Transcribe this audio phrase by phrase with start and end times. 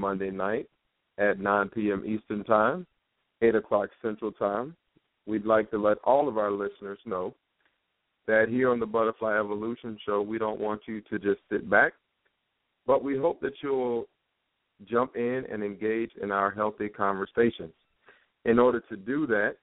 [0.00, 0.66] Monday night
[1.18, 2.02] at 9 p.m.
[2.06, 2.86] Eastern Time,
[3.42, 4.74] 8 o'clock Central Time.
[5.26, 7.34] We'd like to let all of our listeners know
[8.26, 11.92] that here on the Butterfly Evolution Show, we don't want you to just sit back,
[12.86, 14.06] but we hope that you'll
[14.88, 17.74] jump in and engage in our healthy conversations.
[18.46, 19.56] In order to do that,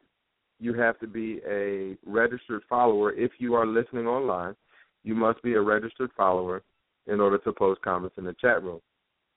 [0.60, 3.14] you have to be a registered follower.
[3.14, 4.56] If you are listening online,
[5.04, 6.62] you must be a registered follower
[7.08, 8.80] in order to post comments in the chat room.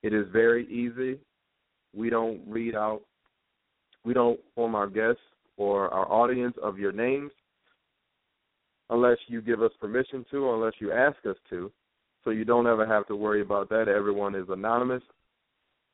[0.03, 1.19] It is very easy.
[1.95, 3.03] We don't read out,
[4.05, 5.21] we don't form our guests
[5.57, 7.33] or our audience of your names
[8.89, 11.71] unless you give us permission to, or unless you ask us to.
[12.25, 13.87] So you don't ever have to worry about that.
[13.89, 15.03] Everyone is anonymous.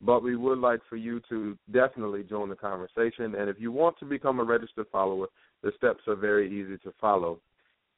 [0.03, 3.35] But we would like for you to definitely join the conversation.
[3.35, 5.27] And if you want to become a registered follower,
[5.63, 7.39] the steps are very easy to follow.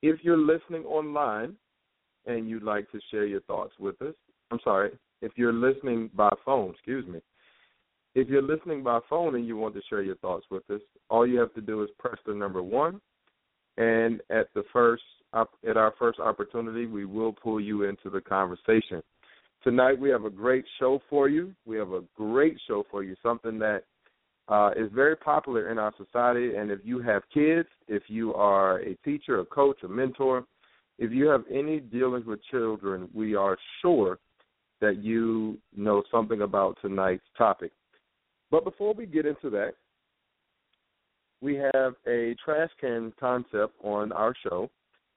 [0.03, 1.55] If you're listening online
[2.27, 4.15] and you'd like to share your thoughts with us,
[4.51, 4.91] I'm sorry,
[5.23, 7.21] if you're listening by phone, excuse me,
[8.15, 10.81] if you're listening by phone and you want to share your thoughts with us,
[11.11, 13.01] all you have to do is press the number one,
[13.77, 15.03] and at the first
[15.67, 19.03] at our first opportunity, we will pull you into the conversation.
[19.63, 21.53] Tonight we have a great show for you.
[21.67, 23.15] We have a great show for you.
[23.23, 23.81] Something that
[24.49, 28.79] uh, is very popular in our society, and if you have kids, if you are
[28.81, 30.47] a teacher, a coach, a mentor,
[30.99, 34.19] if you have any dealings with children, we are sure
[34.81, 37.73] that you know something about tonight's topic.
[38.51, 39.73] But before we get into that,
[41.41, 44.71] we have a trash can concept on our show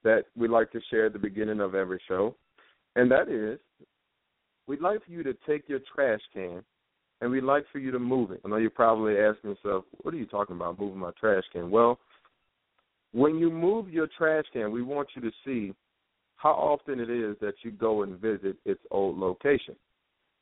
[0.03, 2.35] that we like to share at the beginning of every show,
[2.95, 3.59] and that is
[4.67, 6.63] we'd like for you to take your trash can
[7.21, 8.41] and we'd like for you to move it.
[8.43, 11.69] I know you're probably asking yourself, what are you talking about, moving my trash can?
[11.69, 11.99] Well,
[13.11, 15.73] when you move your trash can, we want you to see
[16.41, 19.75] how often it is that you go and visit its old location.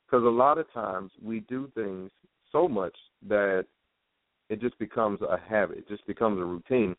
[0.06, 2.10] Because a lot of times we do things
[2.52, 2.96] so much
[3.28, 3.66] that
[4.48, 6.96] it just becomes a habit, it just becomes a routine.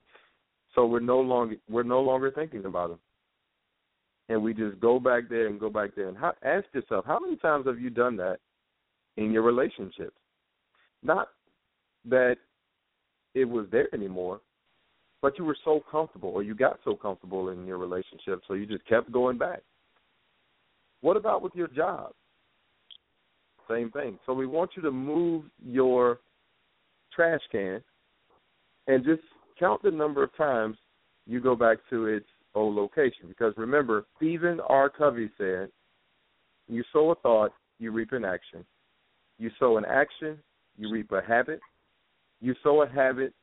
[0.76, 3.00] So we're no longer we're no longer thinking about them.
[4.30, 7.18] And we just go back there and go back there and how, ask yourself, how
[7.20, 8.38] many times have you done that
[9.18, 10.16] in your relationships?
[11.04, 11.28] Not
[12.06, 12.36] that
[13.34, 14.42] it was there anymore,
[15.22, 18.66] but you were so comfortable or you got so comfortable in your relationship so you
[18.66, 19.60] just kept going back
[21.02, 22.12] what about with your job
[23.70, 26.20] same thing so we want you to move your
[27.14, 27.82] trash can
[28.88, 29.22] and just
[29.60, 30.76] count the number of times
[31.28, 32.26] you go back to its
[32.56, 35.70] old location because remember stephen r covey said
[36.68, 38.66] you sow a thought you reap an action
[39.38, 40.38] you sow an action
[40.78, 41.60] you reap a habit
[42.42, 43.34] you sow a habit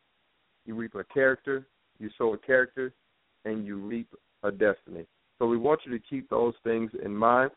[0.69, 1.67] you reap a character,
[1.99, 2.93] you sow a character,
[3.44, 4.09] and you reap
[4.44, 5.06] a destiny.
[5.38, 7.50] So we want you to keep those things in mind.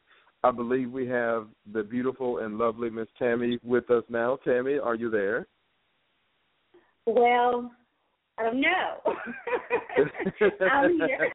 [0.44, 4.38] I believe we have the beautiful and lovely Miss Tammy with us now.
[4.46, 5.46] Tammy, are you there?
[7.06, 7.72] Well,
[8.40, 9.14] I don't know.
[10.72, 11.34] I'm here.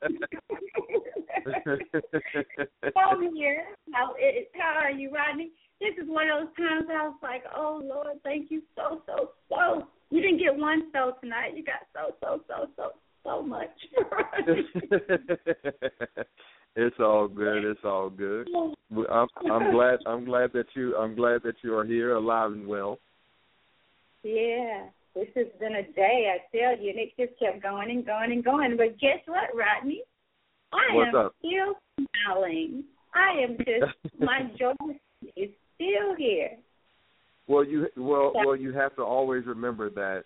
[2.97, 3.65] I'm here.
[3.93, 4.15] How,
[4.55, 5.51] how are you, Rodney?
[5.81, 9.31] This is one of those times I was like, oh, Lord, thank you so, so,
[9.51, 11.57] so you didn't get one so tonight.
[11.57, 12.91] You got so so so so
[13.25, 13.71] so much.
[16.77, 17.65] it's all good.
[17.65, 18.49] It's all good.
[19.13, 19.99] I'm, I'm glad.
[20.07, 20.97] I'm glad that you.
[20.97, 23.01] I'm glad that you are here, alive and well.
[24.23, 24.85] Yeah,
[25.17, 26.33] this has been a day.
[26.35, 28.77] I tell you, and it just kept going and going and going.
[28.77, 30.03] But guess what, Rodney?
[30.73, 31.35] I What's am up?
[31.41, 31.81] still
[32.35, 32.85] smiling.
[33.13, 34.73] I am just my joy
[35.37, 36.51] is still here.
[37.49, 40.25] Well, you well well you have to always remember that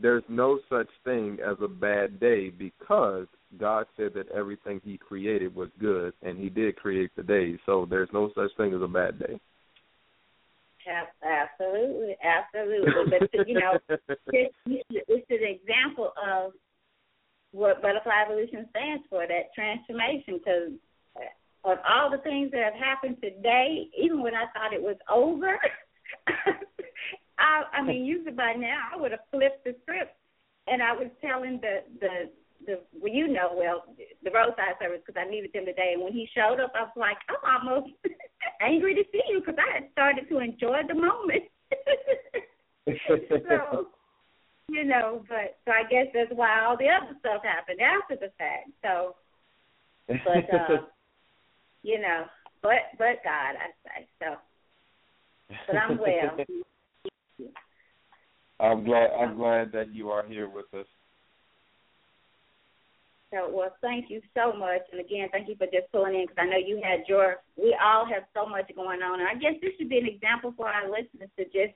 [0.00, 3.26] there's no such thing as a bad day because
[3.58, 7.58] God said that everything He created was good, and He did create the day.
[7.66, 9.38] So there's no such thing as a bad day.
[11.22, 12.90] Absolutely, absolutely.
[13.18, 13.78] But you know,
[14.28, 16.52] it's an example of
[17.52, 20.38] what Butterfly Evolution stands for—that transformation.
[20.42, 20.72] Because
[21.16, 24.96] uh, of all the things that have happened today, even when I thought it was
[25.12, 25.58] over.
[27.38, 30.12] I, I mean, usually by now I would have flipped the script,
[30.66, 32.30] and I was telling the the
[32.66, 33.84] the well, you know, well,
[34.22, 35.92] the roadside service because I needed them today.
[35.94, 37.92] And when he showed up, I was like, I'm almost
[38.60, 41.44] angry to see you because I had started to enjoy the moment.
[43.48, 43.88] so,
[44.68, 48.32] you know, but so I guess that's why all the other stuff happened after the
[48.38, 48.70] fact.
[48.82, 49.16] So,
[50.08, 50.86] but uh,
[51.82, 52.24] you know,
[52.62, 54.36] but but God, I say so.
[55.48, 56.36] But I'm well.
[58.60, 59.10] I'm glad.
[59.18, 60.86] I'm glad that you are here with us.
[63.32, 66.36] So, well, thank you so much, and again, thank you for just pulling in because
[66.38, 67.36] I know you had your.
[67.56, 70.54] We all have so much going on, and I guess this should be an example
[70.56, 71.74] for our listeners to just,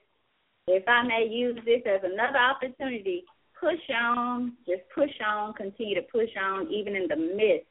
[0.67, 3.25] if I may use this as another opportunity,
[3.59, 7.67] push on, just push on, continue to push on, even in the midst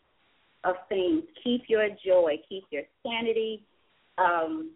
[0.65, 1.23] of things.
[1.43, 3.63] Keep your joy, keep your sanity.
[4.19, 4.73] Um,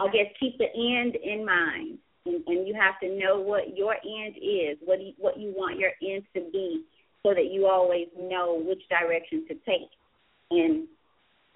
[0.00, 3.94] I guess keep the end in mind, and, and you have to know what your
[3.94, 6.82] end is, what you, what you want your end to be,
[7.24, 9.88] so that you always know which direction to take.
[10.50, 10.88] And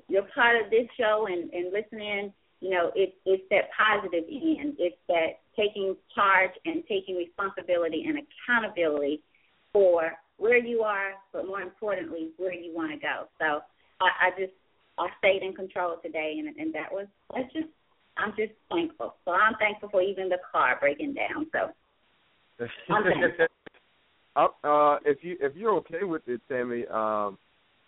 [0.08, 4.76] you're part of this show and, and listening, you know, it, it's that positive end.
[4.78, 9.20] It's that taking charge and taking responsibility and accountability
[9.72, 13.24] for where you are, but more importantly, where you want to go.
[13.40, 13.60] So
[14.00, 14.52] I, I just
[14.96, 17.66] I stayed in control today, and and that was that's just
[18.18, 19.14] I'm just thankful.
[19.24, 21.46] So I'm thankful for even the car breaking down.
[21.52, 21.68] So
[22.92, 23.04] I'm
[24.36, 26.84] uh, uh, if you if you're okay with it, Tammy.
[26.90, 27.38] Um,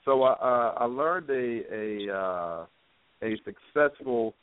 [0.04, 1.74] so I uh, I learned a
[2.12, 2.66] a uh,
[3.22, 4.34] a successful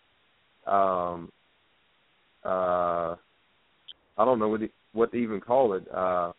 [0.67, 1.31] um,
[2.45, 3.15] uh,
[4.19, 6.31] I don't know what to, what to even call it, uh,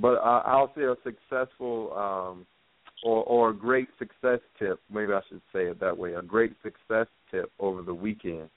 [0.00, 2.46] but I, I'll say a successful um,
[3.04, 4.80] or or a great success tip.
[4.92, 6.14] Maybe I should say it that way.
[6.14, 8.48] A great success tip over the weekend.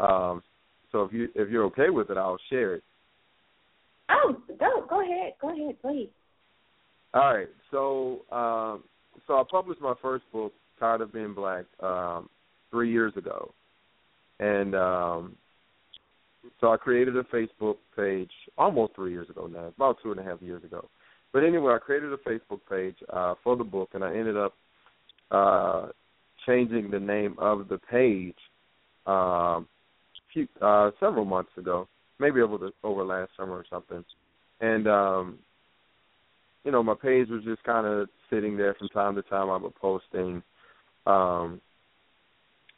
[0.00, 0.42] Um,
[0.90, 2.82] so if you if you're okay with it, I'll share it.
[4.10, 6.08] Oh, go go ahead, go ahead, please.
[7.14, 8.84] All right, so um,
[9.26, 12.28] so I published my first book, Tired of Being Black, um,
[12.70, 13.52] three years ago,
[14.40, 15.36] and um,
[16.60, 20.24] so I created a Facebook page almost three years ago now, about two and a
[20.24, 20.88] half years ago.
[21.32, 24.52] But anyway, I created a Facebook page uh, for the book, and I ended up
[25.30, 25.86] uh,
[26.46, 28.36] changing the name of the page
[29.06, 29.66] um,
[30.32, 31.88] few uh several months ago,
[32.18, 34.04] maybe over the over last summer or something.
[34.60, 35.38] And um
[36.64, 39.56] you know, my page was just kind of sitting there from time to time I
[39.56, 40.42] was posting
[41.06, 41.60] um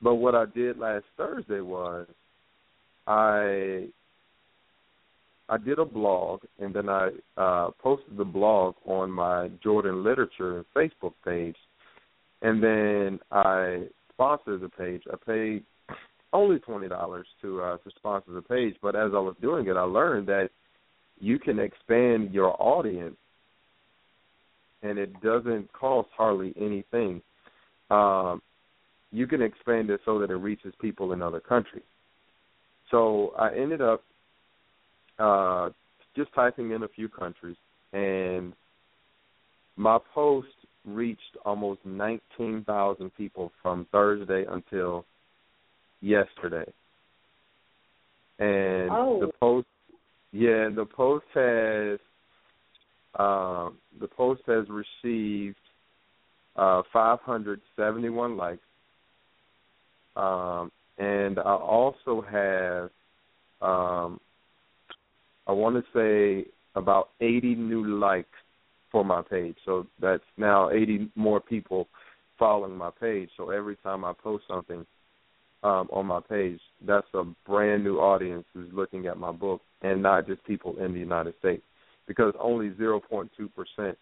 [0.03, 2.07] but what I did last Thursday was
[3.07, 3.89] I
[5.49, 10.65] I did a blog and then I uh, posted the blog on my Jordan Literature
[10.75, 11.57] Facebook page,
[12.41, 13.85] and then I
[14.15, 15.03] sponsored the page.
[15.13, 15.65] I paid
[16.35, 18.75] only twenty dollars to uh, to sponsor the page.
[18.83, 20.51] But as I was doing it, I learned that
[21.21, 23.17] you can expand your audience,
[24.83, 27.23] and it doesn't cost hardly anything.
[27.89, 28.43] Um,
[29.13, 31.85] you can expand it so that it reaches people in other countries.
[32.91, 34.03] So I ended up
[35.21, 35.69] uh,
[36.17, 37.57] just typing in a few countries,
[37.93, 38.53] and
[39.77, 40.49] my post
[40.85, 45.05] reached almost 19,000 people from Thursday until
[46.05, 46.71] yesterday.
[48.39, 49.19] And oh.
[49.21, 49.67] the post
[50.33, 51.99] yeah, the post has
[53.19, 55.57] um, the post has received
[56.57, 58.59] uh, 571 likes.
[60.17, 62.91] Um, and I also have
[63.63, 64.21] um,
[65.47, 68.29] I want to say about 80 new likes
[68.91, 69.55] for my page.
[69.65, 71.87] So that's now 80 more people
[72.39, 73.29] following my page.
[73.37, 74.85] So every time I post something,
[75.65, 80.03] um, on my page, that's a brand new audience who's looking at my book and
[80.03, 81.63] not just people in the United States.
[82.07, 83.95] Because only 0.2%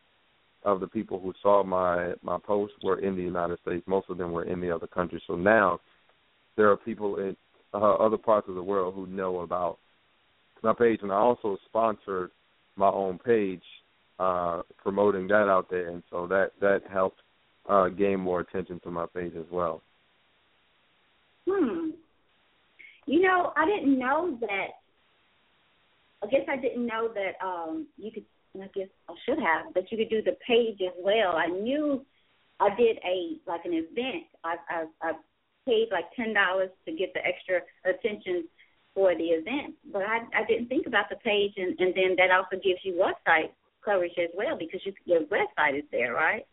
[0.64, 3.85] of the people who saw my, my post were in the United States.
[3.87, 5.23] Most of them were in the other countries.
[5.28, 5.78] So now
[6.57, 7.37] there are people in
[7.73, 9.78] uh, other parts of the world who know about
[10.64, 10.99] my page.
[11.02, 12.31] And I also sponsored
[12.75, 13.62] my own page,
[14.19, 15.88] uh, promoting that out there.
[15.88, 17.19] And so that, that helped
[17.69, 19.81] uh, gain more attention to my page as well
[21.49, 21.90] hmm,
[23.06, 24.68] you know, I didn't know that.
[26.22, 28.25] I guess I didn't know that um you could.
[28.54, 31.37] I guess I should have, but you could do the page as well.
[31.37, 32.04] I knew
[32.61, 34.25] I did a like an event.
[34.44, 35.12] I I, I
[35.66, 38.44] paid like ten dollars to get the extra attention
[38.94, 42.30] for the event, but I I didn't think about the page, and and then that
[42.30, 43.50] also gives you website
[43.82, 46.44] coverage as well because you, your website is there, right?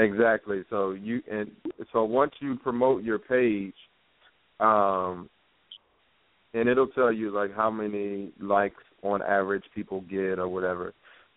[0.00, 0.62] Exactly.
[0.70, 1.50] So you and
[1.92, 3.74] so once you promote your page,
[4.58, 5.28] um,
[6.54, 10.94] and it'll tell you like how many likes on average people get or whatever.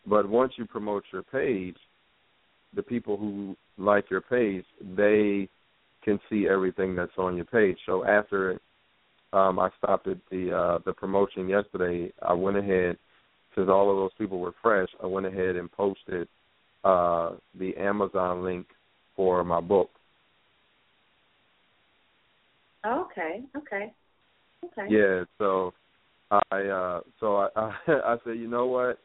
[0.08, 1.76] But once you promote your page,
[2.74, 5.50] the people who like your page, they
[6.06, 7.78] can see everything that's on your page.
[7.86, 8.60] So after
[9.34, 12.98] um, I stopped at the uh, the promotion yesterday, I went ahead
[13.56, 14.90] since all of those people were fresh.
[15.04, 16.30] I went ahead and posted
[16.84, 18.66] uh, the Amazon link
[19.16, 19.90] for my book.
[22.86, 23.40] Okay.
[23.56, 23.94] Okay.
[24.66, 24.88] Okay.
[24.90, 25.24] Yeah.
[25.38, 25.72] So
[26.30, 27.72] I uh, so I, I
[28.06, 28.98] I said, you know what?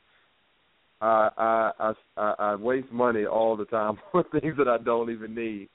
[1.01, 5.35] I I I I waste money all the time for things that I don't even
[5.37, 5.69] need.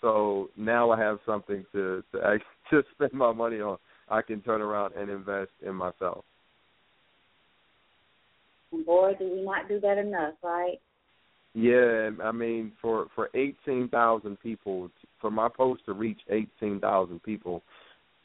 [0.00, 2.20] So now I have something to to
[2.70, 3.76] to spend my money on.
[4.08, 6.24] I can turn around and invest in myself.
[8.72, 10.78] And boy, do we not do that enough, right?
[11.54, 17.22] Yeah, I mean for for eighteen thousand people, for my post to reach eighteen thousand
[17.22, 17.62] people,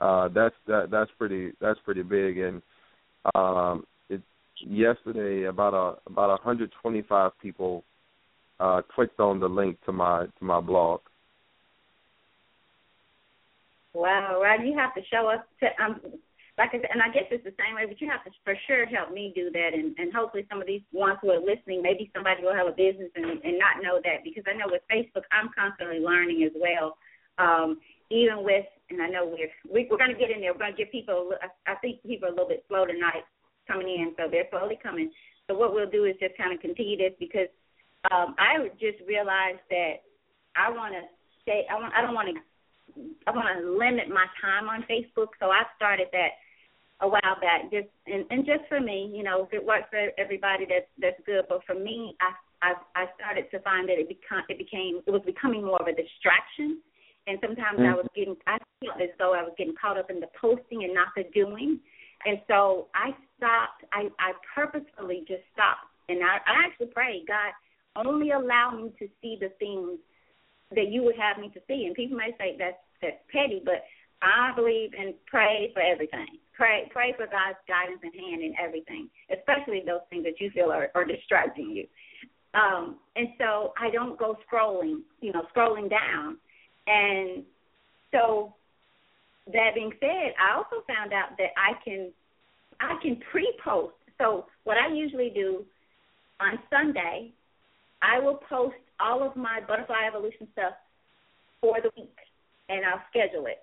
[0.01, 2.39] uh, that's that that's pretty that's pretty big.
[2.39, 2.59] And
[3.35, 4.21] um, it
[4.65, 7.83] yesterday about a about hundred twenty five people
[8.59, 11.01] uh, clicked on the link to my to my blog.
[13.93, 15.43] Wow, Rod, you have to show us.
[15.59, 16.01] To, um,
[16.59, 18.51] like I said, and I guess it's the same way, but you have to for
[18.67, 21.79] sure help me do that, and and hopefully some of these ones who are listening,
[21.81, 24.83] maybe somebody will have a business and and not know that because I know with
[24.91, 26.99] Facebook, I'm constantly learning as well.
[27.39, 27.79] Um,
[28.11, 30.51] even with, and I know we're we, we're going to get in there.
[30.51, 31.31] We're going to get people.
[31.65, 33.23] I think people are a little bit slow tonight
[33.65, 35.09] coming in, so they're slowly coming.
[35.47, 37.47] So what we'll do is just kind of continue this because
[38.11, 40.03] um, I just realized that
[40.59, 41.07] I want to
[41.47, 41.63] stay.
[41.71, 41.95] I want.
[41.95, 42.35] I don't want to.
[43.31, 46.35] I want to limit my time on Facebook, so I started that
[47.01, 50.11] a while back, just and, and just for me, you know, if it works for
[50.17, 51.45] everybody, that's that's good.
[51.47, 52.35] But for me, I
[52.75, 55.87] I, I started to find that it become it became it was becoming more of
[55.87, 56.79] a distraction,
[57.27, 57.91] and sometimes mm-hmm.
[57.91, 60.83] I was getting I felt as though I was getting caught up in the posting
[60.83, 61.79] and not the doing,
[62.25, 63.87] and so I stopped.
[63.93, 67.55] I I purposefully just stopped, and I, I actually prayed, God,
[67.95, 70.03] only allow me to see the things
[70.75, 71.85] that you would have me to see.
[71.87, 73.87] And people may say that's that's petty, but
[74.21, 76.25] I believe in pray for everything.
[76.53, 80.71] Pray pray for God's guidance and hand in everything, especially those things that you feel
[80.71, 81.87] are, are distracting you.
[82.53, 86.37] Um, and so I don't go scrolling, you know, scrolling down.
[86.87, 87.43] And
[88.11, 88.53] so
[89.53, 92.11] that being said, I also found out that I can
[92.81, 93.93] I can pre post.
[94.19, 95.63] So what I usually do
[96.41, 97.31] on Sunday,
[98.01, 100.73] I will post all of my butterfly evolution stuff
[101.61, 102.09] for the week
[102.67, 103.59] and I'll schedule it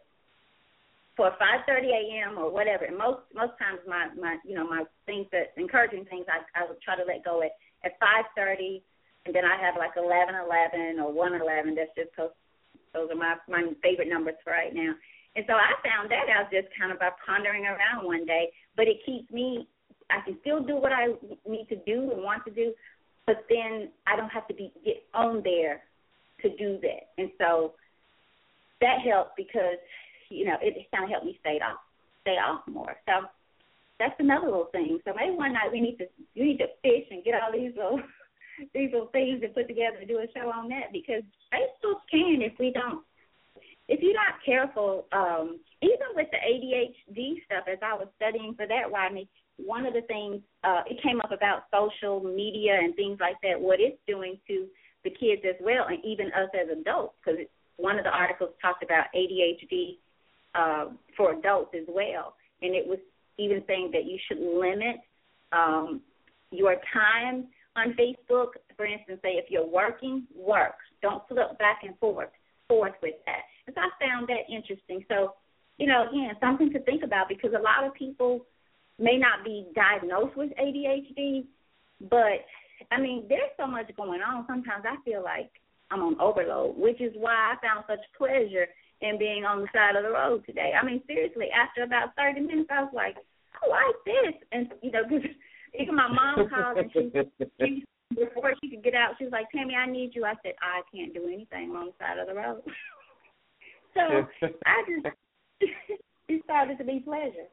[1.16, 2.38] for 5:30 a.m.
[2.38, 2.84] or whatever.
[2.84, 6.68] And most most times my my you know my things that encouraging things I I
[6.68, 7.52] would try to let go at
[7.84, 7.98] at
[8.36, 8.82] 5:30,
[9.24, 11.74] and then I have like 11:11 or 1:11.
[11.74, 12.30] That's just cause
[12.92, 14.92] those are my my favorite numbers for right now.
[15.36, 18.52] And so I found that out just kind of by pondering around one day.
[18.76, 19.66] But it keeps me.
[20.10, 21.06] I can still do what I
[21.48, 22.72] need to do and want to do,
[23.26, 25.80] but then I don't have to be get on there
[26.42, 27.08] to do that.
[27.18, 27.72] And so
[28.80, 29.80] that helped because
[30.30, 31.78] you know, it kind of helped me stay off,
[32.22, 32.96] stay off more.
[33.06, 33.26] So
[33.98, 34.98] that's another little thing.
[35.04, 37.72] So maybe one night we need to we need to fish and get all these
[37.76, 38.00] little
[38.74, 42.42] these little things and put together and do a show on that because Facebook can
[42.42, 43.04] if we don't
[43.88, 48.66] if you're not careful, um, even with the ADHD stuff, as I was studying for
[48.66, 49.28] that, Rodney,
[49.64, 53.54] one of the things uh, it came up about social media and things like that,
[53.60, 54.66] what it's doing to
[55.04, 57.38] the kids as well, and even us as adults, because
[57.76, 59.98] one of the articles talked about ADHD
[60.56, 60.86] uh,
[61.18, 62.32] for adults as well.
[62.62, 62.98] And it was
[63.36, 64.96] even saying that you should limit
[65.52, 66.00] um,
[66.50, 68.50] your time on Facebook.
[68.74, 70.72] For instance, say if you're working, work.
[71.02, 72.30] Don't flip back and forth
[72.68, 73.40] forth with that.
[73.66, 75.04] And so I found that interesting.
[75.10, 75.34] So,
[75.76, 78.46] you know, again, something to think about because a lot of people
[78.98, 81.44] may not be diagnosed with ADHD,
[82.08, 82.44] but
[82.90, 84.46] I mean, there's so much going on.
[84.46, 85.50] Sometimes I feel like
[85.90, 88.68] I'm on overload, which is why I found such pleasure
[89.02, 90.72] and being on the side of the road today.
[90.72, 93.14] I mean, seriously, after about 30 minutes, I was like,
[93.52, 94.34] I like this.
[94.52, 95.20] And, you know, cause
[95.78, 97.10] even my mom called and she,
[97.60, 100.24] she, before she could get out, she was like, Tammy, I need you.
[100.24, 102.62] I said, I can't do anything on the side of the road.
[103.94, 105.14] so I just,
[106.28, 107.50] it started to be pleasure.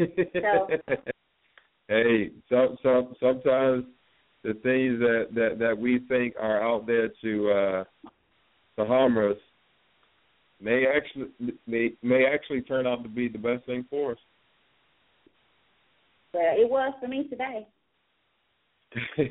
[0.00, 0.96] So,
[1.86, 3.84] hey, sometimes
[4.42, 7.84] the things that, that, that we think are out there to, uh,
[8.76, 9.36] to harm us
[10.60, 11.28] may actually
[11.66, 14.18] may may actually turn out to be the best thing for us.
[16.34, 17.66] Well, it was for me today.
[19.16, 19.24] hey,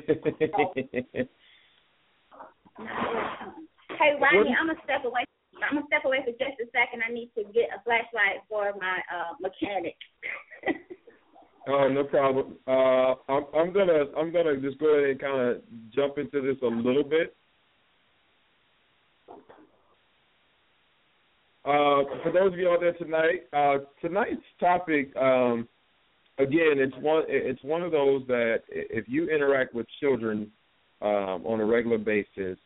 [4.18, 5.24] Rodney, I'm gonna step away.
[5.62, 7.02] I'm gonna step away for just a second.
[7.08, 9.96] I need to get a flashlight for my uh, mechanic.
[11.68, 12.56] Oh, no problem.
[12.66, 15.62] Uh, I'm, I'm gonna I'm gonna just go ahead and kind of
[15.94, 17.36] jump into this a little bit.
[21.64, 25.68] Uh, for those of you out there tonight, uh, tonight's topic, um,
[26.38, 30.50] again, it's one it's one of those that if you interact with children
[31.02, 32.56] um, on a regular basis,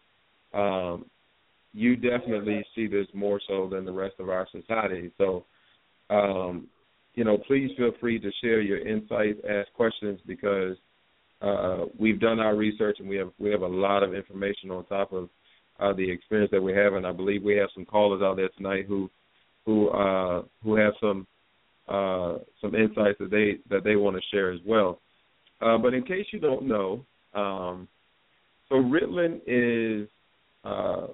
[0.52, 1.06] um,
[1.72, 5.10] you definitely see this more so than the rest of our society.
[5.18, 5.44] So,
[6.08, 6.68] um,
[7.14, 10.76] you know, please feel free to share your insights, ask questions because
[11.42, 14.86] uh, we've done our research and we have we have a lot of information on
[14.86, 15.30] top of
[15.80, 18.50] uh, the experience that we have, and I believe we have some callers out there
[18.56, 19.10] tonight who
[19.66, 21.26] who uh, who have some
[21.88, 25.00] uh, some insights that they that they want to share as well.
[25.60, 27.04] Uh, but in case you don't know,
[27.34, 27.88] um,
[28.68, 30.08] so Ritalin is
[30.64, 31.06] uh,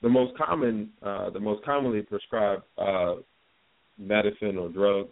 [0.00, 3.14] the most common uh, the most commonly prescribed uh,
[3.98, 5.08] medicine or drug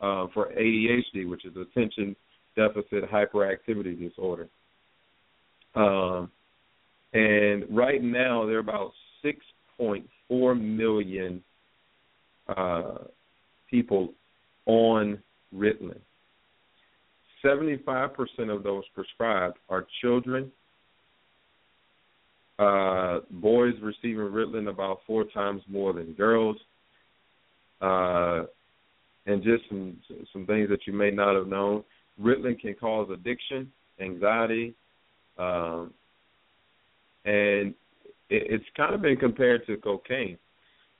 [0.00, 2.16] uh, for ADHD, which is attention
[2.56, 4.48] deficit hyperactivity disorder.
[5.76, 6.32] Um,
[7.12, 8.92] and right now, there are about
[9.24, 11.42] 6.4 million
[12.48, 12.98] uh,
[13.68, 14.10] people
[14.66, 15.20] on
[15.54, 15.98] Ritalin.
[17.44, 18.10] 75%
[18.54, 20.52] of those prescribed are children.
[22.58, 26.56] Uh, boys receiving Ritalin about four times more than girls.
[27.80, 28.42] Uh,
[29.26, 29.96] and just some
[30.32, 31.82] some things that you may not have known.
[32.20, 34.74] Ritalin can cause addiction, anxiety,
[35.38, 35.92] um,
[37.24, 37.74] and
[38.32, 40.38] it's kind of been compared to cocaine.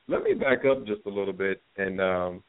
[0.08, 2.42] Let me back up just a little bit, and um,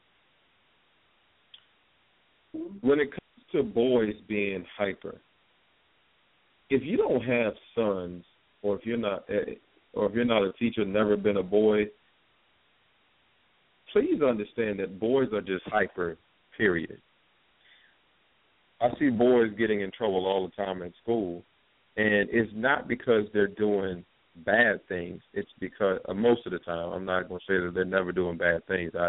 [2.80, 5.20] when it comes to boys being hyper,
[6.70, 8.24] if you don't have sons,
[8.62, 9.54] or if you're not, eh,
[9.92, 11.84] or if you're not a teacher, never been a boy,
[13.92, 16.16] please understand that boys are just hyper.
[16.58, 17.00] Period.
[18.80, 21.42] I see boys getting in trouble all the time at school
[21.96, 24.04] and it's not because they're doing
[24.36, 25.20] bad things.
[25.34, 28.12] It's because uh, most of the time, I'm not going to say that they're never
[28.12, 28.92] doing bad things.
[28.98, 29.06] I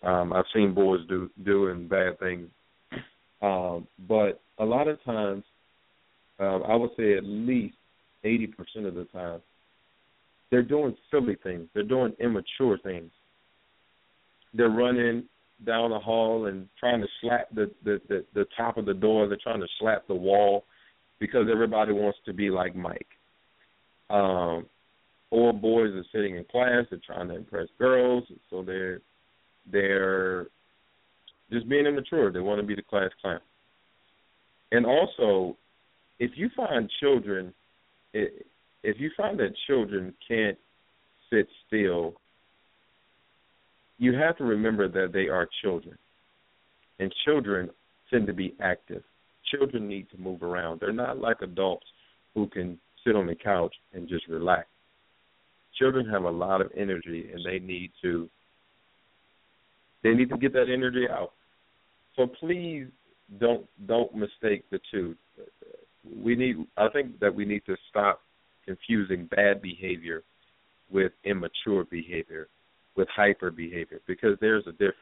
[0.00, 2.48] um, I've seen boys do doing bad things,
[3.42, 5.42] um, but a lot of times,
[6.38, 7.74] um, I would say at least
[8.22, 9.40] eighty percent of the time,
[10.52, 11.66] they're doing silly things.
[11.74, 13.10] They're doing immature things.
[14.54, 15.24] They're running
[15.66, 19.26] down the hall and trying to slap the the the, the top of the door.
[19.28, 20.62] They're trying to slap the wall
[21.20, 23.06] because everybody wants to be like Mike.
[24.10, 24.66] Um,
[25.30, 29.00] or boys are sitting in class, they're trying to impress girls, so they're
[29.70, 30.46] they're
[31.52, 32.32] just being immature.
[32.32, 33.40] They want to be the class clown.
[34.72, 35.58] And also,
[36.18, 37.52] if you find children,
[38.14, 40.56] if you find that children can't
[41.30, 42.14] sit still,
[43.98, 45.98] you have to remember that they are children,
[46.98, 47.68] and children
[48.10, 49.02] tend to be active
[49.50, 50.80] children need to move around.
[50.80, 51.86] They're not like adults
[52.34, 54.66] who can sit on the couch and just relax.
[55.78, 58.28] Children have a lot of energy and they need to
[60.04, 61.32] they need to get that energy out.
[62.16, 62.86] So please
[63.40, 65.14] don't don't mistake the two.
[66.24, 68.20] We need I think that we need to stop
[68.64, 70.22] confusing bad behavior
[70.90, 72.48] with immature behavior,
[72.96, 74.94] with hyper behavior because there's a difference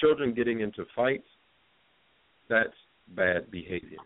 [0.00, 1.26] children getting into fights
[2.50, 2.76] that's
[3.14, 3.98] bad behavior.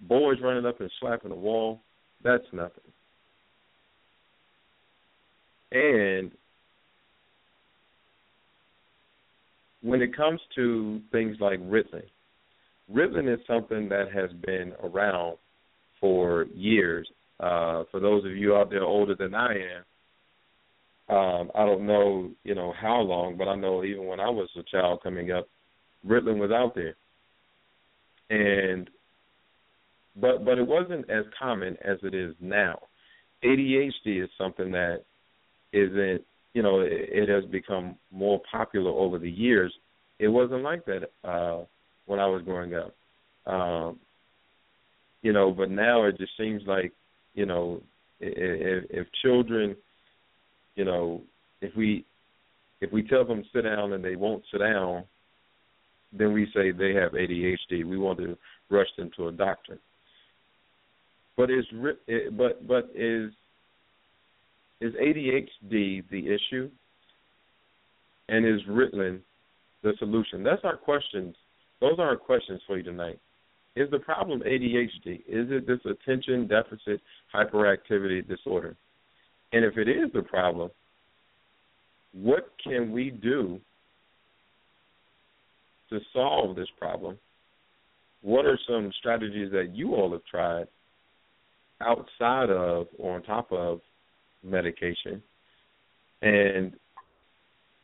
[0.00, 1.80] Boys running up and slapping the wall,
[2.22, 2.82] that's nothing.
[5.70, 6.32] And
[9.80, 12.02] when it comes to things like Ritalin,
[12.94, 15.38] Ritalin is something that has been around
[16.00, 17.08] for years.
[17.40, 19.54] Uh, for those of you out there older than I
[21.10, 24.28] am, um, I don't know, you know, how long, but I know even when I
[24.30, 25.46] was a child coming up,
[26.06, 26.96] Ritalin was out there,
[28.30, 28.88] and
[30.16, 32.78] but but it wasn't as common as it is now.
[33.44, 35.04] ADHD is something that
[35.72, 36.22] isn't
[36.54, 39.72] you know it, it has become more popular over the years.
[40.18, 41.64] It wasn't like that uh,
[42.06, 42.94] when I was growing up,
[43.46, 44.00] um,
[45.22, 45.52] you know.
[45.52, 46.92] But now it just seems like
[47.34, 47.80] you know
[48.20, 49.76] if, if children,
[50.74, 51.22] you know,
[51.60, 52.04] if we
[52.80, 55.04] if we tell them sit down and they won't sit down,
[56.12, 57.84] then we say they have ADHD.
[57.84, 58.36] We want to
[58.70, 59.78] rush them to a doctor.
[61.36, 61.64] But is
[62.08, 63.30] eh, but but is
[64.80, 66.70] is ADHD the issue,
[68.28, 69.20] and is Ritalin
[69.82, 70.42] the solution?
[70.42, 71.34] That's our questions.
[71.80, 73.18] Those are our questions for you tonight.
[73.76, 75.20] Is the problem ADHD?
[75.26, 77.00] Is it this attention deficit
[77.34, 78.76] hyperactivity disorder?
[79.54, 80.70] And if it is the problem,
[82.12, 83.58] what can we do
[85.92, 87.18] to solve this problem,
[88.22, 90.66] what are some strategies that you all have tried
[91.80, 93.80] outside of or on top of
[94.42, 95.22] medication?
[96.22, 96.72] And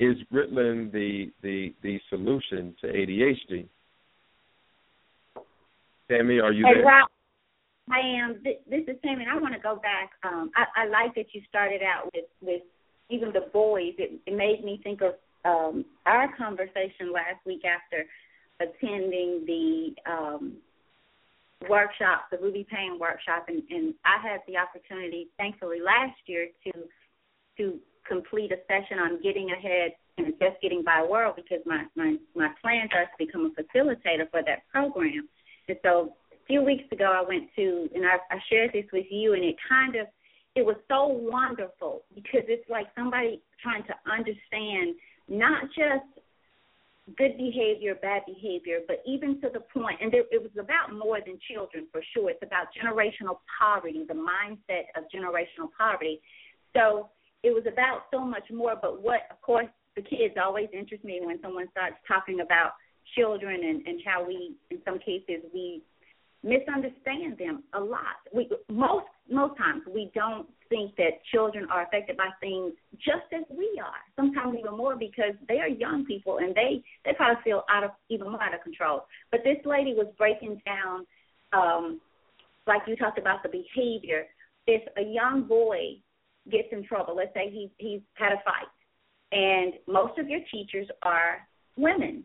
[0.00, 3.66] is Ritalin the the the solution to ADHD?
[6.08, 6.84] Tammy, are you hey, there?
[6.84, 7.08] Rob,
[7.90, 8.40] I am.
[8.44, 8.54] This,
[8.86, 10.10] is Tammy, and I want to go back.
[10.22, 12.62] Um, I, I like that you started out with with
[13.10, 13.94] even the boys.
[13.98, 18.04] It, it made me think of um, our conversation last week after
[18.60, 20.52] attending the um,
[21.68, 26.72] workshop, the Ruby Payne workshop, and, and I had the opportunity, thankfully, last year to
[27.58, 32.16] to complete a session on getting ahead and just getting by world because my my
[32.34, 35.28] my plans are to become a facilitator for that program,
[35.68, 39.06] and so a few weeks ago I went to and I, I shared this with
[39.10, 40.06] you, and it kind of
[40.56, 44.94] it was so wonderful because it's like somebody trying to understand
[45.28, 46.06] not just
[47.16, 51.18] good behavior, bad behavior, but even to the point, and there, it was about more
[51.24, 52.30] than children for sure.
[52.30, 56.20] It's about generational poverty, the mindset of generational poverty.
[56.76, 57.08] So
[57.42, 61.20] it was about so much more, but what, of course, the kids always interest me
[61.22, 62.72] when someone starts talking about
[63.16, 65.82] children and, and how we, in some cases, we
[66.44, 68.20] misunderstand them a lot.
[68.32, 73.44] We most most times we don't think that children are affected by things just as
[73.56, 77.64] we are, sometimes even more because they are young people and they they probably feel
[77.70, 79.04] out of even more out of control.
[79.30, 81.06] But this lady was breaking down,
[81.52, 82.00] um,
[82.66, 84.26] like you talked about the behavior.
[84.66, 85.98] If a young boy
[86.50, 88.70] gets in trouble, let's say he he's had a fight,
[89.32, 91.38] and most of your teachers are
[91.78, 92.24] women,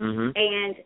[0.00, 0.30] mm-hmm.
[0.34, 0.76] and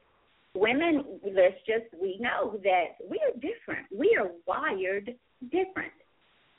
[0.55, 5.09] women let's just we know that we are different we are wired
[5.45, 5.91] different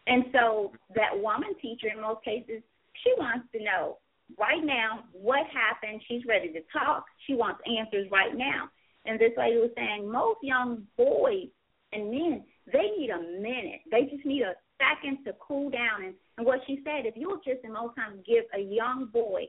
[0.08, 2.62] and so that woman teacher, in most cases,
[3.04, 3.98] she wants to know
[4.38, 6.02] right now what happened.
[6.08, 7.06] She's ready to talk.
[7.26, 8.70] She wants answers right now.
[9.06, 11.48] And this lady was saying most young boys
[11.92, 13.82] and men, they need a minute.
[13.92, 16.04] They just need a second to cool down.
[16.04, 19.46] And, and what she said, if you'll just, in most times, give a young boy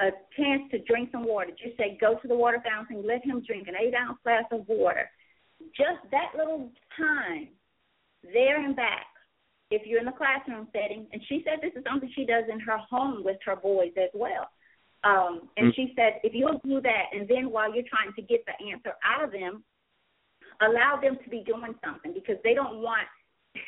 [0.00, 3.42] a chance to drink some water, just say, go to the water fountain, let him
[3.46, 5.10] drink an eight ounce glass of water.
[5.76, 7.48] Just that little time
[8.32, 9.06] there and back
[9.70, 11.06] if you're in the classroom setting.
[11.12, 14.10] And she said this is something she does in her home with her boys as
[14.14, 14.48] well.
[15.02, 18.22] Um, and mm she said, if you'll do that, and then while you're trying to
[18.22, 19.62] get the answer out of them,
[20.60, 23.08] allow them to be doing something because they don't want,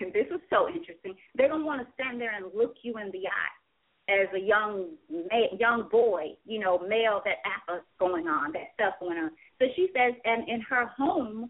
[0.01, 3.11] and this is so interesting, they don't want to stand there and look you in
[3.12, 8.53] the eye as a young ma- young boy, you know, male that alpha's going on,
[8.53, 9.31] that stuff going on.
[9.59, 11.49] So she says, and in her home,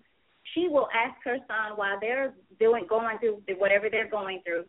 [0.55, 4.65] she will ask her son while they're doing going through whatever they're going through.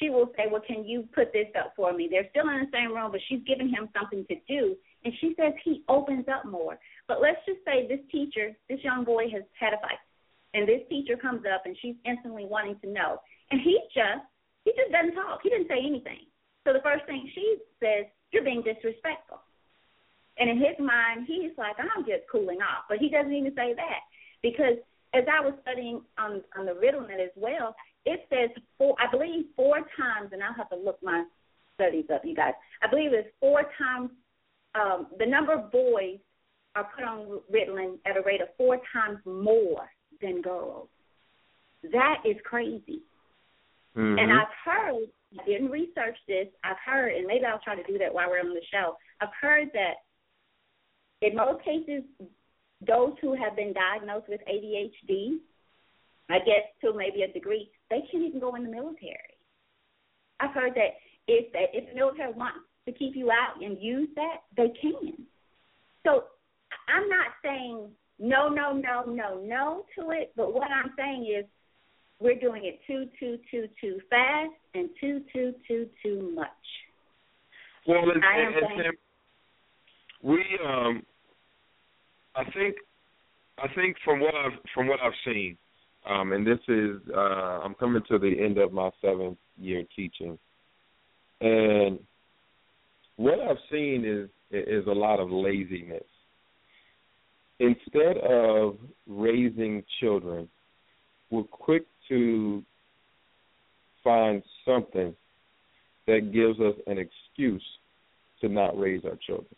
[0.00, 2.70] She will say, "Well, can you put this up for me?" They're still in the
[2.72, 6.44] same room, but she's giving him something to do, and she says he opens up
[6.44, 6.78] more.
[7.06, 9.98] But let's just say this teacher, this young boy has had a fight,
[10.52, 13.20] and this teacher comes up and she's instantly wanting to know,
[13.50, 14.24] and he just
[14.64, 15.40] he just doesn't talk.
[15.42, 16.26] He didn't say anything.
[16.66, 19.40] So the first thing she says, "You're being disrespectful."
[20.38, 22.86] And in his mind, he's like, I'm just cooling off.
[22.88, 24.00] But he doesn't even say that
[24.42, 24.74] because
[25.14, 27.74] as I was studying on on the Ritalin as well,
[28.04, 28.96] it says four.
[29.00, 31.24] I believe four times, and I'll have to look my
[31.76, 32.52] studies up, you guys.
[32.82, 34.10] I believe it's four times.
[34.74, 36.18] Um, the number of boys
[36.74, 39.88] are put on Ritalin at a rate of four times more
[40.20, 40.88] than girls.
[41.92, 43.02] That is crazy.
[43.96, 44.18] Mm-hmm.
[44.18, 45.06] And I've heard,
[45.40, 48.40] I didn't research this, I've heard, and maybe I'll try to do that while we're
[48.40, 48.96] on the show.
[49.20, 50.02] I've heard that
[51.22, 52.02] in most cases,
[52.86, 55.38] those who have been diagnosed with ADHD,
[56.30, 59.36] I guess to maybe a degree, they can't even go in the military.
[60.40, 64.08] I've heard that if that if the military wants to keep you out and use
[64.16, 65.26] that, they can.
[66.04, 66.24] So
[66.88, 71.44] I'm not saying no, no, no, no, no to it, but what I'm saying is
[72.20, 76.48] we're doing it too, too, too, too fast and too, too, too, too much.
[77.86, 78.90] Well, and, I am and, saying,
[80.22, 81.02] and we um
[82.36, 82.74] I think
[83.58, 85.56] I think from what I've from what I've seen,
[86.08, 87.18] um, and this is uh,
[87.62, 90.36] I'm coming to the end of my seventh year teaching,
[91.40, 91.98] and
[93.16, 96.02] what I've seen is is a lot of laziness.
[97.60, 100.48] Instead of raising children,
[101.30, 102.62] we're quick to
[104.02, 105.14] find something
[106.08, 107.62] that gives us an excuse
[108.40, 109.54] to not raise our children.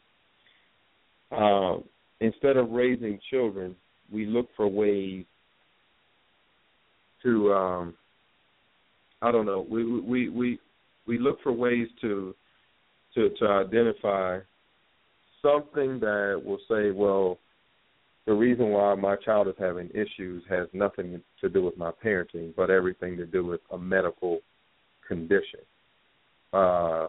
[1.33, 1.85] Um,
[2.21, 3.75] instead of raising children,
[4.13, 5.25] we look for ways
[7.23, 7.95] to um
[9.23, 10.59] I don't know, we we we
[11.07, 12.35] we look for ways to
[13.15, 14.41] to to identify
[15.43, 17.39] something that will say, well,
[18.27, 22.55] the reason why my child is having issues has nothing to do with my parenting,
[22.57, 24.41] but everything to do with a medical
[25.09, 25.61] condition.
[26.53, 27.07] Uh,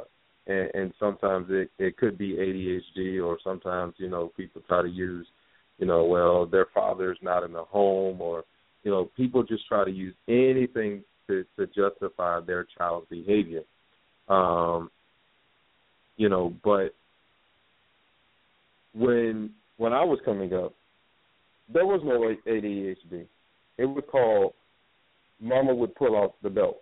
[0.48, 4.90] and, and sometimes it it could be ADHD or sometimes you know people try to
[4.90, 5.28] use
[5.78, 8.44] you know well their father's not in the home or
[8.84, 13.62] you know people just try to use anything to to justify their child's behavior
[14.30, 14.90] um
[16.16, 16.94] you know but
[18.96, 20.74] when when I was coming up
[21.74, 23.26] there was no ADHD
[23.78, 24.54] it was called
[25.42, 26.78] mama would pull off the belt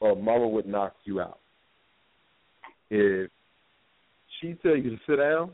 [0.00, 1.38] or mama would knock you out
[2.94, 3.30] if
[4.38, 5.52] she tell you to sit down,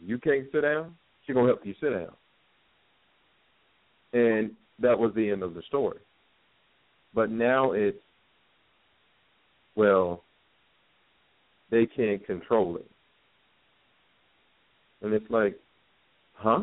[0.00, 0.94] you can't sit down,
[1.26, 2.12] she gonna help you sit down.
[4.12, 5.98] And that was the end of the story.
[7.14, 7.98] But now it's
[9.74, 10.22] well,
[11.72, 12.88] they can't control it.
[15.02, 15.58] And it's like,
[16.34, 16.62] huh?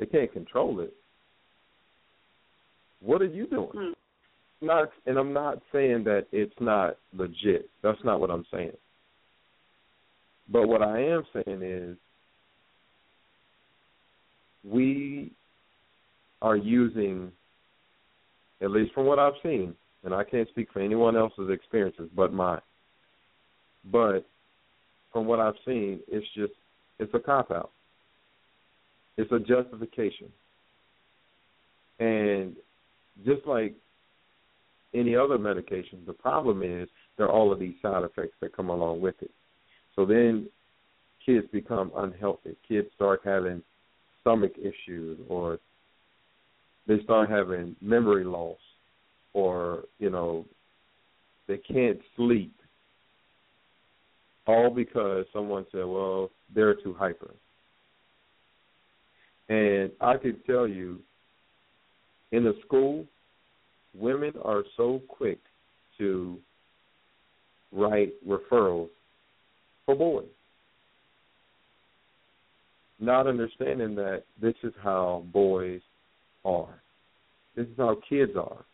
[0.00, 0.92] They can't control it.
[2.98, 3.68] What are you doing?
[3.72, 3.92] Hmm
[4.60, 7.68] not, and I'm not saying that it's not legit.
[7.82, 8.72] That's not what I'm saying.
[10.50, 11.96] But what I am saying is,
[14.64, 15.32] we
[16.42, 17.32] are using,
[18.60, 22.32] at least from what I've seen, and I can't speak for anyone else's experiences but
[22.32, 22.60] mine.
[23.90, 24.26] But
[25.12, 26.52] from what I've seen, it's just
[26.98, 27.70] it's a cop out.
[29.16, 30.30] It's a justification.
[31.98, 32.56] And
[33.24, 33.74] just like
[34.94, 36.02] any other medication.
[36.06, 39.30] The problem is there are all of these side effects that come along with it.
[39.94, 40.48] So then
[41.24, 42.56] kids become unhealthy.
[42.66, 43.62] Kids start having
[44.20, 45.58] stomach issues or
[46.86, 48.58] they start having memory loss
[49.32, 50.44] or, you know,
[51.46, 52.52] they can't sleep.
[54.46, 57.30] All because someone said, well, they're too hyper.
[59.48, 60.98] And I can tell you,
[62.32, 63.04] in the school,
[63.98, 65.38] women are so quick
[65.98, 66.38] to
[67.72, 68.88] write referrals
[69.86, 70.26] for boys,
[72.98, 75.80] not understanding that this is how boys
[76.44, 76.80] are.
[77.56, 78.64] This is how kids are.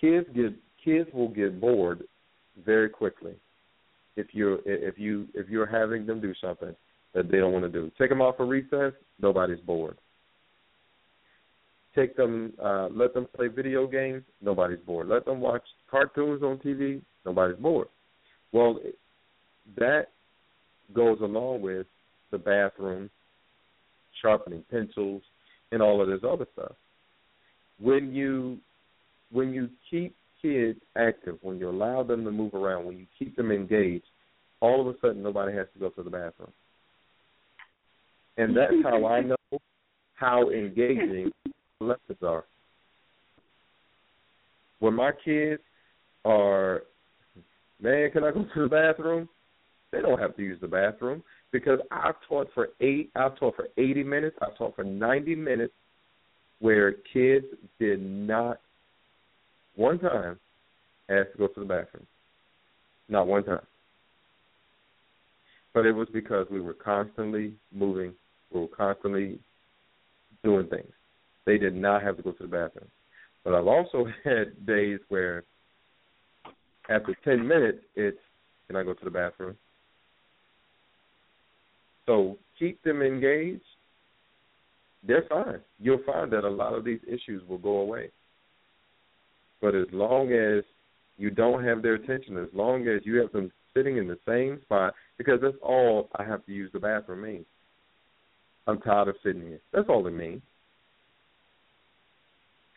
[0.00, 0.52] Kids get
[0.84, 2.02] kids will get bored
[2.64, 3.34] very quickly
[4.16, 6.74] if you if you if you're having them do something
[7.14, 7.90] that they don't want to do.
[7.98, 9.98] Take them off for recess, nobody's bored.
[11.94, 14.22] Take them, uh, let them play video games.
[14.40, 15.08] Nobody's bored.
[15.08, 17.00] Let them watch cartoons on TV.
[17.26, 17.88] Nobody's bored.
[18.52, 18.78] Well,
[19.76, 20.04] that
[20.94, 21.86] goes along with
[22.30, 23.10] the bathroom,
[24.22, 25.22] sharpening pencils,
[25.72, 26.72] and all of this other stuff.
[27.80, 28.58] When you
[29.32, 33.34] when you keep kids active, when you allow them to move around, when you keep
[33.36, 34.04] them engaged,
[34.60, 36.52] all of a sudden nobody has to go to the bathroom.
[38.36, 39.36] And that's how I know
[40.14, 41.30] how engaging
[41.80, 42.44] lessons are.
[44.80, 45.60] When my kids
[46.24, 46.82] are,
[47.82, 49.28] man, can I go to the bathroom?
[49.92, 53.10] They don't have to use the bathroom because I've taught for eight.
[53.16, 54.36] I've taught for eighty minutes.
[54.40, 55.72] I've taught for ninety minutes,
[56.60, 57.44] where kids
[57.80, 58.60] did not
[59.76, 60.38] one time
[61.08, 62.06] ask to go to the bathroom.
[63.08, 63.66] Not one time.
[65.74, 68.12] But it was because we were constantly moving.
[68.52, 69.38] We were constantly
[70.44, 70.92] doing things
[71.46, 72.88] they did not have to go to the bathroom.
[73.44, 75.44] But I've also had days where
[76.88, 78.18] after 10 minutes, it's,
[78.66, 79.56] can I go to the bathroom?
[82.06, 83.62] So keep them engaged.
[85.06, 85.60] They're fine.
[85.78, 88.10] You'll find that a lot of these issues will go away.
[89.62, 90.64] But as long as
[91.16, 94.60] you don't have their attention, as long as you have them sitting in the same
[94.62, 97.46] spot, because that's all I have to use the bathroom means.
[98.66, 99.60] I'm tired of sitting here.
[99.72, 100.42] That's all it means.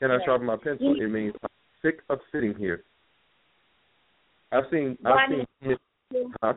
[0.04, 0.98] Can I sharpen my pencil?
[1.00, 1.50] It means I'm
[1.82, 2.84] sick of sitting here.
[4.52, 4.98] I've seen.
[5.02, 5.46] Well, I've seen.
[5.64, 6.54] I mean, huh?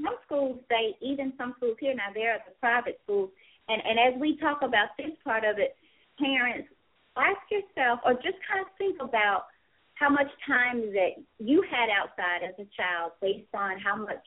[0.00, 3.30] Some schools say, even some schools here now, there are the private schools,
[3.68, 5.74] and and as we talk about this part of it,
[6.20, 6.68] parents,
[7.16, 9.46] ask yourself, or just kind of think about
[9.94, 14.22] how much time that you had outside as a child, based on how much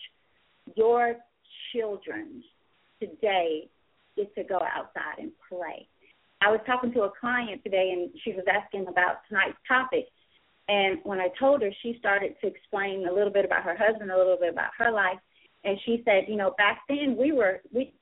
[0.75, 1.15] your
[1.71, 2.43] children
[2.99, 3.69] today
[4.17, 5.87] get to go outside and play.
[6.41, 10.05] I was talking to a client today, and she was asking about tonight's topic.
[10.69, 14.11] And when I told her, she started to explain a little bit about her husband,
[14.11, 15.19] a little bit about her life.
[15.65, 17.93] And she said, you know, back then we were, we,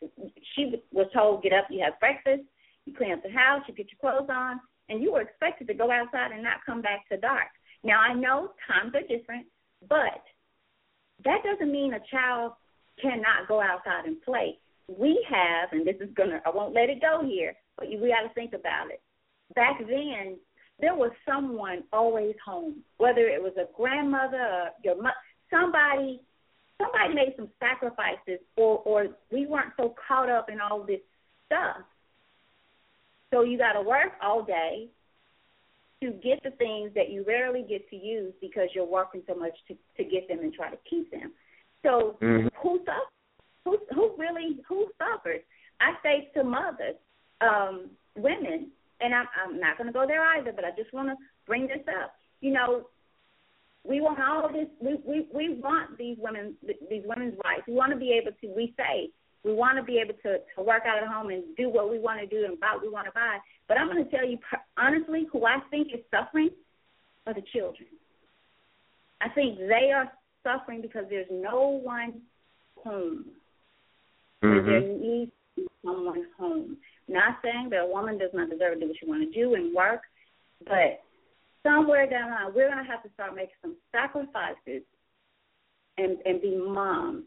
[0.55, 2.43] she was told, get up, you have breakfast,
[2.85, 5.73] you clean up the house, you get your clothes on, and you were expected to
[5.73, 7.47] go outside and not come back to dark.
[7.83, 9.47] Now I know times are different,
[9.89, 10.21] but
[11.25, 12.51] that doesn't mean a child
[13.01, 14.59] cannot go outside and play.
[14.87, 17.55] We have, and this is gonna, I won't let it go here.
[17.77, 19.01] But we got to think about it.
[19.55, 20.37] Back then,
[20.79, 25.15] there was someone always home, whether it was a grandmother, or your mother,
[25.49, 26.21] somebody.
[26.81, 30.99] Somebody made some sacrifices, or or we weren't so caught up in all this
[31.47, 31.77] stuff.
[33.33, 34.87] So you got to work all day
[36.03, 39.53] to get the things that you rarely get to use because you're working so much
[39.69, 41.31] to to get them and try to keep them.
[41.81, 42.47] So mm-hmm.
[42.61, 43.15] who suffers?
[43.65, 45.41] Who who really who suffers?
[45.81, 46.95] I say to mothers,
[47.41, 48.67] um, women,
[49.01, 51.67] and I'm, I'm not going to go there either, but I just want to bring
[51.67, 52.13] this up.
[52.41, 52.87] You know,
[53.83, 54.67] we want all this.
[54.81, 56.55] We we we want these women
[56.89, 57.63] these women's rights.
[57.67, 58.55] We want to be able to.
[58.55, 59.09] We say
[59.43, 61.99] we want to be able to to work out at home and do what we
[61.99, 63.37] want to do and buy what we want to buy.
[63.67, 64.37] But I'm going to tell you
[64.77, 66.49] honestly, who I think is suffering
[67.25, 67.87] are the children.
[69.21, 70.11] I think they are
[70.43, 72.21] suffering because there's no one
[72.83, 73.25] home.
[74.43, 74.67] Mm-hmm.
[74.67, 76.77] There needs to be someone home.
[77.07, 79.55] Not saying that a woman does not deserve to do what she want to do
[79.55, 80.01] and work,
[80.65, 80.99] but
[81.63, 84.83] somewhere down the line, we're going to have to start making some sacrifices
[85.97, 87.23] and and be moms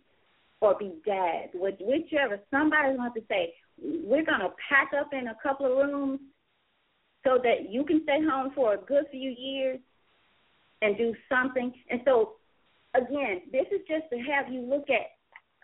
[0.60, 2.38] or be dads, whichever.
[2.50, 6.20] Somebody's going to, to say, we're going to pack up in a couple of rooms
[7.24, 9.78] so that you can stay home for a good few years
[10.82, 11.72] and do something.
[11.88, 12.32] And so,
[12.94, 15.08] again, this is just to have you look at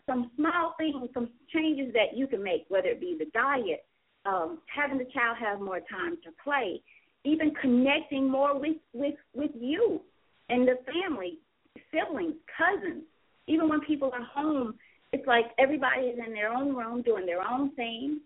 [0.07, 3.85] some small things, some changes that you can make, whether it be the diet,
[4.27, 6.81] um, having the child have more time to play,
[7.25, 10.01] even connecting more with with with you
[10.49, 11.39] and the family,
[11.93, 13.03] siblings, cousins.
[13.49, 14.75] Even when people are home,
[15.13, 18.21] it's like everybody is in their own room doing their own thing.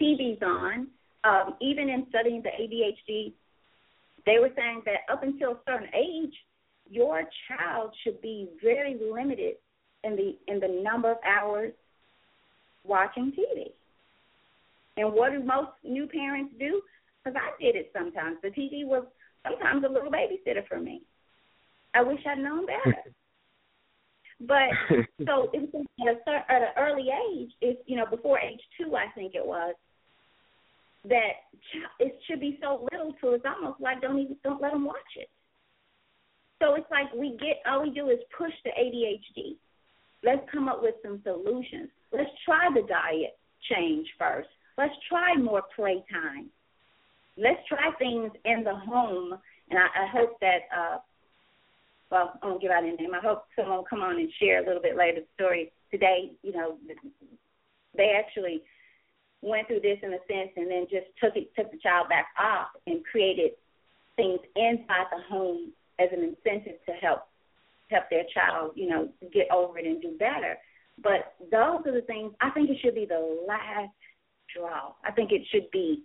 [0.00, 0.88] TV's on.
[1.24, 3.32] Um, even in studying the ADHD,
[4.26, 6.32] they were saying that up until a certain age,
[6.90, 9.54] your child should be very limited
[10.04, 11.72] in the in the number of hours
[12.84, 13.70] watching TV.
[14.96, 16.80] And what do most new parents do?
[17.24, 18.38] Because I did it sometimes.
[18.42, 19.04] The TV was
[19.46, 21.02] sometimes a little babysitter for me.
[21.94, 22.94] I wish I'd known better.
[24.38, 24.68] But
[25.24, 25.86] so it was
[26.28, 29.46] at, a, at an early age, it's you know before age two, I think it
[29.46, 29.74] was
[31.08, 31.48] that
[31.98, 35.08] it should be so little to it's almost like don't even don't let them watch
[35.16, 35.30] it.
[36.62, 39.56] So it's like we get all we do is push the ADHD.
[40.22, 41.88] Let's come up with some solutions.
[42.12, 43.38] Let's try the diet
[43.72, 44.48] change first.
[44.78, 46.46] Let's try more playtime.
[47.36, 49.32] Let's try things in the home,
[49.70, 50.68] and I, I hope that.
[50.76, 50.98] Uh,
[52.10, 53.14] well, I won't give out any name.
[53.14, 56.30] I hope someone will come on and share a little bit later the story today.
[56.44, 56.76] You know,
[57.96, 58.62] they actually
[59.42, 62.28] went through this in a sense, and then just took it took the child back
[62.38, 63.52] off and created
[64.16, 67.24] things inside the home as an incentive to help
[67.90, 70.56] help their child, you know, get over it and do better.
[71.02, 73.92] But those are the things I think it should be the last
[74.56, 74.92] draw.
[75.04, 76.02] I think it should be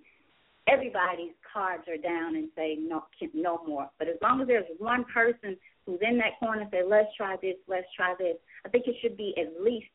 [0.68, 3.89] everybody's cards are down and say no, no more.
[3.97, 7.56] But as long as there's one person who's in that corner say let's try this,
[7.68, 8.36] let's try this,
[8.66, 9.88] I think it should be at least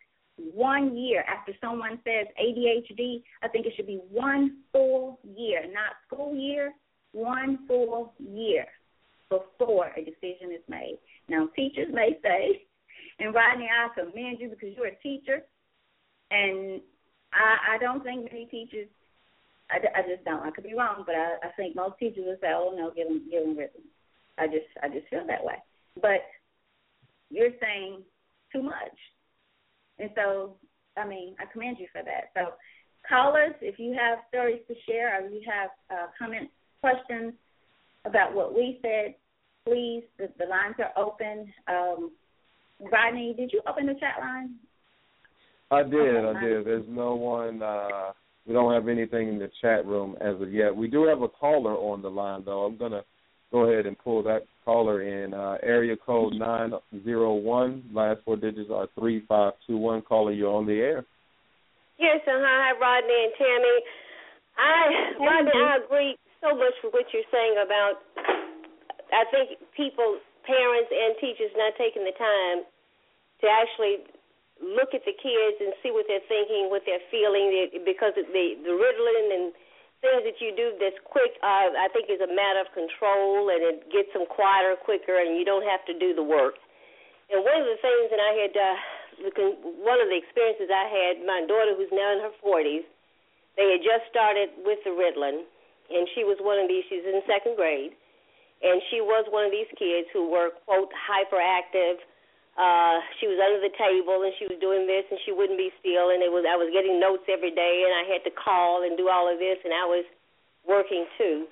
[0.52, 3.22] one year after someone says ADHD.
[3.42, 6.72] I think it should be one full year, not school year,
[7.12, 8.66] one full year
[9.30, 10.98] before a decision is made.
[11.28, 12.62] Now, teachers may say,
[13.18, 15.40] and Rodney, I commend you because you're a teacher,
[16.30, 16.80] and
[17.36, 18.88] I I don't think many teachers.
[19.70, 20.42] I, I just don't.
[20.46, 23.08] I could be wrong, but I, I think most teachers would say, "Oh no, give
[23.08, 23.84] them give them Ritalin."
[24.38, 25.56] I just I just feel that way.
[26.00, 26.24] But
[27.30, 28.00] you're saying
[28.52, 28.96] too much,
[29.98, 30.54] and so
[30.96, 32.30] I mean I commend you for that.
[32.34, 32.54] So
[33.08, 37.34] call us if you have stories to share or you have uh, comments, questions
[38.04, 39.14] about what we said.
[39.66, 41.52] Please, the, the lines are open.
[41.66, 42.12] Um,
[42.92, 44.54] Rodney, did you open the chat line?
[45.70, 46.64] I did, I did.
[46.66, 47.62] There's no one.
[47.62, 48.12] uh
[48.46, 50.74] We don't have anything in the chat room as of yet.
[50.74, 52.64] We do have a caller on the line, though.
[52.64, 53.02] I'm gonna
[53.50, 55.34] go ahead and pull that caller in.
[55.34, 57.82] Uh Area code nine zero one.
[57.92, 60.02] Last four digits are three five two one.
[60.02, 61.04] Caller, you're on the air.
[61.98, 62.72] Yes, and uh-huh.
[62.78, 63.78] hi, Rodney and Tammy.
[64.56, 64.72] I,
[65.16, 66.12] Rodney, I agree
[66.44, 68.00] so much with what you're saying about.
[69.16, 70.04] I think people,
[70.44, 72.64] parents, and teachers not taking the time
[73.40, 74.04] to actually
[74.62, 77.52] look at the kids and see what they're thinking, what they're feeling,
[77.84, 79.46] because the the Ritalin and
[80.00, 83.60] things that you do that's quick, uh, I think, is a matter of control, and
[83.64, 86.56] it gets them quieter quicker, and you don't have to do the work.
[87.28, 89.44] And one of the things that I had, uh,
[89.82, 92.84] one of the experiences I had, my daughter, who's now in her 40s,
[93.56, 95.44] they had just started with the Ritalin,
[95.92, 96.84] and she was one of these.
[96.92, 97.96] She's in second grade,
[98.60, 102.00] and she was one of these kids who were quote hyperactive
[102.56, 105.68] uh, she was under the table and she was doing this and she wouldn't be
[105.76, 108.80] still and it was I was getting notes every day and I had to call
[108.80, 110.08] and do all of this and I was
[110.64, 111.44] working too.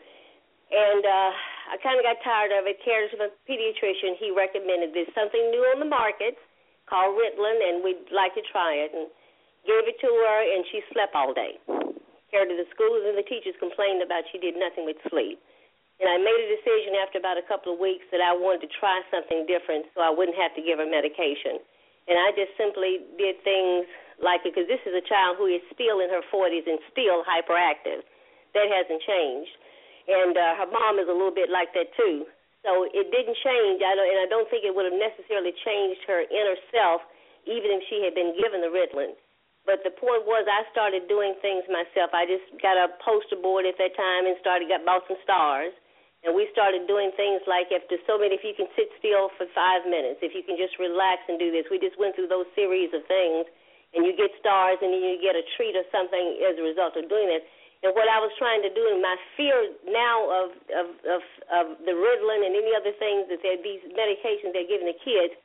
[0.73, 2.81] And uh I kind of got tired of it.
[2.81, 6.41] Cared to the pediatrician, he recommended this something new on the market
[6.89, 9.05] called Ritalin and we'd like to try it and
[9.69, 11.61] gave it to her and she slept all day.
[12.33, 15.37] Cared to the schools and the teachers complained about she did nothing with sleep.
[16.03, 18.71] And I made a decision after about a couple of weeks that I wanted to
[18.83, 21.59] try something different so I wouldn't have to give her medication.
[22.11, 23.87] And I just simply did things
[24.21, 28.03] like because this is a child who is still in her 40s and still hyperactive.
[28.59, 29.55] That hasn't changed.
[30.11, 32.27] And uh, her mom is a little bit like that too.
[32.69, 33.79] So it didn't change.
[33.81, 37.01] I don't, and I don't think it would have necessarily changed her inner self
[37.49, 39.15] even if she had been given the Ritalin.
[39.69, 42.13] But the point was, I started doing things myself.
[42.13, 45.73] I just got a poster board at that time and started got bought some stars
[46.25, 49.45] and we started doing things like after so many, if you can sit still for
[49.53, 51.68] five minutes, if you can just relax and do this.
[51.68, 53.45] We just went through those series of things,
[53.93, 56.97] and you get stars, and then you get a treat or something as a result
[56.97, 57.45] of doing this.
[57.85, 59.53] And what I was trying to do, and my fear
[59.93, 60.87] now of of
[61.20, 61.20] of,
[61.53, 65.37] of the Ritalin and any other things that they, these medications they're giving the kids,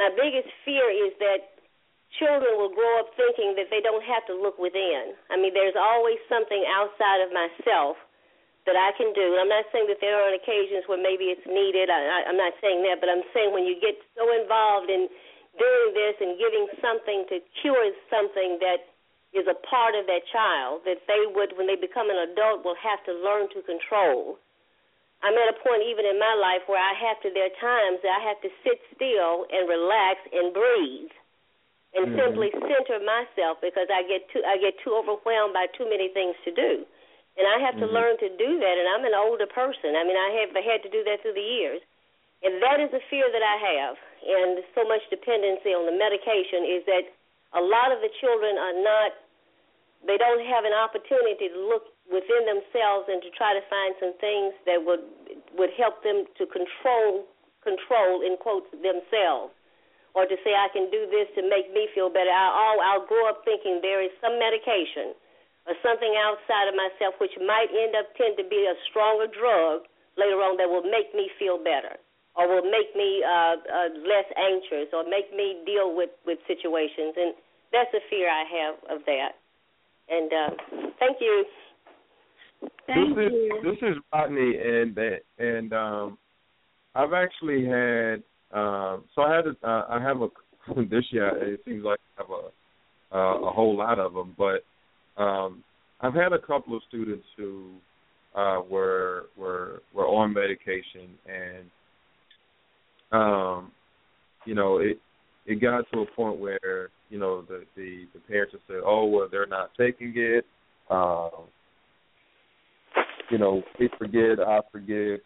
[0.00, 1.60] my biggest fear is that
[2.16, 5.12] children will grow up thinking that they don't have to look within.
[5.28, 8.00] I mean, there's always something outside of myself
[8.66, 9.26] that I can do.
[9.34, 11.90] And I'm not saying that there are occasions where maybe it's needed.
[11.90, 15.10] I, I, I'm not saying that, but I'm saying when you get so involved in
[15.58, 18.86] doing this and giving something to cure something that
[19.36, 22.78] is a part of that child that they would, when they become an adult, will
[22.78, 24.38] have to learn to control.
[25.24, 27.30] I'm at a point even in my life where I have to.
[27.30, 31.14] There are times that I have to sit still and relax and breathe,
[31.94, 32.18] and mm-hmm.
[32.20, 36.34] simply center myself because I get too I get too overwhelmed by too many things
[36.42, 36.82] to do.
[37.36, 37.88] And I have mm-hmm.
[37.92, 38.76] to learn to do that.
[38.76, 39.96] And I'm an older person.
[39.96, 41.80] I mean, I have had to do that through the years.
[42.42, 43.94] And that is a fear that I have.
[44.26, 47.04] And so much dependency on the medication is that
[47.54, 49.10] a lot of the children are not,
[50.06, 54.14] they don't have an opportunity to look within themselves and to try to find some
[54.18, 55.00] things that would
[55.56, 57.22] would help them to control
[57.62, 59.54] control in quotes themselves
[60.18, 62.32] or to say I can do this to make me feel better.
[62.34, 65.14] I all oh, I'll grow up thinking there is some medication
[65.68, 69.86] or something outside of myself, which might end up tend to be a stronger drug
[70.18, 71.96] later on that will make me feel better
[72.34, 77.14] or will make me uh, uh, less anxious or make me deal with, with situations.
[77.14, 77.30] And
[77.70, 79.32] that's a fear I have of that.
[80.10, 80.50] And uh,
[80.98, 81.34] thank you.
[82.86, 83.26] Thank this you.
[83.26, 84.96] is this is Rodney, and
[85.38, 86.18] and um,
[86.94, 90.28] I've actually had um, so I had a, uh, I have a
[90.90, 94.62] this year it seems like I have a uh, a whole lot of them, but
[95.16, 95.62] um,
[96.00, 97.70] I've had a couple of students who
[98.34, 101.64] uh, were were were on medication, and
[103.12, 103.72] um,
[104.46, 104.98] you know it
[105.46, 109.04] it got to a point where you know the the, the parents would say, "Oh,
[109.06, 110.44] well, they're not taking it."
[110.90, 111.46] Um,
[113.30, 115.20] you know, they forget, I forget,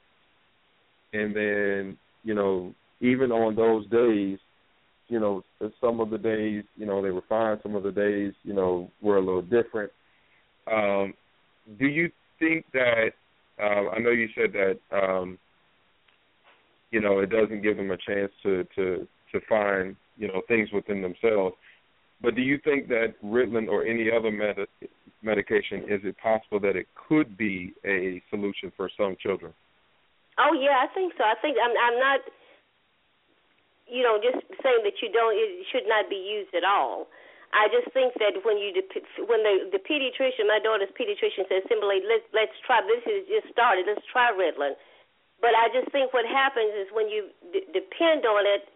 [1.12, 4.38] and then you know, even on those days,
[5.08, 5.42] you know,
[5.80, 7.58] some of the days, you know, they were fine.
[7.62, 9.92] Some of the days, you know, were a little different.
[10.70, 11.14] Um,
[11.78, 13.10] do you think that?
[13.60, 14.78] Uh, I know you said that.
[14.96, 15.38] Um,
[16.90, 20.68] you know, it doesn't give them a chance to to to find you know things
[20.72, 21.54] within themselves.
[22.22, 24.66] But do you think that Ritalin or any other med-
[25.22, 29.52] medication is it possible that it could be a solution for some children?
[30.38, 31.22] Oh yeah, I think so.
[31.24, 32.20] I think I'm I'm not
[33.86, 37.06] you know, just saying that you don't, it should not be used at all.
[37.54, 38.74] I just think that when you
[39.24, 42.82] when the the pediatrician, my daughter's pediatrician says, simply let's let's try.
[42.84, 43.86] This is just started.
[43.86, 44.74] Let's try Ritalin.
[45.40, 48.66] But I just think what happens is when you d- depend on it,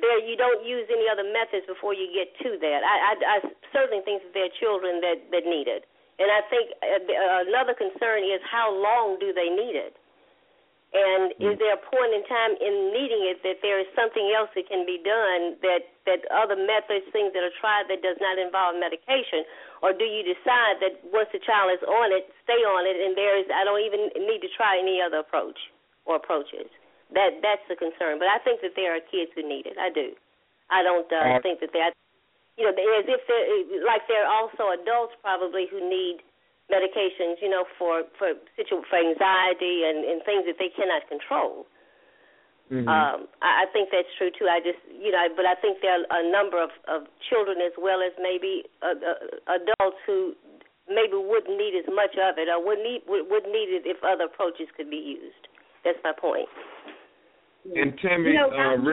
[0.00, 2.80] there you don't use any other methods before you get to that.
[2.82, 3.36] I I, I
[3.76, 5.84] certainly think that there are children that that need it,
[6.18, 9.97] and I think uh, uh, another concern is how long do they need it?
[10.92, 11.52] And mm.
[11.52, 14.64] is there a point in time in needing it that there is something else that
[14.72, 18.80] can be done that that other methods, things that are tried that does not involve
[18.80, 19.44] medication,
[19.84, 23.12] or do you decide that once the child is on it, stay on it, and
[23.12, 25.60] there is I don't even need to try any other approach
[26.08, 26.72] or approaches?
[27.12, 28.16] That that's the concern.
[28.16, 29.76] But I think that there are kids who need it.
[29.76, 30.16] I do.
[30.72, 31.80] I don't uh, uh, think that they,
[32.56, 36.24] you know, as if they're like there are also adults probably who need
[36.70, 41.66] medications, you know, for for situ- for anxiety and and things that they cannot control.
[42.68, 42.84] Mm-hmm.
[42.84, 44.44] Um, I, I think that's true too.
[44.44, 47.72] I just, you know, but I think there are a number of, of children as
[47.80, 50.36] well as maybe uh, uh, adults who
[50.86, 53.96] maybe wouldn't need as much of it or would need would, would need it if
[54.04, 55.48] other approaches could be used.
[55.88, 56.48] That's my point.
[57.72, 58.92] And Timmy, you know, uh,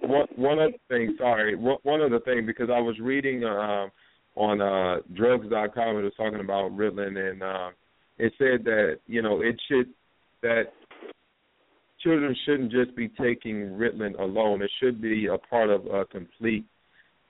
[0.00, 1.14] one one other thing.
[1.20, 3.88] Sorry, one, other thing because I was reading uh,
[4.38, 5.96] on uh, drugs.com.
[5.98, 7.68] It was talking about Ritalin, and uh,
[8.18, 9.88] it said that you know it should
[10.42, 10.64] that
[12.02, 14.62] children shouldn't just be taking Ritalin alone.
[14.62, 16.64] It should be a part of a complete.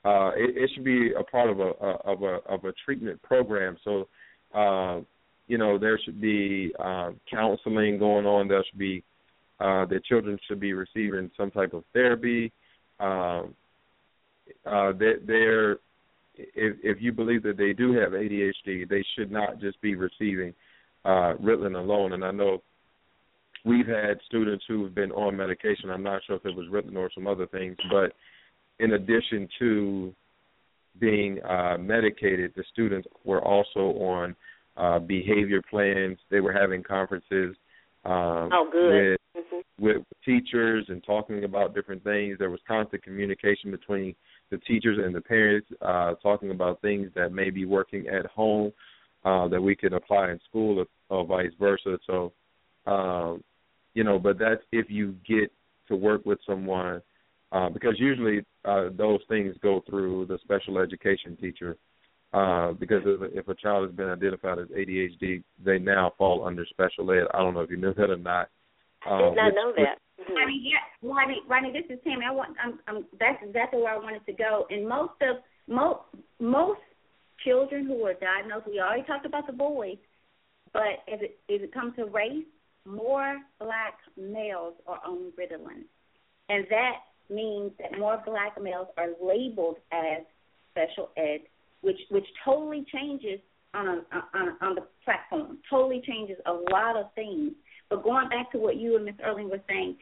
[0.04, 3.20] Uh, it, it should be a part of a, a of a of a treatment
[3.22, 3.76] program.
[3.84, 4.06] So,
[4.54, 5.00] uh,
[5.48, 8.48] you know, there should be uh, counseling going on.
[8.48, 9.02] There should be
[9.60, 12.52] uh, the children should be receiving some type of therapy.
[13.00, 13.54] Um,
[14.64, 15.76] uh, uh, their, their
[16.38, 20.54] if if you believe that they do have ADHD, they should not just be receiving
[21.04, 22.12] uh, Ritalin alone.
[22.12, 22.62] And I know
[23.64, 25.90] we've had students who have been on medication.
[25.90, 28.12] I'm not sure if it was Ritalin or some other things, but
[28.78, 30.14] in addition to
[31.00, 34.36] being uh, medicated, the students were also on
[34.76, 36.18] uh, behavior plans.
[36.30, 37.56] They were having conferences
[38.04, 39.56] um, oh, with, mm-hmm.
[39.84, 42.36] with teachers and talking about different things.
[42.38, 44.14] There was constant communication between
[44.50, 48.72] the teachers and the parents uh, talking about things that may be working at home
[49.24, 50.86] uh, that we can apply in school or,
[51.16, 51.98] or vice versa.
[52.06, 52.32] So,
[52.86, 53.34] uh,
[53.94, 55.50] you know, but that's if you get
[55.88, 57.02] to work with someone
[57.50, 61.76] uh, because usually uh, those things go through the special education teacher.
[62.34, 66.44] Uh, because if a, if a child has been identified as ADHD, they now fall
[66.46, 67.24] under special ed.
[67.32, 68.48] I don't know if you knew that or not.
[69.08, 69.98] Uh, I did not which, know that.
[70.20, 70.34] Mm-hmm.
[70.36, 72.24] I mean, yeah, Rodney, Rodney, this is Tammy.
[72.26, 74.66] I want, I'm, I'm, that's exactly where I wanted to go.
[74.70, 75.36] And most of
[75.68, 76.00] most
[76.40, 76.80] most
[77.46, 79.96] children who are diagnosed, we already talked about the boys,
[80.72, 82.44] but as it as it comes to race,
[82.84, 85.84] more black males are on Ritalin,
[86.48, 86.94] and that
[87.30, 90.22] means that more black males are labeled as
[90.72, 91.40] special ed,
[91.82, 93.38] which which totally changes
[93.72, 94.00] on a,
[94.36, 97.52] on on the platform, totally changes a lot of things.
[97.90, 99.96] But going back to what you and Miss Erling were saying,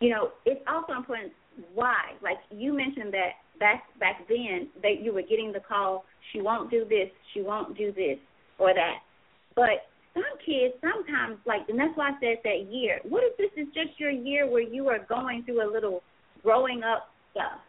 [0.00, 1.32] you know, it's also important
[1.74, 2.12] why.
[2.22, 6.70] Like you mentioned that back back then that you were getting the call, she won't
[6.70, 8.16] do this, she won't do this
[8.58, 8.98] or that.
[9.54, 13.00] But some kids sometimes like and that's why I said that year.
[13.06, 16.02] What if this is just your year where you are going through a little
[16.42, 17.60] growing up stuff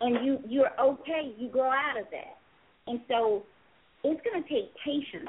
[0.00, 2.36] and you you're okay, you grow out of that.
[2.86, 3.42] And so
[4.04, 5.28] it's gonna take patience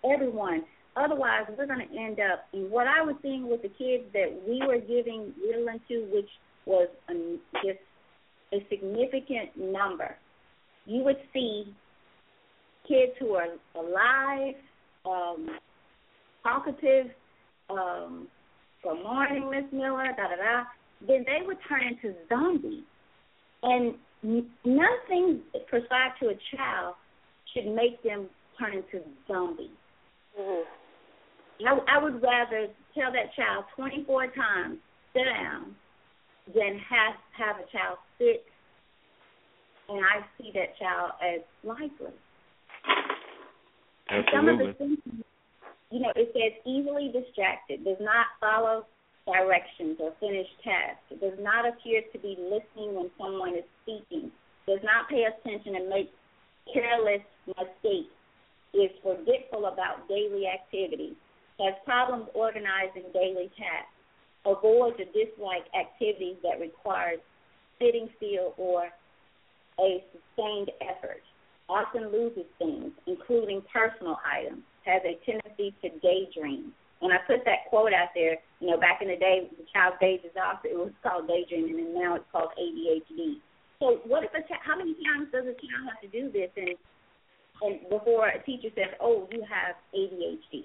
[0.00, 0.62] for everyone
[0.98, 2.44] Otherwise, we're going to end up.
[2.54, 6.28] And what I was seeing with the kids that we were giving little into, which
[6.64, 7.12] was a,
[7.64, 7.80] just
[8.54, 10.16] a significant number,
[10.86, 11.64] you would see
[12.88, 14.54] kids who are alive,
[15.04, 15.48] um,
[16.42, 17.06] talkative.
[17.68, 18.28] Um,
[18.82, 20.06] Good morning, Miss Miller.
[20.16, 20.64] Da da da.
[21.06, 22.84] Then they would turn into zombies,
[23.64, 23.94] and
[24.64, 26.94] nothing prescribed to a child
[27.52, 28.28] should make them
[28.58, 29.70] turn into zombies.
[30.40, 30.62] Mm-hmm.
[31.64, 34.78] I, I would rather tell that child 24 times,
[35.12, 35.74] sit down,
[36.54, 38.44] than have, have a child sit
[39.88, 42.14] and I see that child as likely.
[44.10, 44.30] Absolutely.
[44.34, 45.22] some of the symptoms,
[45.90, 48.84] you know, it says easily distracted, does not follow
[49.26, 54.30] directions or finish tasks, does not appear to be listening when someone is speaking,
[54.66, 56.10] does not pay attention and make
[56.74, 58.10] careless mistakes,
[58.74, 61.14] is forgetful about daily activities,
[61.58, 63.92] has problems organizing daily tasks,
[64.44, 67.16] avoids or dislikes activities that require
[67.80, 68.88] sitting still or
[69.80, 71.20] a sustained effort,
[71.68, 76.72] often loses things, including personal items, has a tendency to daydream.
[77.00, 79.94] When I put that quote out there, you know, back in the day, the child
[80.00, 83.36] daydreams off, it was called daydreaming, and now it's called ADHD.
[83.80, 86.48] So, what if a child, how many times does a child have to do this,
[86.56, 86.72] and
[87.62, 90.64] and before a teacher says, "Oh, you have ADHD"?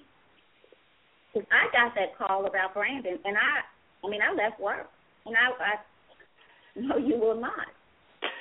[1.32, 4.86] Cause I got that call about Brandon, and I, I mean, I left work,
[5.24, 5.80] and I, I,
[6.76, 7.68] no, you will not.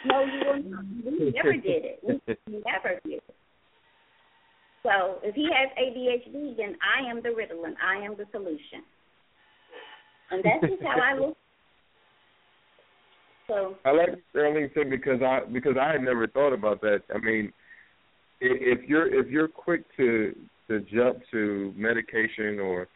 [0.06, 0.84] No, you will not.
[1.06, 2.00] We never did it.
[2.04, 2.20] We
[2.66, 3.36] never did it.
[4.84, 8.84] So if he has ADHD, then I am the riddle, and I am the solution,
[10.32, 11.38] and that's just how I look.
[13.48, 17.04] So I like Sterling said because I because I had never thought about that.
[17.14, 17.54] I mean,
[18.42, 20.34] if you're if you're quick to
[20.72, 22.88] to jump to medication or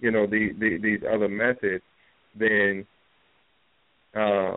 [0.00, 1.82] you know the, the these other methods,
[2.38, 2.86] then
[4.14, 4.56] uh,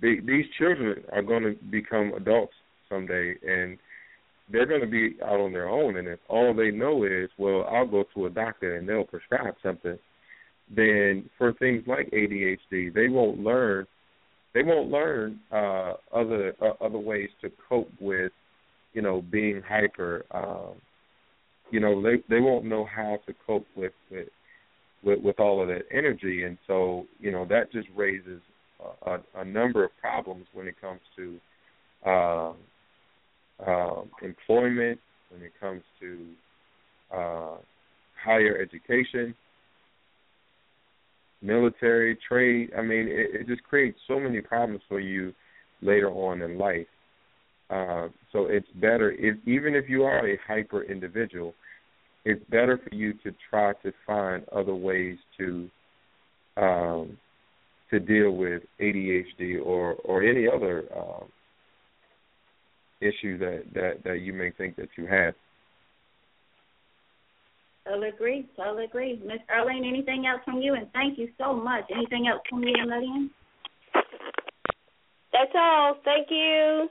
[0.00, 2.52] the, these children are going to become adults
[2.88, 3.76] someday, and
[4.50, 5.96] they're going to be out on their own.
[5.96, 9.54] And if all they know is, well, I'll go to a doctor and they'll prescribe
[9.62, 9.98] something,
[10.74, 13.86] then for things like ADHD, they won't learn.
[14.54, 18.32] They won't learn uh, other uh, other ways to cope with,
[18.92, 20.74] you know, being hyper, um,
[21.72, 24.28] you know they they won't know how to cope with with
[25.02, 28.40] with, with all of that energy, and so you know that just raises
[29.06, 32.52] a, a number of problems when it comes to uh,
[34.22, 35.00] employment,
[35.30, 36.26] when it comes to
[37.12, 37.54] uh,
[38.22, 39.34] higher education,
[41.40, 42.70] military, trade.
[42.78, 45.32] I mean, it, it just creates so many problems for you
[45.80, 46.86] later on in life.
[47.70, 51.54] Uh, so it's better if even if you are a hyper individual,
[52.24, 55.68] it's better for you to try to find other ways to
[56.56, 57.16] um,
[57.90, 61.24] to deal with ADHD or or any other um,
[63.00, 65.34] issue that, that that you may think that you have.
[67.90, 68.46] I'll agree.
[68.64, 69.20] I'll agree.
[69.26, 70.74] Miss Arlene, anything else from you?
[70.74, 71.82] And thank you so much.
[71.92, 73.28] Anything else from you, Lillian?
[75.32, 75.96] That's all.
[76.04, 76.88] Thank you.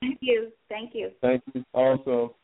[0.00, 0.48] Thank you.
[0.68, 1.10] Thank you.
[1.22, 2.34] Thank you also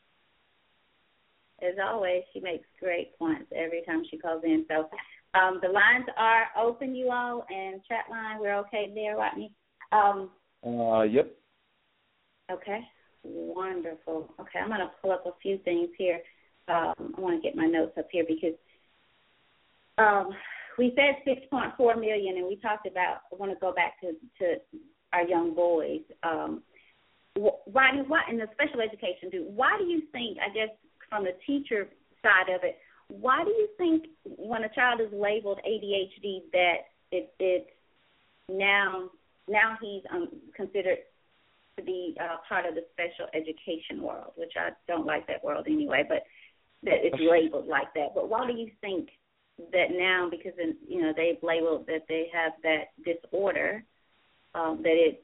[1.61, 4.65] as always, she makes great points every time she calls in.
[4.67, 4.89] So
[5.39, 9.51] um, the lines are open, you all, and chat line, we're okay there, Rodney?
[9.91, 10.29] Um,
[10.65, 11.31] uh, yep.
[12.51, 12.79] Okay,
[13.23, 14.29] wonderful.
[14.39, 16.19] Okay, I'm going to pull up a few things here.
[16.67, 18.53] Um, I want to get my notes up here because
[19.97, 20.29] um,
[20.77, 23.21] we said 6.4 million, and we talked about.
[23.31, 24.55] I want to go back to to
[25.13, 26.01] our young boys.
[26.23, 26.61] Um,
[27.35, 29.29] why, why in the special education?
[29.31, 30.37] Do why do you think?
[30.39, 30.69] I guess
[31.11, 31.87] from the teacher
[32.23, 32.77] side of it,
[33.09, 37.69] why do you think when a child is labeled ADHD that it it's
[38.47, 39.09] now
[39.49, 40.99] now he's um, considered
[41.77, 45.65] to be uh, part of the special education world, which I don't like that world
[45.67, 46.23] anyway, but
[46.83, 48.15] that it's labeled like that.
[48.15, 49.09] But why do you think
[49.73, 50.53] that now because
[50.87, 53.83] you know they've labeled that they have that disorder
[54.55, 55.21] um, that it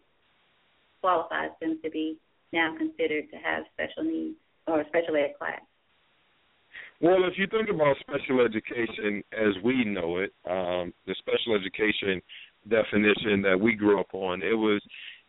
[0.99, 2.17] qualifies them to be
[2.51, 4.35] now considered to have special needs
[4.67, 5.61] or special ed class?
[6.99, 12.19] Well, if you think about special education as we know it, um, the special education
[12.67, 14.81] definition that we grew up on, it was,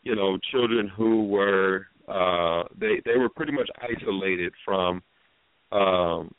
[0.03, 5.03] you know, children who were uh, they they were pretty much isolated from,
[5.71, 6.35] um,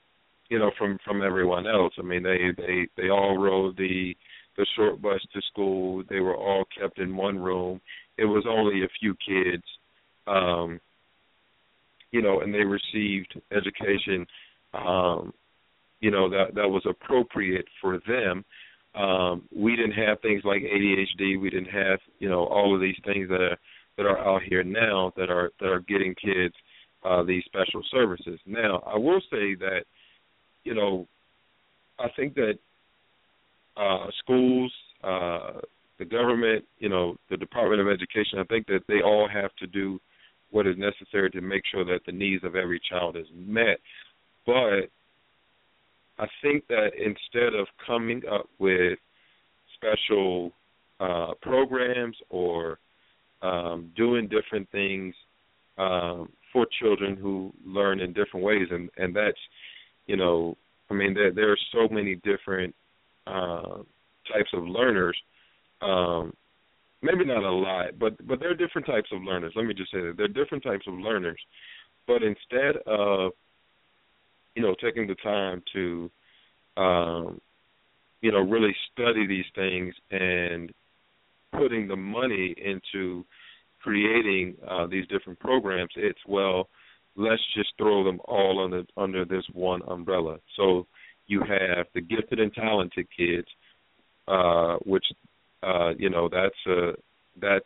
[0.49, 1.93] you know, from from everyone else.
[1.99, 4.15] I mean, they they they all rode the
[4.57, 6.03] the short bus to school.
[6.09, 7.81] They were all kept in one room.
[8.17, 9.63] It was only a few kids,
[10.25, 10.81] um,
[12.09, 14.25] you know, and they received education
[14.73, 15.33] um,
[15.99, 18.45] you know that that was appropriate for them.
[18.95, 21.39] Um, we didn't have things like ADHD.
[21.39, 23.57] We didn't have you know all of these things that are
[23.97, 26.53] that are out here now that are that are getting kids
[27.03, 28.39] uh, these special services.
[28.45, 29.81] Now I will say that
[30.63, 31.07] you know
[31.99, 32.53] I think that
[33.77, 35.59] uh, schools, uh,
[35.99, 38.39] the government, you know the Department of Education.
[38.39, 39.99] I think that they all have to do
[40.51, 43.79] what is necessary to make sure that the needs of every child is met.
[44.49, 44.89] But
[46.17, 48.97] I think that instead of coming up with
[49.75, 50.51] special
[50.99, 52.79] uh, programs or
[53.43, 55.13] um, doing different things
[55.77, 59.37] um, for children who learn in different ways, and and that's
[60.07, 60.57] you know,
[60.89, 62.73] I mean there there are so many different
[63.27, 63.83] uh,
[64.33, 65.15] types of learners.
[65.83, 66.33] Um,
[67.03, 69.53] maybe not a lot, but but there are different types of learners.
[69.55, 71.39] Let me just say that there are different types of learners.
[72.07, 73.33] But instead of
[74.55, 76.11] you know, taking the time to,
[76.77, 77.39] um,
[78.21, 80.71] you know, really study these things and
[81.57, 83.25] putting the money into
[83.81, 86.67] creating uh, these different programs, it's well,
[87.15, 90.37] let's just throw them all under under this one umbrella.
[90.57, 90.85] So
[91.27, 93.47] you have the gifted and talented kids,
[94.27, 95.05] uh, which
[95.63, 96.91] uh, you know that's a uh,
[97.41, 97.65] that's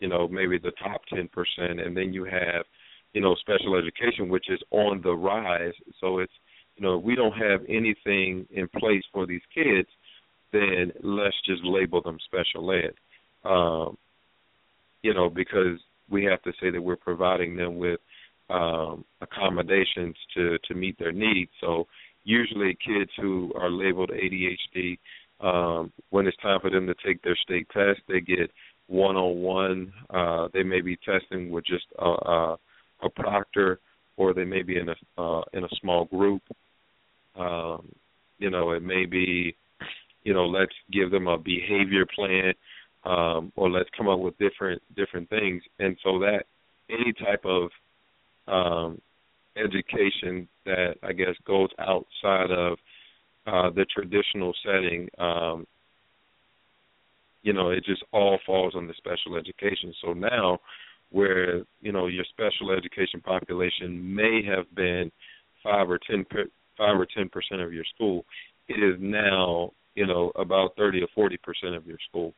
[0.00, 2.64] you know maybe the top ten percent, and then you have
[3.12, 5.74] you know, special education, which is on the rise.
[6.00, 6.32] So it's,
[6.76, 9.88] you know, if we don't have anything in place for these kids,
[10.52, 12.94] then let's just label them special ed.
[13.48, 13.98] Um,
[15.02, 15.78] you know, because
[16.10, 18.00] we have to say that we're providing them with
[18.50, 21.50] um, accommodations to to meet their needs.
[21.60, 21.86] So
[22.24, 24.98] usually, kids who are labeled ADHD,
[25.40, 28.50] um, when it's time for them to take their state test, they get
[28.86, 30.50] one on one.
[30.52, 32.56] They may be testing with just a, a
[33.02, 33.80] a proctor,
[34.16, 36.42] or they may be in a uh, in a small group.
[37.36, 37.88] Um,
[38.38, 39.56] you know, it may be,
[40.24, 42.52] you know, let's give them a behavior plan,
[43.04, 45.62] um, or let's come up with different different things.
[45.78, 46.44] And so that
[46.90, 47.70] any type of
[48.48, 49.00] um,
[49.56, 52.78] education that I guess goes outside of
[53.46, 55.66] uh, the traditional setting, um,
[57.42, 59.92] you know, it just all falls under special education.
[60.04, 60.58] So now
[61.12, 65.12] where you know your special education population may have been
[65.62, 66.46] five or ten per,
[66.76, 68.24] five or ten percent of your school,
[68.68, 72.34] it is now you know about thirty or forty percent of your school.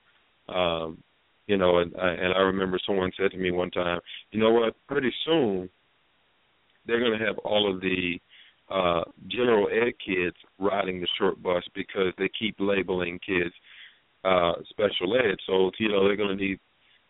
[0.49, 0.99] Um,
[1.47, 4.01] you know, and I, and I remember someone said to me one time,
[4.33, 4.75] you know what?
[4.89, 5.69] Pretty soon
[6.87, 8.19] they're going to have all of the
[8.71, 13.55] uh, general ed kids riding the short bus because they keep labeling kids
[14.25, 15.37] uh, special ed.
[15.47, 16.59] So you know they're going to need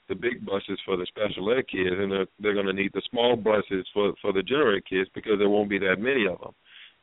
[0.08, 3.02] the big buses for the special ed kids, and they're, they're going to need the
[3.10, 6.38] small buses for for the general ed kids because there won't be that many of
[6.40, 6.54] them.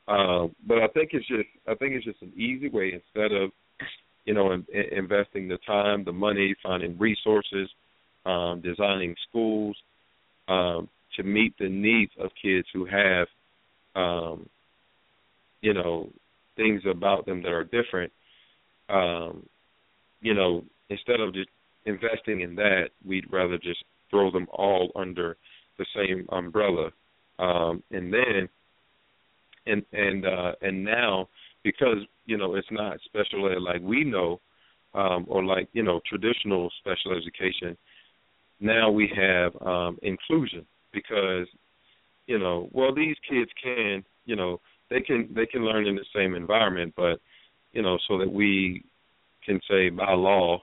[0.07, 3.49] Uh, but I think it's just I think it's just an easy way instead of
[4.25, 7.69] you know in, in investing the time, the money, finding resources,
[8.25, 9.75] um, designing schools
[10.47, 10.87] um,
[11.17, 13.27] to meet the needs of kids who have
[13.95, 14.47] um,
[15.61, 16.09] you know
[16.55, 18.11] things about them that are different.
[18.89, 19.45] Um,
[20.19, 21.49] you know, instead of just
[21.85, 25.37] investing in that, we'd rather just throw them all under
[25.77, 26.91] the same umbrella.
[27.39, 28.49] Um, and then,
[29.65, 31.29] and and uh, and now,
[31.63, 34.39] because you know it's not special ed like we know,
[34.93, 37.77] um, or like you know traditional special education.
[38.59, 41.47] Now we have um, inclusion because
[42.27, 44.59] you know well these kids can you know
[44.91, 47.19] they can they can learn in the same environment, but
[47.71, 48.83] you know so that we
[49.45, 50.61] can say by law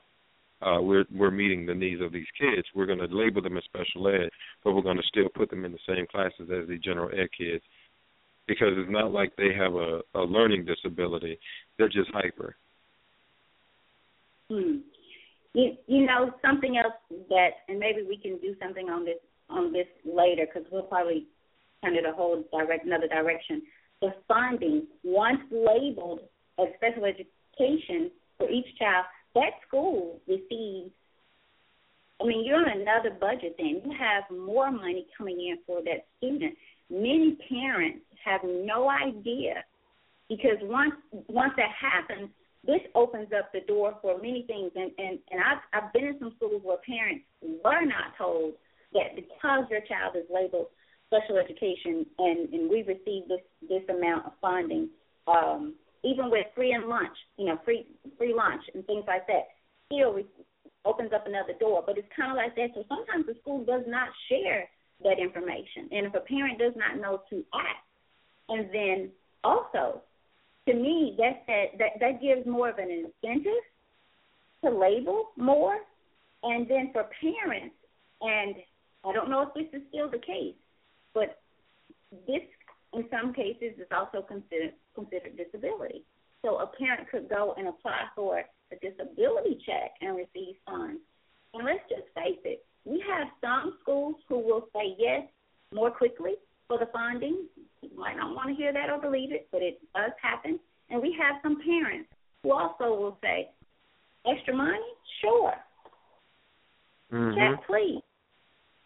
[0.63, 2.67] uh, we're we're meeting the needs of these kids.
[2.75, 4.31] We're going to label them as special ed,
[4.65, 7.29] but we're going to still put them in the same classes as the general ed
[7.37, 7.63] kids
[8.47, 11.39] because it's not like they have a, a learning disability.
[11.77, 12.57] They're just hyper.
[14.51, 14.79] Hmm.
[15.55, 16.95] You you know something else
[17.29, 21.27] that, and maybe we can do something on this on this later because we'll probably
[21.85, 23.63] turn it a whole direct another direction.
[24.03, 26.21] The funding once labeled
[26.61, 29.05] as special education for each child
[29.39, 30.91] that school receives
[32.21, 33.81] I mean, you're on another budget then.
[33.85, 36.53] You have more money coming in for that student.
[36.91, 39.63] Many parents have no idea
[40.29, 40.95] because once
[41.29, 42.29] once that happens,
[42.67, 46.19] this opens up the door for many things and, and, and I've I've been in
[46.19, 48.55] some schools where parents were not told
[48.95, 50.67] that because your child is labeled
[51.07, 54.89] special education and, and we received this this amount of funding,
[55.29, 55.75] um,
[56.09, 57.87] even with free and lunch, you know, free
[58.17, 59.49] free lunch and things like that,
[59.87, 60.27] still re-
[60.85, 61.83] opens up another door.
[61.85, 62.69] But it's kind of like that.
[62.75, 64.69] So sometimes the school does not share
[65.05, 67.83] that information, and if a parent does not know to ask,
[68.49, 69.11] and then
[69.45, 70.01] also,
[70.67, 73.65] to me, that that that, that gives more of an incentive
[74.65, 75.77] to label more,
[76.43, 77.77] and then for parents,
[78.23, 78.55] and
[79.05, 80.57] I don't know if this is still the case,
[81.15, 81.39] but
[82.27, 82.43] this
[82.95, 86.03] in some cases, it's also considered considered disability.
[86.45, 91.01] So a parent could go and apply for a disability check and receive funds.
[91.55, 95.23] And let's just face it, we have some schools who will say yes
[95.73, 96.33] more quickly
[96.69, 97.45] for the funding.
[97.83, 100.59] You might not want to hear that or believe it, but it does happen.
[100.91, 102.09] And we have some parents
[102.43, 103.51] who also will say,
[104.31, 104.79] extra money?
[105.21, 105.53] Sure.
[107.13, 107.37] Mm-hmm.
[107.39, 108.01] Check, please.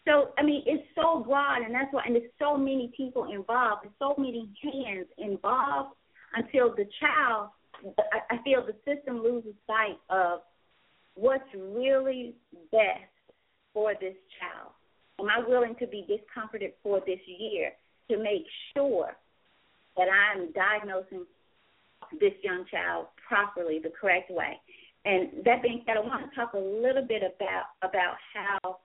[0.05, 3.85] So I mean, it's so broad, and that's why, and there's so many people involved,
[3.85, 5.95] and so many hands involved
[6.35, 7.49] until the child.
[8.29, 10.39] I, feel the system loses sight of
[11.15, 12.33] what's really
[12.71, 13.11] best
[13.73, 14.71] for this child.
[15.19, 17.71] Am I willing to be discomforted for this year
[18.09, 18.43] to make
[18.75, 19.15] sure
[19.97, 21.25] that I'm diagnosing
[22.21, 24.57] this young child properly, the correct way?
[25.05, 28.77] And that being said, I want to talk a little bit about about how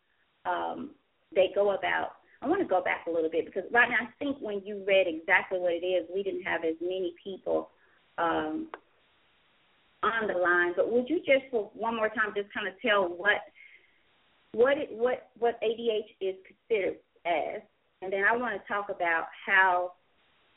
[0.44, 0.90] um,
[1.34, 2.12] they go about.
[2.40, 4.84] I want to go back a little bit because right now I think when you
[4.86, 7.70] read exactly what it is, we didn't have as many people
[8.16, 8.68] um,
[10.02, 10.72] on the line.
[10.76, 13.42] But would you just for one more time just kind of tell what
[14.52, 17.60] what it, what what ADH is considered as,
[18.02, 19.92] and then I want to talk about how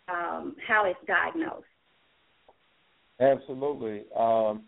[0.07, 1.65] um, how it's diagnosed.
[3.19, 4.03] Absolutely.
[4.17, 4.63] Um,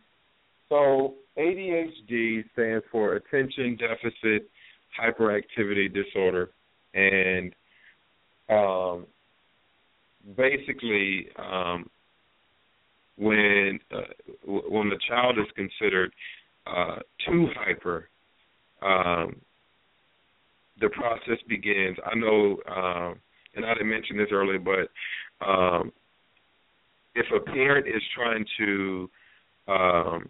[0.70, 4.49] so ADHD stands for attention deficit
[5.00, 6.50] hyperactivity disorder,
[6.94, 7.54] and
[8.50, 9.06] um,
[10.38, 11.89] basically, um,
[13.18, 14.08] when uh,
[14.70, 16.12] when the child is considered
[16.68, 18.10] uh, too hyper,
[18.82, 19.36] um,
[20.82, 21.98] the process begins.
[22.06, 23.16] I know, um,
[23.56, 25.91] and I didn't mention this earlier, but um,
[27.16, 29.10] if a parent is trying to,
[29.68, 30.30] um,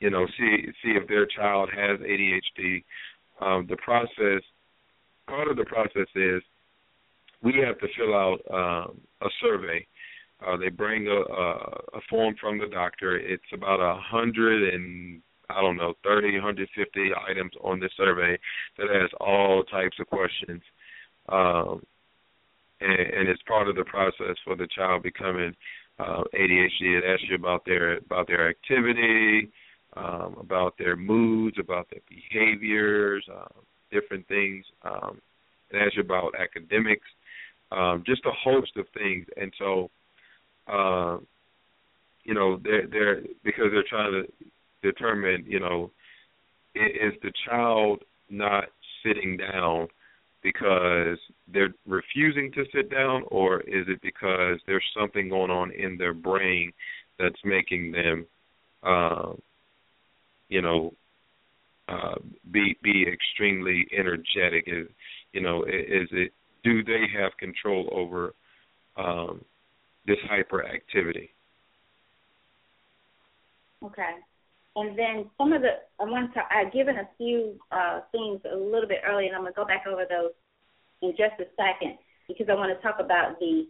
[0.00, 2.82] you know, see see if their child has ADHD,
[3.40, 4.42] um, the process,
[5.28, 6.42] part of the process is
[7.42, 9.86] we have to fill out um, a survey.
[10.46, 11.52] Uh, they bring a, a,
[11.94, 13.16] a form from the doctor.
[13.18, 15.20] It's about a hundred and
[15.50, 18.38] I don't know, thirty, hundred, fifty items on this survey
[18.76, 20.60] that has all types of questions.
[21.28, 21.82] Um,
[22.80, 25.54] and, and it's part of the process for the child becoming
[25.98, 26.98] uh, ADHD.
[26.98, 29.50] It asks you about their about their activity,
[30.04, 33.52] um, about their moods, about their behaviors, um,
[33.92, 35.20] different things, um,
[35.72, 37.06] and as about academics,
[37.72, 39.26] um, just a host of things.
[39.36, 39.90] And so,
[40.72, 41.18] uh,
[42.24, 44.50] you know, they're, they're because they're trying to
[44.88, 45.90] determine, you know,
[46.74, 48.64] is the child not
[49.04, 49.88] sitting down
[50.42, 51.18] because
[51.52, 56.14] they're refusing to sit down, or is it because there's something going on in their
[56.14, 56.70] brain
[57.18, 58.24] that's making them
[58.84, 59.32] uh,
[60.48, 60.92] you know,
[61.88, 62.16] uh,
[62.50, 64.64] be be extremely energetic?
[64.66, 64.88] Is
[65.32, 66.32] you know, is it
[66.64, 68.34] do they have control over
[68.96, 69.42] um,
[70.06, 71.28] this hyperactivity?
[73.84, 74.16] Okay.
[74.76, 78.56] And then some of the I want to I've given a few uh, things a
[78.56, 80.30] little bit early, and I'm gonna go back over those
[81.02, 81.96] in just a second
[82.26, 83.66] because I want to talk about the.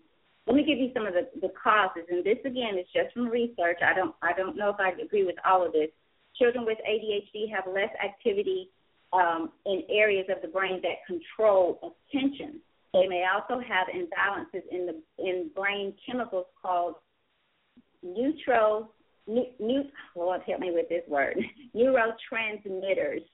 [0.47, 3.29] Let me give you some of the, the causes, and this again is just from
[3.29, 3.79] research.
[3.85, 5.91] I don't I don't know if I agree with all of this,
[6.39, 8.71] Children with ADHD have less activity
[9.13, 12.61] um, in areas of the brain that control attention.
[12.93, 16.95] They may also have imbalances in the in brain chemicals called
[18.05, 18.89] neutro
[19.27, 19.83] new,
[20.17, 21.37] Lord help me with this word
[21.77, 23.25] neurotransmitters.